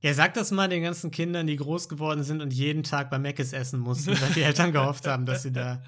Ja, 0.00 0.14
sag 0.14 0.34
das 0.34 0.50
mal 0.50 0.68
den 0.68 0.82
ganzen 0.82 1.10
Kindern, 1.10 1.46
die 1.46 1.56
groß 1.56 1.88
geworden 1.88 2.24
sind 2.24 2.40
und 2.40 2.52
jeden 2.52 2.82
Tag 2.82 3.08
bei 3.10 3.18
Mc's 3.18 3.52
essen 3.52 3.78
mussten, 3.80 4.20
weil 4.20 4.32
die 4.32 4.42
Eltern 4.42 4.72
gehofft 4.72 5.06
haben, 5.06 5.26
dass 5.26 5.42
sie 5.44 5.52
da, 5.52 5.82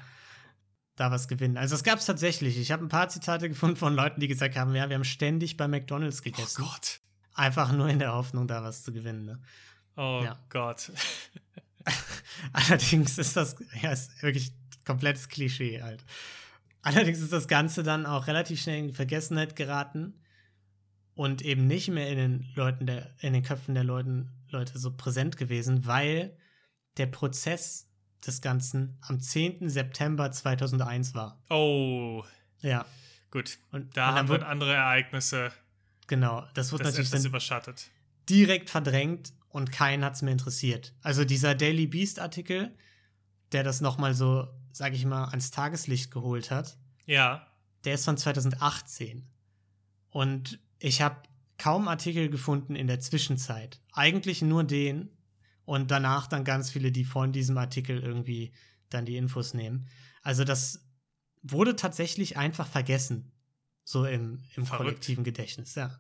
da 0.97 1.11
was 1.11 1.27
gewinnen. 1.27 1.57
Also 1.57 1.75
es 1.75 1.83
gab 1.83 1.99
es 1.99 2.07
tatsächlich. 2.07 2.57
Ich 2.59 2.71
habe 2.71 2.85
ein 2.85 2.89
paar 2.89 3.09
Zitate 3.09 3.49
gefunden 3.49 3.77
von 3.77 3.95
Leuten, 3.95 4.21
die 4.21 4.29
gesagt 4.29 4.57
haben, 4.57 4.75
ja, 4.75 4.89
wir 4.89 4.95
haben 4.95 5.05
ständig 5.05 5.57
bei 5.57 5.67
McDonalds 5.67 6.21
Oh 6.21 6.25
gegessen. 6.25 6.63
Gott. 6.65 7.01
Einfach 7.35 7.73
nur 7.73 7.89
in 7.89 7.99
der 7.99 8.13
Hoffnung, 8.13 8.47
da 8.47 8.63
was 8.63 8.85
zu 8.85 8.93
gewinnen. 8.93 9.25
Ne? 9.25 9.43
Oh 9.97 10.21
Ja. 10.25 10.39
Gott. 10.49 10.93
Allerdings 12.53 13.19
ist 13.19 13.37
das, 13.37 13.57
ja, 13.83 13.91
ist 13.91 14.23
wirklich 14.23 14.53
komplettes 14.85 15.29
Klischee 15.29 15.83
halt. 15.83 16.05
Allerdings 16.83 17.19
ist 17.19 17.33
das 17.33 17.49
Ganze 17.49 17.83
dann 17.83 18.07
auch 18.07 18.27
relativ 18.29 18.61
schnell 18.61 18.79
in 18.79 18.93
Vergessenheit 18.93 19.57
geraten 19.57 20.15
und 21.15 21.43
eben 21.43 21.67
nicht 21.67 21.89
mehr 21.89 22.09
in 22.11 22.17
den 22.19 22.53
Leuten 22.55 22.87
der, 22.87 23.15
in 23.21 23.33
den 23.33 23.43
Köpfen 23.43 23.75
der 23.75 23.85
Leuten, 23.85 24.31
Leute 24.49 24.79
so 24.79 24.93
präsent 24.97 25.37
gewesen, 25.37 25.87
weil 25.87 26.37
der 26.97 27.07
Prozess 27.07 27.89
des 28.27 28.41
Ganzen 28.41 28.99
am 29.03 29.21
10. 29.21 29.69
September 29.69 30.31
2001 30.33 31.15
war. 31.15 31.43
Oh, 31.51 32.25
Ja, 32.61 32.85
gut. 33.31 33.59
und, 33.73 33.97
Da 33.97 34.11
und 34.11 34.15
haben 34.17 34.29
wir 34.29 34.47
andere 34.49 34.73
Ereignisse, 34.75 35.53
genau, 36.07 36.47
das 36.55 36.73
wird 36.73 36.81
das 36.83 36.89
natürlich 36.93 37.11
dann 37.11 37.25
überschattet. 37.25 37.91
direkt 38.31 38.71
verdrängt 38.71 39.33
und 39.51 39.71
keinen 39.73 40.05
hat 40.05 40.15
es 40.15 40.23
mehr 40.23 40.33
interessiert. 40.33 40.95
Also 41.03 41.25
dieser 41.25 41.55
Daily 41.55 41.87
Beast 41.87 42.19
Artikel, 42.19 42.75
der 43.53 43.63
das 43.63 43.81
nochmal 43.81 44.15
so, 44.15 44.49
sag 44.73 44.95
ich 44.95 45.05
mal, 45.05 45.27
ans 45.27 45.51
Tageslicht 45.51 46.11
geholt 46.11 46.51
hat, 46.51 46.77
Ja. 47.07 47.47
der 47.85 47.95
ist 47.95 48.05
von 48.05 48.17
2018. 48.17 49.29
Und 50.11 50.59
ich 50.79 51.03
habe 51.03 51.17
kaum 51.59 51.89
Artikel 51.89 52.29
gefunden 52.29 52.77
in 52.77 52.87
der 52.87 53.01
Zwischenzeit. 53.01 53.81
Eigentlich 53.93 54.43
nur 54.43 54.65
den 54.65 55.11
und 55.65 55.91
danach 55.91 56.27
dann 56.27 56.45
ganz 56.45 56.71
viele, 56.71 56.93
die 56.93 57.05
von 57.05 57.33
diesem 57.33 57.57
Artikel 57.59 58.01
irgendwie 58.01 58.53
dann 58.91 59.07
die 59.07 59.17
Infos 59.17 59.55
nehmen. 59.55 59.89
Also 60.23 60.45
das 60.45 60.87
wurde 61.43 61.77
tatsächlich 61.77 62.37
einfach 62.37 62.67
vergessen. 62.67 63.33
So 63.85 64.07
im, 64.07 64.43
im 64.57 64.65
Verrückt. 64.65 64.77
kollektiven 64.77 65.25
Gedächtnis, 65.25 65.75
ja. 65.75 65.99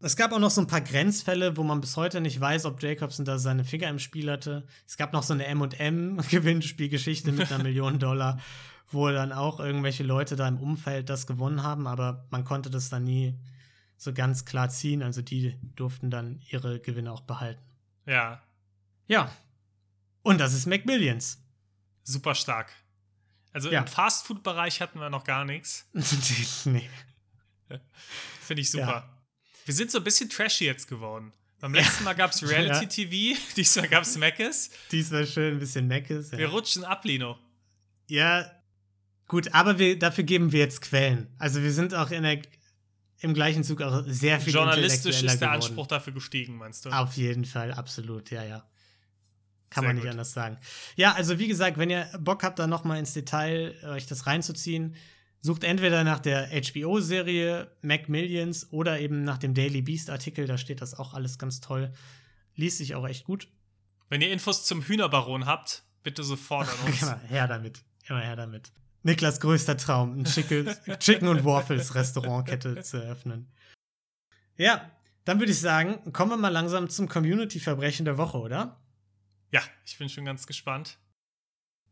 Es 0.00 0.14
gab 0.14 0.32
auch 0.32 0.38
noch 0.38 0.50
so 0.50 0.60
ein 0.60 0.66
paar 0.66 0.82
Grenzfälle, 0.82 1.56
wo 1.56 1.62
man 1.62 1.80
bis 1.80 1.96
heute 1.96 2.20
nicht 2.20 2.38
weiß, 2.40 2.66
ob 2.66 2.82
Jacobson 2.82 3.24
da 3.24 3.38
seine 3.38 3.64
Finger 3.64 3.88
im 3.88 3.98
Spiel 3.98 4.30
hatte. 4.30 4.66
Es 4.86 4.96
gab 4.96 5.12
noch 5.12 5.22
so 5.22 5.32
eine 5.32 5.46
M&M-Gewinnspielgeschichte 5.46 7.32
mit 7.32 7.50
einer 7.50 7.64
Million 7.64 7.98
Dollar, 8.00 8.38
wo 8.90 9.08
dann 9.08 9.32
auch 9.32 9.58
irgendwelche 9.58 10.04
Leute 10.04 10.36
da 10.36 10.46
im 10.46 10.58
Umfeld 10.58 11.08
das 11.08 11.26
gewonnen 11.26 11.62
haben, 11.62 11.86
aber 11.86 12.26
man 12.30 12.44
konnte 12.44 12.70
das 12.70 12.90
dann 12.90 13.04
nie 13.04 13.38
so 13.96 14.12
ganz 14.12 14.44
klar 14.44 14.68
ziehen. 14.68 15.02
Also 15.02 15.22
die 15.22 15.56
durften 15.74 16.10
dann 16.10 16.40
ihre 16.50 16.80
Gewinne 16.80 17.12
auch 17.12 17.22
behalten. 17.22 17.62
Ja. 18.06 18.42
Ja. 19.06 19.30
Und 20.22 20.38
das 20.38 20.52
ist 20.54 20.66
McMillions. 20.66 21.38
Super 22.02 22.34
stark. 22.34 22.72
Also 23.52 23.70
Ja. 23.70 23.80
im 23.80 23.86
Fastfood-Bereich 23.86 24.80
hatten 24.80 25.00
wir 25.00 25.10
noch 25.10 25.24
gar 25.24 25.44
nichts. 25.44 25.86
nee. 26.64 26.88
Finde 28.40 28.60
ich 28.62 28.70
super. 28.70 29.08
Wir 29.64 29.74
sind 29.74 29.90
so 29.90 29.98
ein 29.98 30.04
bisschen 30.04 30.28
trashy 30.28 30.64
jetzt 30.66 30.88
geworden. 30.88 31.32
Beim 31.58 31.72
letzten 31.74 32.04
Mal 32.04 32.12
gab 32.14 32.32
es 32.32 32.42
Reality 32.48 32.86
TV, 32.86 33.40
diesmal 33.56 33.88
gab 33.88 34.02
es 34.02 34.16
Meckes. 34.18 34.70
Diesmal 34.92 35.26
schön 35.26 35.54
ein 35.54 35.58
bisschen 35.58 35.86
Meckes. 35.88 36.30
Ja. 36.30 36.38
Wir 36.38 36.48
rutschen 36.48 36.84
ab, 36.84 37.04
Lino. 37.04 37.38
Ja, 38.08 38.50
gut, 39.26 39.52
aber 39.54 39.78
wir, 39.78 39.98
dafür 39.98 40.22
geben 40.24 40.52
wir 40.52 40.60
jetzt 40.60 40.82
Quellen. 40.82 41.34
Also 41.38 41.62
wir 41.62 41.72
sind 41.72 41.94
auch 41.94 42.10
in 42.10 42.22
der, 42.24 42.42
im 43.20 43.34
gleichen 43.34 43.64
Zug 43.64 43.82
auch 43.82 44.04
sehr 44.06 44.40
viel 44.40 44.52
Journalistisch 44.52 45.22
ist 45.22 45.40
der 45.40 45.52
Anspruch 45.52 45.86
dafür 45.86 46.12
gestiegen, 46.12 46.56
meinst 46.56 46.84
du? 46.84 46.90
Auf 46.90 47.16
jeden 47.16 47.44
Fall, 47.44 47.72
absolut, 47.72 48.30
ja, 48.30 48.44
ja. 48.44 48.64
Kann 49.70 49.82
sehr 49.82 49.88
man 49.88 49.96
nicht 49.96 50.04
gut. 50.04 50.12
anders 50.12 50.32
sagen. 50.32 50.58
Ja, 50.96 51.14
also 51.14 51.38
wie 51.38 51.48
gesagt, 51.48 51.78
wenn 51.78 51.90
ihr 51.90 52.08
Bock 52.20 52.44
habt, 52.44 52.58
da 52.58 52.66
noch 52.66 52.84
mal 52.84 52.98
ins 52.98 53.12
Detail 53.14 53.74
euch 53.84 54.06
das 54.06 54.26
reinzuziehen, 54.26 54.94
Sucht 55.46 55.62
entweder 55.62 56.02
nach 56.02 56.18
der 56.18 56.48
HBO-Serie 56.50 57.70
Mac 57.80 58.08
Millions 58.08 58.72
oder 58.72 58.98
eben 58.98 59.22
nach 59.22 59.38
dem 59.38 59.54
Daily 59.54 59.80
Beast-Artikel, 59.80 60.46
da 60.46 60.58
steht 60.58 60.80
das 60.80 60.94
auch 60.94 61.14
alles 61.14 61.38
ganz 61.38 61.60
toll. 61.60 61.92
Liest 62.56 62.78
sich 62.78 62.96
auch 62.96 63.06
echt 63.06 63.24
gut. 63.24 63.48
Wenn 64.08 64.20
ihr 64.22 64.32
Infos 64.32 64.64
zum 64.64 64.82
Hühnerbaron 64.82 65.46
habt, 65.46 65.84
bitte 66.02 66.24
sofort 66.24 66.68
an 66.68 66.74
uns. 66.86 67.02
Immer 67.02 67.20
her 67.28 67.46
damit. 67.46 67.84
Immer 68.08 68.22
her 68.22 68.34
damit. 68.34 68.72
Niklas 69.06 69.38
größter 69.38 69.76
Traum, 69.76 70.18
ein 70.18 70.24
Chicken, 70.24 71.28
und 71.28 71.44
Waffles 71.44 71.94
Restaurantkette 71.94 72.82
zu 72.82 72.96
eröffnen. 72.96 73.48
Ja, 74.56 74.90
dann 75.24 75.38
würde 75.38 75.52
ich 75.52 75.60
sagen, 75.60 76.12
kommen 76.12 76.32
wir 76.32 76.36
mal 76.36 76.48
langsam 76.48 76.90
zum 76.90 77.08
Community-Verbrechen 77.08 78.04
der 78.04 78.18
Woche, 78.18 78.38
oder? 78.38 78.80
Ja, 79.52 79.62
ich 79.84 79.96
bin 79.96 80.08
schon 80.08 80.24
ganz 80.24 80.48
gespannt. 80.48 80.98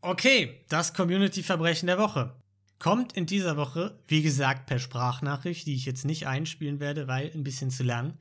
Okay, 0.01 0.65
das 0.67 0.93
Community-Verbrechen 0.93 1.87
der 1.87 1.97
Woche 1.97 2.35
kommt 2.79 3.13
in 3.13 3.25
dieser 3.25 3.55
Woche, 3.55 3.97
wie 4.07 4.21
gesagt, 4.21 4.65
per 4.65 4.79
Sprachnachricht, 4.79 5.65
die 5.67 5.75
ich 5.75 5.85
jetzt 5.85 6.03
nicht 6.03 6.27
einspielen 6.27 6.81
werde, 6.81 7.07
weil 7.07 7.31
ein 7.33 7.45
bisschen 7.45 7.71
zu 7.71 7.83
lang, 7.83 8.17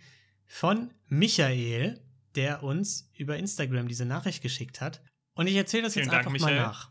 von 0.47 0.95
Michael, 1.09 2.01
der 2.37 2.63
uns 2.63 3.11
über 3.17 3.37
Instagram 3.39 3.89
diese 3.89 4.05
Nachricht 4.05 4.41
geschickt 4.41 4.81
hat. 4.81 5.03
Und 5.35 5.49
ich 5.49 5.57
erzähle 5.57 5.83
das 5.83 5.95
Vielen 5.95 6.05
jetzt 6.05 6.13
Dank, 6.13 6.27
einfach 6.27 6.31
Michael. 6.31 6.57
mal 6.61 6.63
nach. 6.63 6.91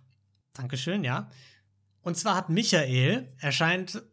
Dankeschön, 0.52 1.06
ja. 1.06 1.30
Und 2.04 2.16
zwar 2.16 2.36
hat 2.36 2.50
Michael, 2.50 3.34
er 3.40 3.52
scheint 3.52 4.04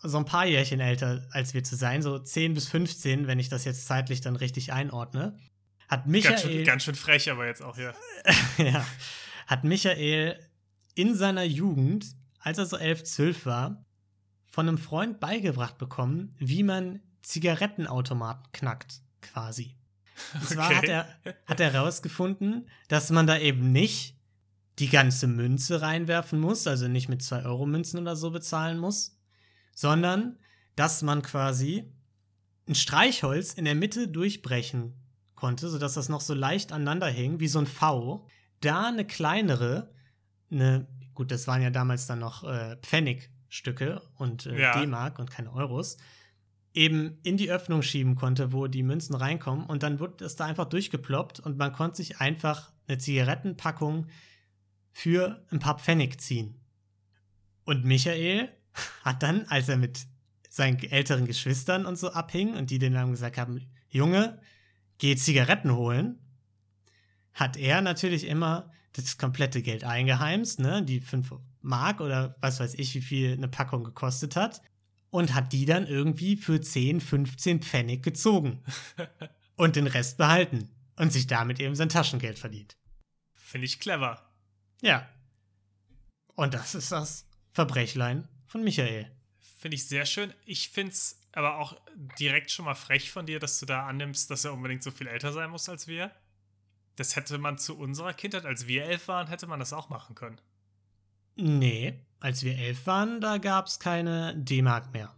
so 0.00 0.18
ein 0.18 0.24
paar 0.24 0.46
Jährchen 0.46 0.78
älter 0.78 1.26
als 1.32 1.54
wir 1.54 1.64
zu 1.64 1.74
sein, 1.74 2.02
so 2.02 2.18
10 2.18 2.54
bis 2.54 2.68
15, 2.68 3.26
wenn 3.26 3.40
ich 3.40 3.48
das 3.48 3.64
jetzt 3.64 3.86
zeitlich 3.86 4.20
dann 4.20 4.36
richtig 4.36 4.72
einordne. 4.72 5.36
Hat 5.88 6.06
Michael. 6.06 6.34
Ganz 6.34 6.42
schön, 6.42 6.64
ganz 6.64 6.84
schön 6.84 6.94
frech, 6.94 7.30
aber 7.30 7.46
jetzt 7.46 7.62
auch 7.62 7.76
hier. 7.76 7.94
ja. 8.58 8.86
Hat 9.46 9.64
Michael 9.64 10.38
in 10.94 11.16
seiner 11.16 11.42
Jugend 11.42 12.14
als 12.40 12.58
er 12.58 12.66
so 12.66 12.76
elf, 12.76 13.04
zwölf 13.04 13.46
war, 13.46 13.84
von 14.46 14.68
einem 14.68 14.78
Freund 14.78 15.20
beigebracht 15.20 15.78
bekommen, 15.78 16.34
wie 16.38 16.62
man 16.62 17.00
Zigarettenautomaten 17.22 18.50
knackt, 18.52 19.02
quasi. 19.20 19.76
Und 20.34 20.48
zwar 20.48 20.66
okay. 20.66 20.76
hat 20.76 20.84
er, 20.84 21.34
hat 21.46 21.60
er 21.60 21.72
herausgefunden, 21.72 22.68
dass 22.88 23.10
man 23.10 23.26
da 23.26 23.38
eben 23.38 23.70
nicht 23.72 24.17
die 24.78 24.88
ganze 24.88 25.26
Münze 25.26 25.80
reinwerfen 25.80 26.38
muss, 26.38 26.66
also 26.66 26.88
nicht 26.88 27.08
mit 27.08 27.22
2-Euro-Münzen 27.22 28.00
oder 28.00 28.16
so 28.16 28.30
bezahlen 28.30 28.78
muss, 28.78 29.18
sondern 29.74 30.38
dass 30.76 31.02
man 31.02 31.22
quasi 31.22 31.92
ein 32.68 32.74
Streichholz 32.74 33.54
in 33.54 33.64
der 33.64 33.74
Mitte 33.74 34.08
durchbrechen 34.08 34.94
konnte, 35.34 35.68
sodass 35.68 35.94
das 35.94 36.08
noch 36.08 36.20
so 36.20 36.34
leicht 36.34 36.72
aneinander 36.72 37.08
hing, 37.08 37.40
wie 37.40 37.48
so 37.48 37.58
ein 37.58 37.66
V, 37.66 38.26
da 38.60 38.88
eine 38.88 39.04
kleinere, 39.04 39.92
eine 40.50 40.86
gut, 41.18 41.32
das 41.32 41.48
waren 41.48 41.62
ja 41.62 41.70
damals 41.70 42.06
dann 42.06 42.20
noch 42.20 42.44
äh, 42.44 42.76
Pfennigstücke 42.76 44.00
und 44.16 44.46
äh, 44.46 44.60
ja. 44.60 44.80
D-Mark 44.80 45.18
und 45.18 45.28
keine 45.28 45.52
Euros, 45.52 45.96
eben 46.74 47.18
in 47.24 47.36
die 47.36 47.50
Öffnung 47.50 47.82
schieben 47.82 48.14
konnte, 48.14 48.52
wo 48.52 48.68
die 48.68 48.84
Münzen 48.84 49.16
reinkommen. 49.16 49.66
Und 49.66 49.82
dann 49.82 49.98
wurde 49.98 50.24
es 50.24 50.36
da 50.36 50.44
einfach 50.44 50.66
durchgeploppt 50.66 51.40
und 51.40 51.58
man 51.58 51.72
konnte 51.72 51.96
sich 51.96 52.20
einfach 52.20 52.72
eine 52.86 52.98
Zigarettenpackung 52.98 54.06
für 54.98 55.46
ein 55.52 55.60
paar 55.60 55.78
Pfennig 55.78 56.20
ziehen. 56.20 56.60
Und 57.64 57.84
Michael 57.84 58.48
hat 59.04 59.22
dann, 59.22 59.44
als 59.46 59.68
er 59.68 59.76
mit 59.76 60.08
seinen 60.50 60.76
älteren 60.82 61.24
Geschwistern 61.24 61.86
und 61.86 61.96
so 61.96 62.10
abhing 62.10 62.56
und 62.56 62.70
die 62.70 62.80
denen 62.80 62.96
dann 62.96 63.12
gesagt 63.12 63.38
haben, 63.38 63.64
Junge, 63.88 64.40
geh 64.98 65.14
Zigaretten 65.14 65.72
holen, 65.72 66.18
hat 67.32 67.56
er 67.56 67.80
natürlich 67.80 68.26
immer 68.26 68.72
das 68.92 69.18
komplette 69.18 69.62
Geld 69.62 69.84
eingeheimst, 69.84 70.58
ne, 70.58 70.82
die 70.82 71.00
5 71.00 71.32
Mark 71.60 72.00
oder 72.00 72.36
was 72.40 72.58
weiß 72.58 72.74
ich, 72.74 72.92
wie 72.96 73.00
viel 73.00 73.32
eine 73.34 73.46
Packung 73.46 73.84
gekostet 73.84 74.34
hat, 74.34 74.62
und 75.10 75.32
hat 75.32 75.52
die 75.52 75.64
dann 75.64 75.86
irgendwie 75.86 76.36
für 76.36 76.60
10, 76.60 77.00
15 77.00 77.62
Pfennig 77.62 78.02
gezogen 78.02 78.64
und 79.54 79.76
den 79.76 79.86
Rest 79.86 80.18
behalten 80.18 80.70
und 80.96 81.12
sich 81.12 81.28
damit 81.28 81.60
eben 81.60 81.76
sein 81.76 81.88
Taschengeld 81.88 82.40
verdient. 82.40 82.76
Finde 83.36 83.66
ich 83.66 83.78
clever. 83.78 84.27
Ja. 84.80 85.08
Und 86.34 86.54
das 86.54 86.74
ist 86.74 86.92
das 86.92 87.26
Verbrechlein 87.52 88.28
von 88.46 88.62
Michael. 88.62 89.10
Finde 89.58 89.74
ich 89.74 89.88
sehr 89.88 90.06
schön. 90.06 90.32
Ich 90.44 90.68
finde 90.68 90.92
es 90.92 91.20
aber 91.32 91.58
auch 91.58 91.76
direkt 92.18 92.50
schon 92.50 92.64
mal 92.64 92.74
frech 92.74 93.10
von 93.10 93.26
dir, 93.26 93.40
dass 93.40 93.58
du 93.58 93.66
da 93.66 93.86
annimmst, 93.86 94.30
dass 94.30 94.44
er 94.44 94.52
unbedingt 94.52 94.82
so 94.82 94.90
viel 94.90 95.08
älter 95.08 95.32
sein 95.32 95.50
muss 95.50 95.68
als 95.68 95.86
wir. 95.88 96.12
Das 96.96 97.16
hätte 97.16 97.38
man 97.38 97.58
zu 97.58 97.76
unserer 97.76 98.12
Kindheit, 98.12 98.44
als 98.44 98.66
wir 98.66 98.84
elf 98.84 99.08
waren, 99.08 99.28
hätte 99.28 99.46
man 99.46 99.60
das 99.60 99.72
auch 99.72 99.88
machen 99.88 100.14
können. 100.14 100.40
Nee, 101.36 102.00
als 102.20 102.42
wir 102.42 102.56
elf 102.56 102.86
waren, 102.86 103.20
da 103.20 103.38
gab 103.38 103.66
es 103.66 103.78
keine 103.78 104.34
D-Mark 104.36 104.92
mehr. 104.92 105.14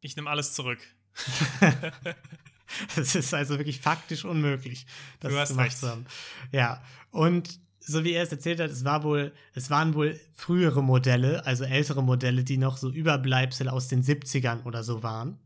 Ich 0.00 0.16
nehme 0.16 0.30
alles 0.30 0.54
zurück. 0.54 0.80
Es 2.96 3.14
ist 3.14 3.34
also 3.34 3.58
wirklich 3.58 3.80
faktisch 3.80 4.24
unmöglich, 4.24 4.86
das 5.20 5.32
du 5.32 5.38
hast 5.38 5.48
gemacht 5.50 5.66
recht. 5.66 5.78
zu 5.78 5.88
haben. 5.88 6.06
Ja, 6.52 6.82
und 7.10 7.60
so 7.84 8.04
wie 8.04 8.12
er 8.12 8.22
es 8.22 8.32
erzählt 8.32 8.60
hat, 8.60 8.70
es 8.70 8.84
war 8.84 9.02
wohl, 9.02 9.32
es 9.54 9.70
waren 9.70 9.94
wohl 9.94 10.18
frühere 10.34 10.82
Modelle, 10.82 11.44
also 11.46 11.64
ältere 11.64 12.02
Modelle, 12.02 12.44
die 12.44 12.56
noch 12.56 12.76
so 12.76 12.90
Überbleibsel 12.90 13.68
aus 13.68 13.88
den 13.88 14.02
70ern 14.02 14.64
oder 14.64 14.84
so 14.84 15.02
waren. 15.02 15.38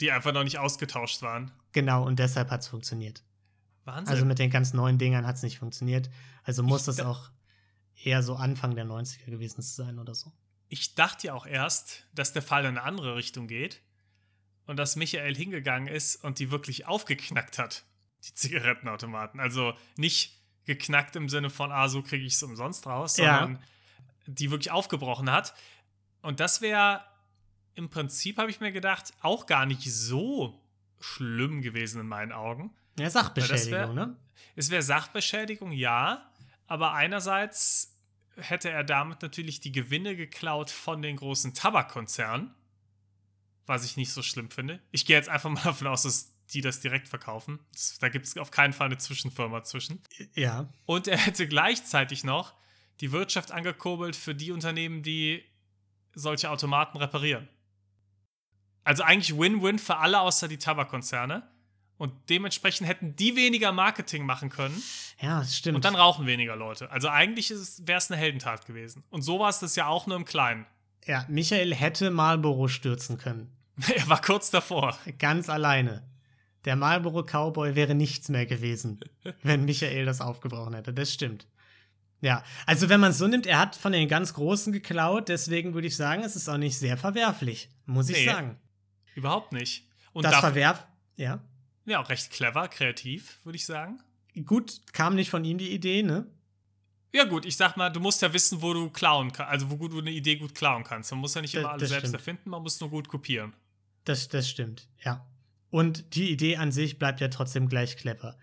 Die 0.00 0.12
einfach 0.12 0.32
noch 0.32 0.44
nicht 0.44 0.58
ausgetauscht 0.58 1.22
waren. 1.22 1.52
Genau, 1.72 2.04
und 2.04 2.18
deshalb 2.18 2.50
hat 2.50 2.60
es 2.62 2.68
funktioniert. 2.68 3.22
Wahnsinn. 3.84 4.08
Also 4.08 4.24
mit 4.24 4.38
den 4.38 4.50
ganz 4.50 4.72
neuen 4.72 4.98
Dingern 4.98 5.26
hat 5.26 5.36
es 5.36 5.42
nicht 5.42 5.58
funktioniert. 5.58 6.10
Also 6.42 6.62
muss 6.62 6.80
ich 6.80 6.86
das 6.86 7.00
auch 7.00 7.30
eher 8.02 8.22
so 8.22 8.34
Anfang 8.34 8.74
der 8.74 8.84
90er 8.84 9.30
gewesen 9.30 9.62
sein 9.62 9.98
oder 9.98 10.14
so. 10.14 10.32
Ich 10.68 10.94
dachte 10.94 11.28
ja 11.28 11.34
auch 11.34 11.46
erst, 11.46 12.04
dass 12.12 12.32
der 12.32 12.42
Fall 12.42 12.62
in 12.62 12.70
eine 12.70 12.82
andere 12.82 13.14
Richtung 13.14 13.46
geht 13.46 13.80
und 14.66 14.76
dass 14.76 14.96
Michael 14.96 15.34
hingegangen 15.36 15.88
ist 15.88 16.16
und 16.24 16.40
die 16.40 16.50
wirklich 16.50 16.86
aufgeknackt 16.86 17.58
hat, 17.58 17.84
die 18.24 18.34
Zigarettenautomaten. 18.34 19.38
Also 19.38 19.74
nicht 19.96 20.35
geknackt 20.66 21.16
im 21.16 21.28
Sinne 21.28 21.50
von, 21.50 21.72
ah, 21.72 21.88
so 21.88 22.02
kriege 22.02 22.24
ich 22.24 22.34
es 22.34 22.42
umsonst 22.42 22.86
raus, 22.86 23.16
sondern 23.16 23.54
ja. 23.54 23.60
die 24.26 24.50
wirklich 24.50 24.70
aufgebrochen 24.70 25.30
hat. 25.30 25.54
Und 26.22 26.40
das 26.40 26.60
wäre 26.60 27.04
im 27.74 27.88
Prinzip, 27.88 28.38
habe 28.38 28.50
ich 28.50 28.60
mir 28.60 28.72
gedacht, 28.72 29.12
auch 29.20 29.46
gar 29.46 29.64
nicht 29.66 29.82
so 29.92 30.60
schlimm 31.00 31.62
gewesen 31.62 32.00
in 32.00 32.08
meinen 32.08 32.32
Augen. 32.32 32.74
Ja, 32.98 33.10
Sachbeschädigung, 33.10 33.70
wär, 33.70 33.92
ne? 33.92 34.16
Es 34.56 34.70
wäre 34.70 34.82
Sachbeschädigung, 34.82 35.72
ja. 35.72 36.30
Aber 36.66 36.94
einerseits 36.94 37.94
hätte 38.36 38.70
er 38.70 38.82
damit 38.82 39.22
natürlich 39.22 39.60
die 39.60 39.72
Gewinne 39.72 40.16
geklaut 40.16 40.70
von 40.70 41.02
den 41.02 41.16
großen 41.16 41.54
Tabakkonzernen. 41.54 42.54
Was 43.66 43.84
ich 43.84 43.96
nicht 43.96 44.12
so 44.12 44.22
schlimm 44.22 44.50
finde. 44.50 44.80
Ich 44.92 45.06
gehe 45.06 45.16
jetzt 45.16 45.28
einfach 45.28 45.50
mal 45.50 45.62
davon 45.62 45.88
aus, 45.88 46.04
dass 46.04 46.35
die 46.52 46.60
das 46.60 46.80
direkt 46.80 47.08
verkaufen. 47.08 47.58
Da 48.00 48.08
gibt 48.08 48.26
es 48.26 48.36
auf 48.38 48.50
keinen 48.50 48.72
Fall 48.72 48.86
eine 48.86 48.98
Zwischenfirma 48.98 49.64
zwischen. 49.64 50.02
Ja. 50.34 50.68
Und 50.84 51.08
er 51.08 51.18
hätte 51.18 51.48
gleichzeitig 51.48 52.24
noch 52.24 52.54
die 53.00 53.12
Wirtschaft 53.12 53.52
angekurbelt 53.52 54.16
für 54.16 54.34
die 54.34 54.52
Unternehmen, 54.52 55.02
die 55.02 55.44
solche 56.14 56.50
Automaten 56.50 56.98
reparieren. 56.98 57.48
Also 58.84 59.02
eigentlich 59.02 59.36
Win-Win 59.36 59.78
für 59.78 59.96
alle 59.96 60.20
außer 60.20 60.48
die 60.48 60.58
Tabakkonzerne. 60.58 61.42
Und 61.98 62.12
dementsprechend 62.28 62.86
hätten 62.86 63.16
die 63.16 63.36
weniger 63.36 63.72
Marketing 63.72 64.26
machen 64.26 64.50
können. 64.50 64.80
Ja, 65.20 65.40
das 65.40 65.56
stimmt. 65.56 65.76
Und 65.76 65.84
dann 65.84 65.94
rauchen 65.94 66.26
weniger 66.26 66.54
Leute. 66.54 66.90
Also 66.90 67.08
eigentlich 67.08 67.50
wäre 67.50 67.98
es 67.98 68.10
eine 68.10 68.20
Heldentat 68.20 68.66
gewesen. 68.66 69.02
Und 69.08 69.22
so 69.22 69.38
war 69.40 69.48
es 69.48 69.60
das 69.60 69.76
ja 69.76 69.86
auch 69.86 70.06
nur 70.06 70.16
im 70.16 70.26
Kleinen. 70.26 70.66
Ja, 71.06 71.24
Michael 71.28 71.74
hätte 71.74 72.10
Marlboro 72.10 72.68
stürzen 72.68 73.16
können. 73.16 73.50
er 73.94 74.08
war 74.08 74.20
kurz 74.20 74.50
davor. 74.50 74.98
Ganz 75.18 75.48
alleine. 75.48 76.02
Der 76.66 76.76
Marlboro 76.76 77.22
Cowboy 77.22 77.76
wäre 77.76 77.94
nichts 77.94 78.28
mehr 78.28 78.44
gewesen, 78.44 79.00
wenn 79.42 79.64
Michael 79.64 80.04
das 80.04 80.20
aufgebrochen 80.20 80.74
hätte. 80.74 80.92
Das 80.92 81.12
stimmt. 81.12 81.46
Ja, 82.20 82.42
also 82.66 82.88
wenn 82.88 82.98
man 82.98 83.12
es 83.12 83.18
so 83.18 83.28
nimmt, 83.28 83.46
er 83.46 83.58
hat 83.58 83.76
von 83.76 83.92
den 83.92 84.08
ganz 84.08 84.34
Großen 84.34 84.72
geklaut, 84.72 85.28
deswegen 85.28 85.74
würde 85.74 85.86
ich 85.86 85.96
sagen, 85.96 86.24
es 86.24 86.34
ist 86.34 86.48
auch 86.48 86.56
nicht 86.56 86.76
sehr 86.76 86.96
verwerflich, 86.96 87.70
muss 87.84 88.08
ich 88.08 88.16
nee, 88.16 88.26
sagen. 88.26 88.56
Überhaupt 89.14 89.52
nicht. 89.52 89.88
Und 90.12 90.24
das 90.24 90.36
verwerf, 90.36 90.86
ja. 91.16 91.40
Ja, 91.84 92.00
auch 92.00 92.08
recht 92.08 92.30
clever, 92.30 92.66
kreativ, 92.68 93.38
würde 93.44 93.56
ich 93.56 93.64
sagen. 93.64 94.02
Gut, 94.44 94.80
kam 94.92 95.14
nicht 95.14 95.30
von 95.30 95.44
ihm 95.44 95.58
die 95.58 95.70
Idee, 95.70 96.02
ne? 96.02 96.26
Ja, 97.14 97.24
gut, 97.24 97.46
ich 97.46 97.56
sag 97.56 97.76
mal, 97.76 97.90
du 97.90 98.00
musst 98.00 98.20
ja 98.22 98.32
wissen, 98.32 98.60
wo 98.60 98.74
du 98.74 98.90
klauen 98.90 99.32
kannst, 99.32 99.52
also 99.52 99.70
wo 99.70 99.86
du 99.86 100.00
eine 100.00 100.10
Idee 100.10 100.36
gut 100.36 100.54
klauen 100.54 100.82
kannst. 100.82 101.12
Man 101.12 101.20
muss 101.20 101.34
ja 101.34 101.42
nicht 101.42 101.54
immer 101.54 101.64
das, 101.64 101.72
alles 101.72 101.88
selbst 101.90 102.08
stimmt. 102.08 102.14
erfinden, 102.14 102.50
man 102.50 102.62
muss 102.62 102.80
nur 102.80 102.90
gut 102.90 103.08
kopieren. 103.08 103.54
Das, 104.04 104.28
das 104.28 104.48
stimmt, 104.50 104.88
ja. 105.04 105.24
Und 105.76 106.14
die 106.14 106.30
Idee 106.30 106.56
an 106.56 106.72
sich 106.72 106.98
bleibt 106.98 107.20
ja 107.20 107.28
trotzdem 107.28 107.68
gleich 107.68 107.98
clever. 107.98 108.38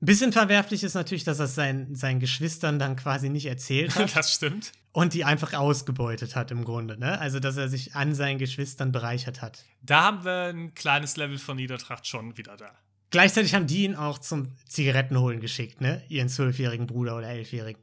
Ein 0.00 0.06
bisschen 0.06 0.32
verwerflich 0.32 0.82
ist 0.82 0.94
natürlich, 0.94 1.24
dass 1.24 1.38
er 1.38 1.44
es 1.44 1.54
seinen, 1.54 1.94
seinen 1.94 2.20
Geschwistern 2.20 2.78
dann 2.78 2.96
quasi 2.96 3.28
nicht 3.28 3.44
erzählt 3.44 3.94
hat. 3.96 4.16
das 4.16 4.32
stimmt. 4.32 4.72
Und 4.92 5.12
die 5.12 5.26
einfach 5.26 5.52
ausgebeutet 5.52 6.36
hat 6.36 6.50
im 6.50 6.64
Grunde, 6.64 6.96
ne? 6.98 7.20
Also, 7.20 7.38
dass 7.38 7.58
er 7.58 7.68
sich 7.68 7.96
an 7.96 8.14
seinen 8.14 8.38
Geschwistern 8.38 8.92
bereichert 8.92 9.42
hat. 9.42 9.66
Da 9.82 10.04
haben 10.04 10.24
wir 10.24 10.54
ein 10.54 10.72
kleines 10.72 11.18
Level 11.18 11.36
von 11.36 11.58
Niedertracht 11.58 12.06
schon 12.06 12.38
wieder 12.38 12.56
da. 12.56 12.70
Gleichzeitig 13.10 13.54
haben 13.54 13.66
die 13.66 13.84
ihn 13.84 13.94
auch 13.94 14.18
zum 14.18 14.56
Zigarettenholen 14.66 15.40
geschickt, 15.40 15.82
ne? 15.82 16.02
Ihren 16.08 16.30
zwölfjährigen 16.30 16.86
Bruder 16.86 17.14
oder 17.14 17.28
elfjährigen. 17.28 17.82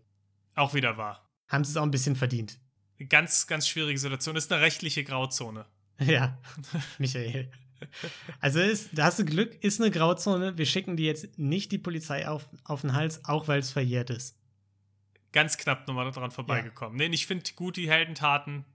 Auch 0.56 0.74
wieder 0.74 0.98
wahr. 0.98 1.30
Haben 1.50 1.64
sie 1.64 1.70
es 1.70 1.78
auch 1.78 1.84
ein 1.84 1.92
bisschen 1.92 2.16
verdient. 2.16 2.58
Ganz, 3.10 3.46
ganz 3.46 3.68
schwierige 3.68 4.00
Situation. 4.00 4.36
Ist 4.36 4.52
eine 4.52 4.64
rechtliche 4.64 5.04
Grauzone. 5.04 5.68
Ja, 6.00 6.38
Michael. 7.00 7.52
Also 8.40 8.60
ist, 8.60 8.90
da 8.94 9.06
hast 9.06 9.20
du 9.20 9.26
Glück, 9.26 9.64
ist 9.64 9.82
eine 9.82 9.92
Grauzone. 9.92 10.58
Wir 10.58 10.66
schicken 10.66 10.98
die 10.98 11.06
jetzt 11.06 11.38
nicht 11.38 11.72
die 11.72 11.78
Polizei 11.78 12.28
auf, 12.28 12.46
auf 12.64 12.82
den 12.82 12.94
Hals, 12.94 13.26
auch 13.26 13.48
weil 13.48 13.60
es 13.60 13.72
verjährt 13.72 14.10
ist. 14.10 14.36
Ganz 15.32 15.58
knapp 15.58 15.88
nochmal 15.88 16.12
daran 16.12 16.32
vorbeigekommen. 16.32 17.00
Ja. 17.00 17.08
Nee, 17.08 17.16
ich 17.16 17.28
finde 17.28 17.52
gut, 17.56 17.78
die 17.78 17.90
Heldentaten, 17.90 18.66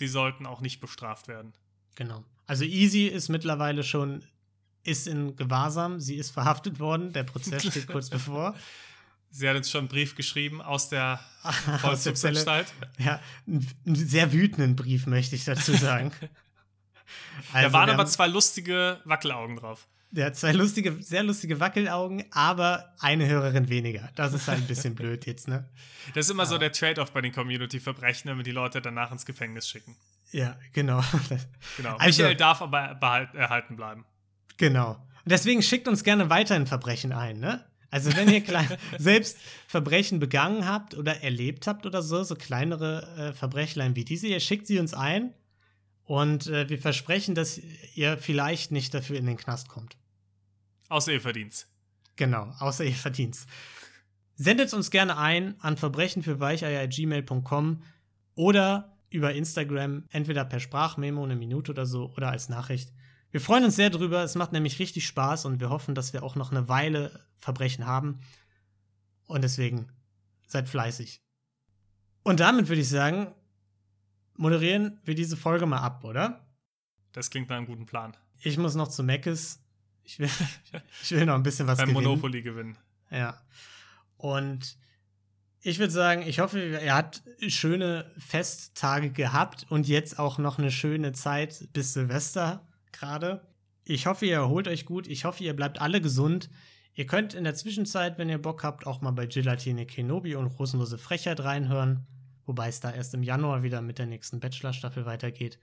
die 0.00 0.08
sollten 0.08 0.46
auch 0.46 0.60
nicht 0.60 0.80
bestraft 0.80 1.28
werden. 1.28 1.52
Genau. 1.94 2.24
Also 2.46 2.64
Easy 2.64 3.06
ist 3.06 3.28
mittlerweile 3.28 3.82
schon, 3.82 4.22
ist 4.82 5.08
in 5.08 5.36
Gewahrsam, 5.36 6.00
sie 6.00 6.16
ist 6.16 6.30
verhaftet 6.30 6.78
worden, 6.78 7.12
der 7.12 7.24
Prozess 7.24 7.66
steht 7.66 7.86
kurz 7.86 8.10
bevor. 8.10 8.54
Sie 9.30 9.48
hat 9.48 9.56
uns 9.56 9.68
schon 9.68 9.80
einen 9.80 9.88
Brief 9.88 10.14
geschrieben 10.14 10.62
aus 10.62 10.90
der 10.90 11.18
Vollzugsanstalt. 11.80 12.72
Ja, 12.98 13.20
einen 13.46 13.96
sehr 13.96 14.32
wütenden 14.32 14.76
Brief, 14.76 15.06
möchte 15.06 15.34
ich 15.34 15.44
dazu 15.44 15.72
sagen. 15.72 16.12
Also, 17.52 17.68
da 17.68 17.72
waren 17.72 17.90
aber 17.90 18.06
zwei 18.06 18.26
lustige 18.26 19.00
Wackelaugen 19.04 19.56
drauf. 19.56 19.86
Ja, 20.16 20.32
zwei 20.32 20.52
lustige, 20.52 20.92
sehr 21.02 21.24
lustige 21.24 21.58
Wackelaugen, 21.58 22.24
aber 22.30 22.94
eine 23.00 23.26
Hörerin 23.26 23.68
weniger. 23.68 24.10
Das 24.14 24.32
ist 24.32 24.46
halt 24.46 24.60
ein 24.60 24.66
bisschen 24.68 24.94
blöd 24.94 25.26
jetzt, 25.26 25.48
ne? 25.48 25.68
Das 26.14 26.26
ist 26.26 26.30
immer 26.30 26.44
ja. 26.44 26.48
so 26.50 26.58
der 26.58 26.70
Trade-off 26.70 27.12
bei 27.12 27.20
den 27.20 27.32
Community-Verbrechen, 27.32 28.30
wenn 28.30 28.36
wir 28.36 28.44
die 28.44 28.52
Leute 28.52 28.80
danach 28.80 29.10
ins 29.10 29.26
Gefängnis 29.26 29.68
schicken. 29.68 29.96
Ja, 30.30 30.56
genau. 30.72 31.02
genau. 31.76 31.96
Also, 31.96 32.22
Michael 32.22 32.36
darf 32.36 32.62
aber 32.62 32.94
behalten, 32.94 33.36
erhalten 33.36 33.76
bleiben. 33.76 34.04
Genau. 34.56 34.92
Und 34.92 35.32
deswegen 35.32 35.62
schickt 35.62 35.88
uns 35.88 36.04
gerne 36.04 36.30
weiterhin 36.30 36.68
Verbrechen 36.68 37.12
ein, 37.12 37.40
ne? 37.40 37.64
Also 37.90 38.14
wenn 38.16 38.28
ihr 38.28 38.42
selbst 38.98 39.38
Verbrechen 39.66 40.18
begangen 40.18 40.66
habt 40.66 40.96
oder 40.96 41.22
erlebt 41.22 41.66
habt 41.66 41.86
oder 41.86 42.02
so, 42.02 42.22
so 42.24 42.34
kleinere 42.34 43.06
äh, 43.16 43.32
Verbrechlein 43.32 43.94
wie 43.94 44.04
diese, 44.04 44.26
ihr 44.26 44.40
schickt 44.40 44.66
sie 44.66 44.80
uns 44.80 44.94
ein 44.94 45.32
und 46.04 46.46
äh, 46.46 46.68
wir 46.68 46.78
versprechen, 46.78 47.34
dass 47.34 47.60
ihr 47.94 48.18
vielleicht 48.18 48.72
nicht 48.72 48.94
dafür 48.94 49.18
in 49.18 49.26
den 49.26 49.36
Knast 49.36 49.68
kommt. 49.68 49.96
Außer 50.88 51.12
ihr 51.12 51.20
verdient 51.20 51.66
Genau, 52.16 52.54
außer 52.58 52.84
ihr 52.84 52.94
verdient 52.94 53.36
Sendet 54.36 54.74
uns 54.74 54.90
gerne 54.90 55.16
ein 55.16 55.54
an 55.60 55.76
verbrechenfürweicheier.gmail.com 55.76 57.84
oder 58.34 58.98
über 59.10 59.32
Instagram, 59.32 60.06
entweder 60.10 60.44
per 60.44 60.58
Sprachmemo 60.58 61.22
eine 61.22 61.36
Minute 61.36 61.70
oder 61.70 61.86
so 61.86 62.12
oder 62.16 62.30
als 62.30 62.48
Nachricht. 62.48 62.92
Wir 63.30 63.40
freuen 63.40 63.64
uns 63.64 63.76
sehr 63.76 63.90
drüber. 63.90 64.24
Es 64.24 64.34
macht 64.34 64.50
nämlich 64.52 64.80
richtig 64.80 65.06
Spaß 65.06 65.44
und 65.44 65.60
wir 65.60 65.70
hoffen, 65.70 65.94
dass 65.94 66.12
wir 66.12 66.24
auch 66.24 66.34
noch 66.34 66.50
eine 66.50 66.68
Weile 66.68 67.24
Verbrechen 67.36 67.86
haben. 67.86 68.18
Und 69.26 69.42
deswegen 69.42 69.92
seid 70.48 70.68
fleißig. 70.68 71.22
Und 72.24 72.40
damit 72.40 72.68
würde 72.68 72.80
ich 72.80 72.88
sagen, 72.88 73.32
moderieren 74.36 75.00
wir 75.04 75.14
diese 75.14 75.36
Folge 75.36 75.66
mal 75.66 75.78
ab, 75.78 76.04
oder? 76.04 76.46
Das 77.12 77.30
klingt 77.30 77.48
nach 77.48 77.56
einem 77.56 77.66
guten 77.66 77.86
Plan. 77.86 78.16
Ich 78.40 78.58
muss 78.58 78.74
noch 78.74 78.88
zu 78.88 79.02
Meckes. 79.02 79.62
Ich 80.02 80.18
will, 80.18 80.28
ich 81.02 81.10
will 81.12 81.26
noch 81.26 81.34
ein 81.34 81.42
bisschen 81.42 81.66
was 81.66 81.78
Beim 81.78 81.90
gewinnen. 81.90 82.04
Monopoly 82.04 82.42
gewinnen. 82.42 82.76
Ja. 83.10 83.40
Und 84.16 84.76
ich 85.60 85.78
würde 85.78 85.92
sagen, 85.92 86.22
ich 86.26 86.40
hoffe, 86.40 86.60
er 86.60 86.94
hat 86.94 87.22
schöne 87.48 88.10
Festtage 88.18 89.10
gehabt 89.10 89.66
und 89.70 89.88
jetzt 89.88 90.18
auch 90.18 90.38
noch 90.38 90.58
eine 90.58 90.70
schöne 90.70 91.12
Zeit 91.12 91.68
bis 91.72 91.94
Silvester 91.94 92.68
gerade. 92.92 93.46
Ich 93.84 94.06
hoffe, 94.06 94.26
ihr 94.26 94.34
erholt 94.34 94.68
euch 94.68 94.84
gut. 94.84 95.06
Ich 95.06 95.24
hoffe, 95.24 95.42
ihr 95.44 95.54
bleibt 95.54 95.80
alle 95.80 96.00
gesund. 96.00 96.50
Ihr 96.94 97.06
könnt 97.06 97.34
in 97.34 97.44
der 97.44 97.54
Zwischenzeit, 97.54 98.18
wenn 98.18 98.28
ihr 98.28 98.38
Bock 98.40 98.62
habt, 98.62 98.86
auch 98.86 99.00
mal 99.00 99.10
bei 99.10 99.26
Gelatine 99.26 99.86
Kenobi 99.86 100.34
und 100.36 100.46
Rosenlose 100.46 100.98
Frechheit 100.98 101.40
reinhören. 101.40 102.06
Wobei 102.46 102.68
es 102.68 102.80
da 102.80 102.90
erst 102.92 103.14
im 103.14 103.22
Januar 103.22 103.62
wieder 103.62 103.80
mit 103.80 103.98
der 103.98 104.06
nächsten 104.06 104.40
Bachelor-Staffel 104.40 105.06
weitergeht. 105.06 105.58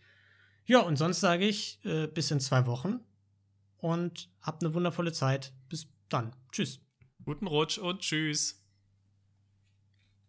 Ja, 0.65 0.79
und 0.79 0.97
sonst 0.97 1.19
sage 1.19 1.45
ich 1.47 1.83
äh, 1.85 2.07
bis 2.07 2.31
in 2.31 2.39
zwei 2.39 2.65
Wochen 2.65 2.99
und 3.77 4.29
habt 4.41 4.63
eine 4.63 4.73
wundervolle 4.73 5.11
Zeit. 5.11 5.53
Bis 5.69 5.87
dann. 6.09 6.35
Tschüss. 6.51 6.79
Guten 7.23 7.47
Rutsch 7.47 7.77
und 7.77 7.99
tschüss. 8.01 8.60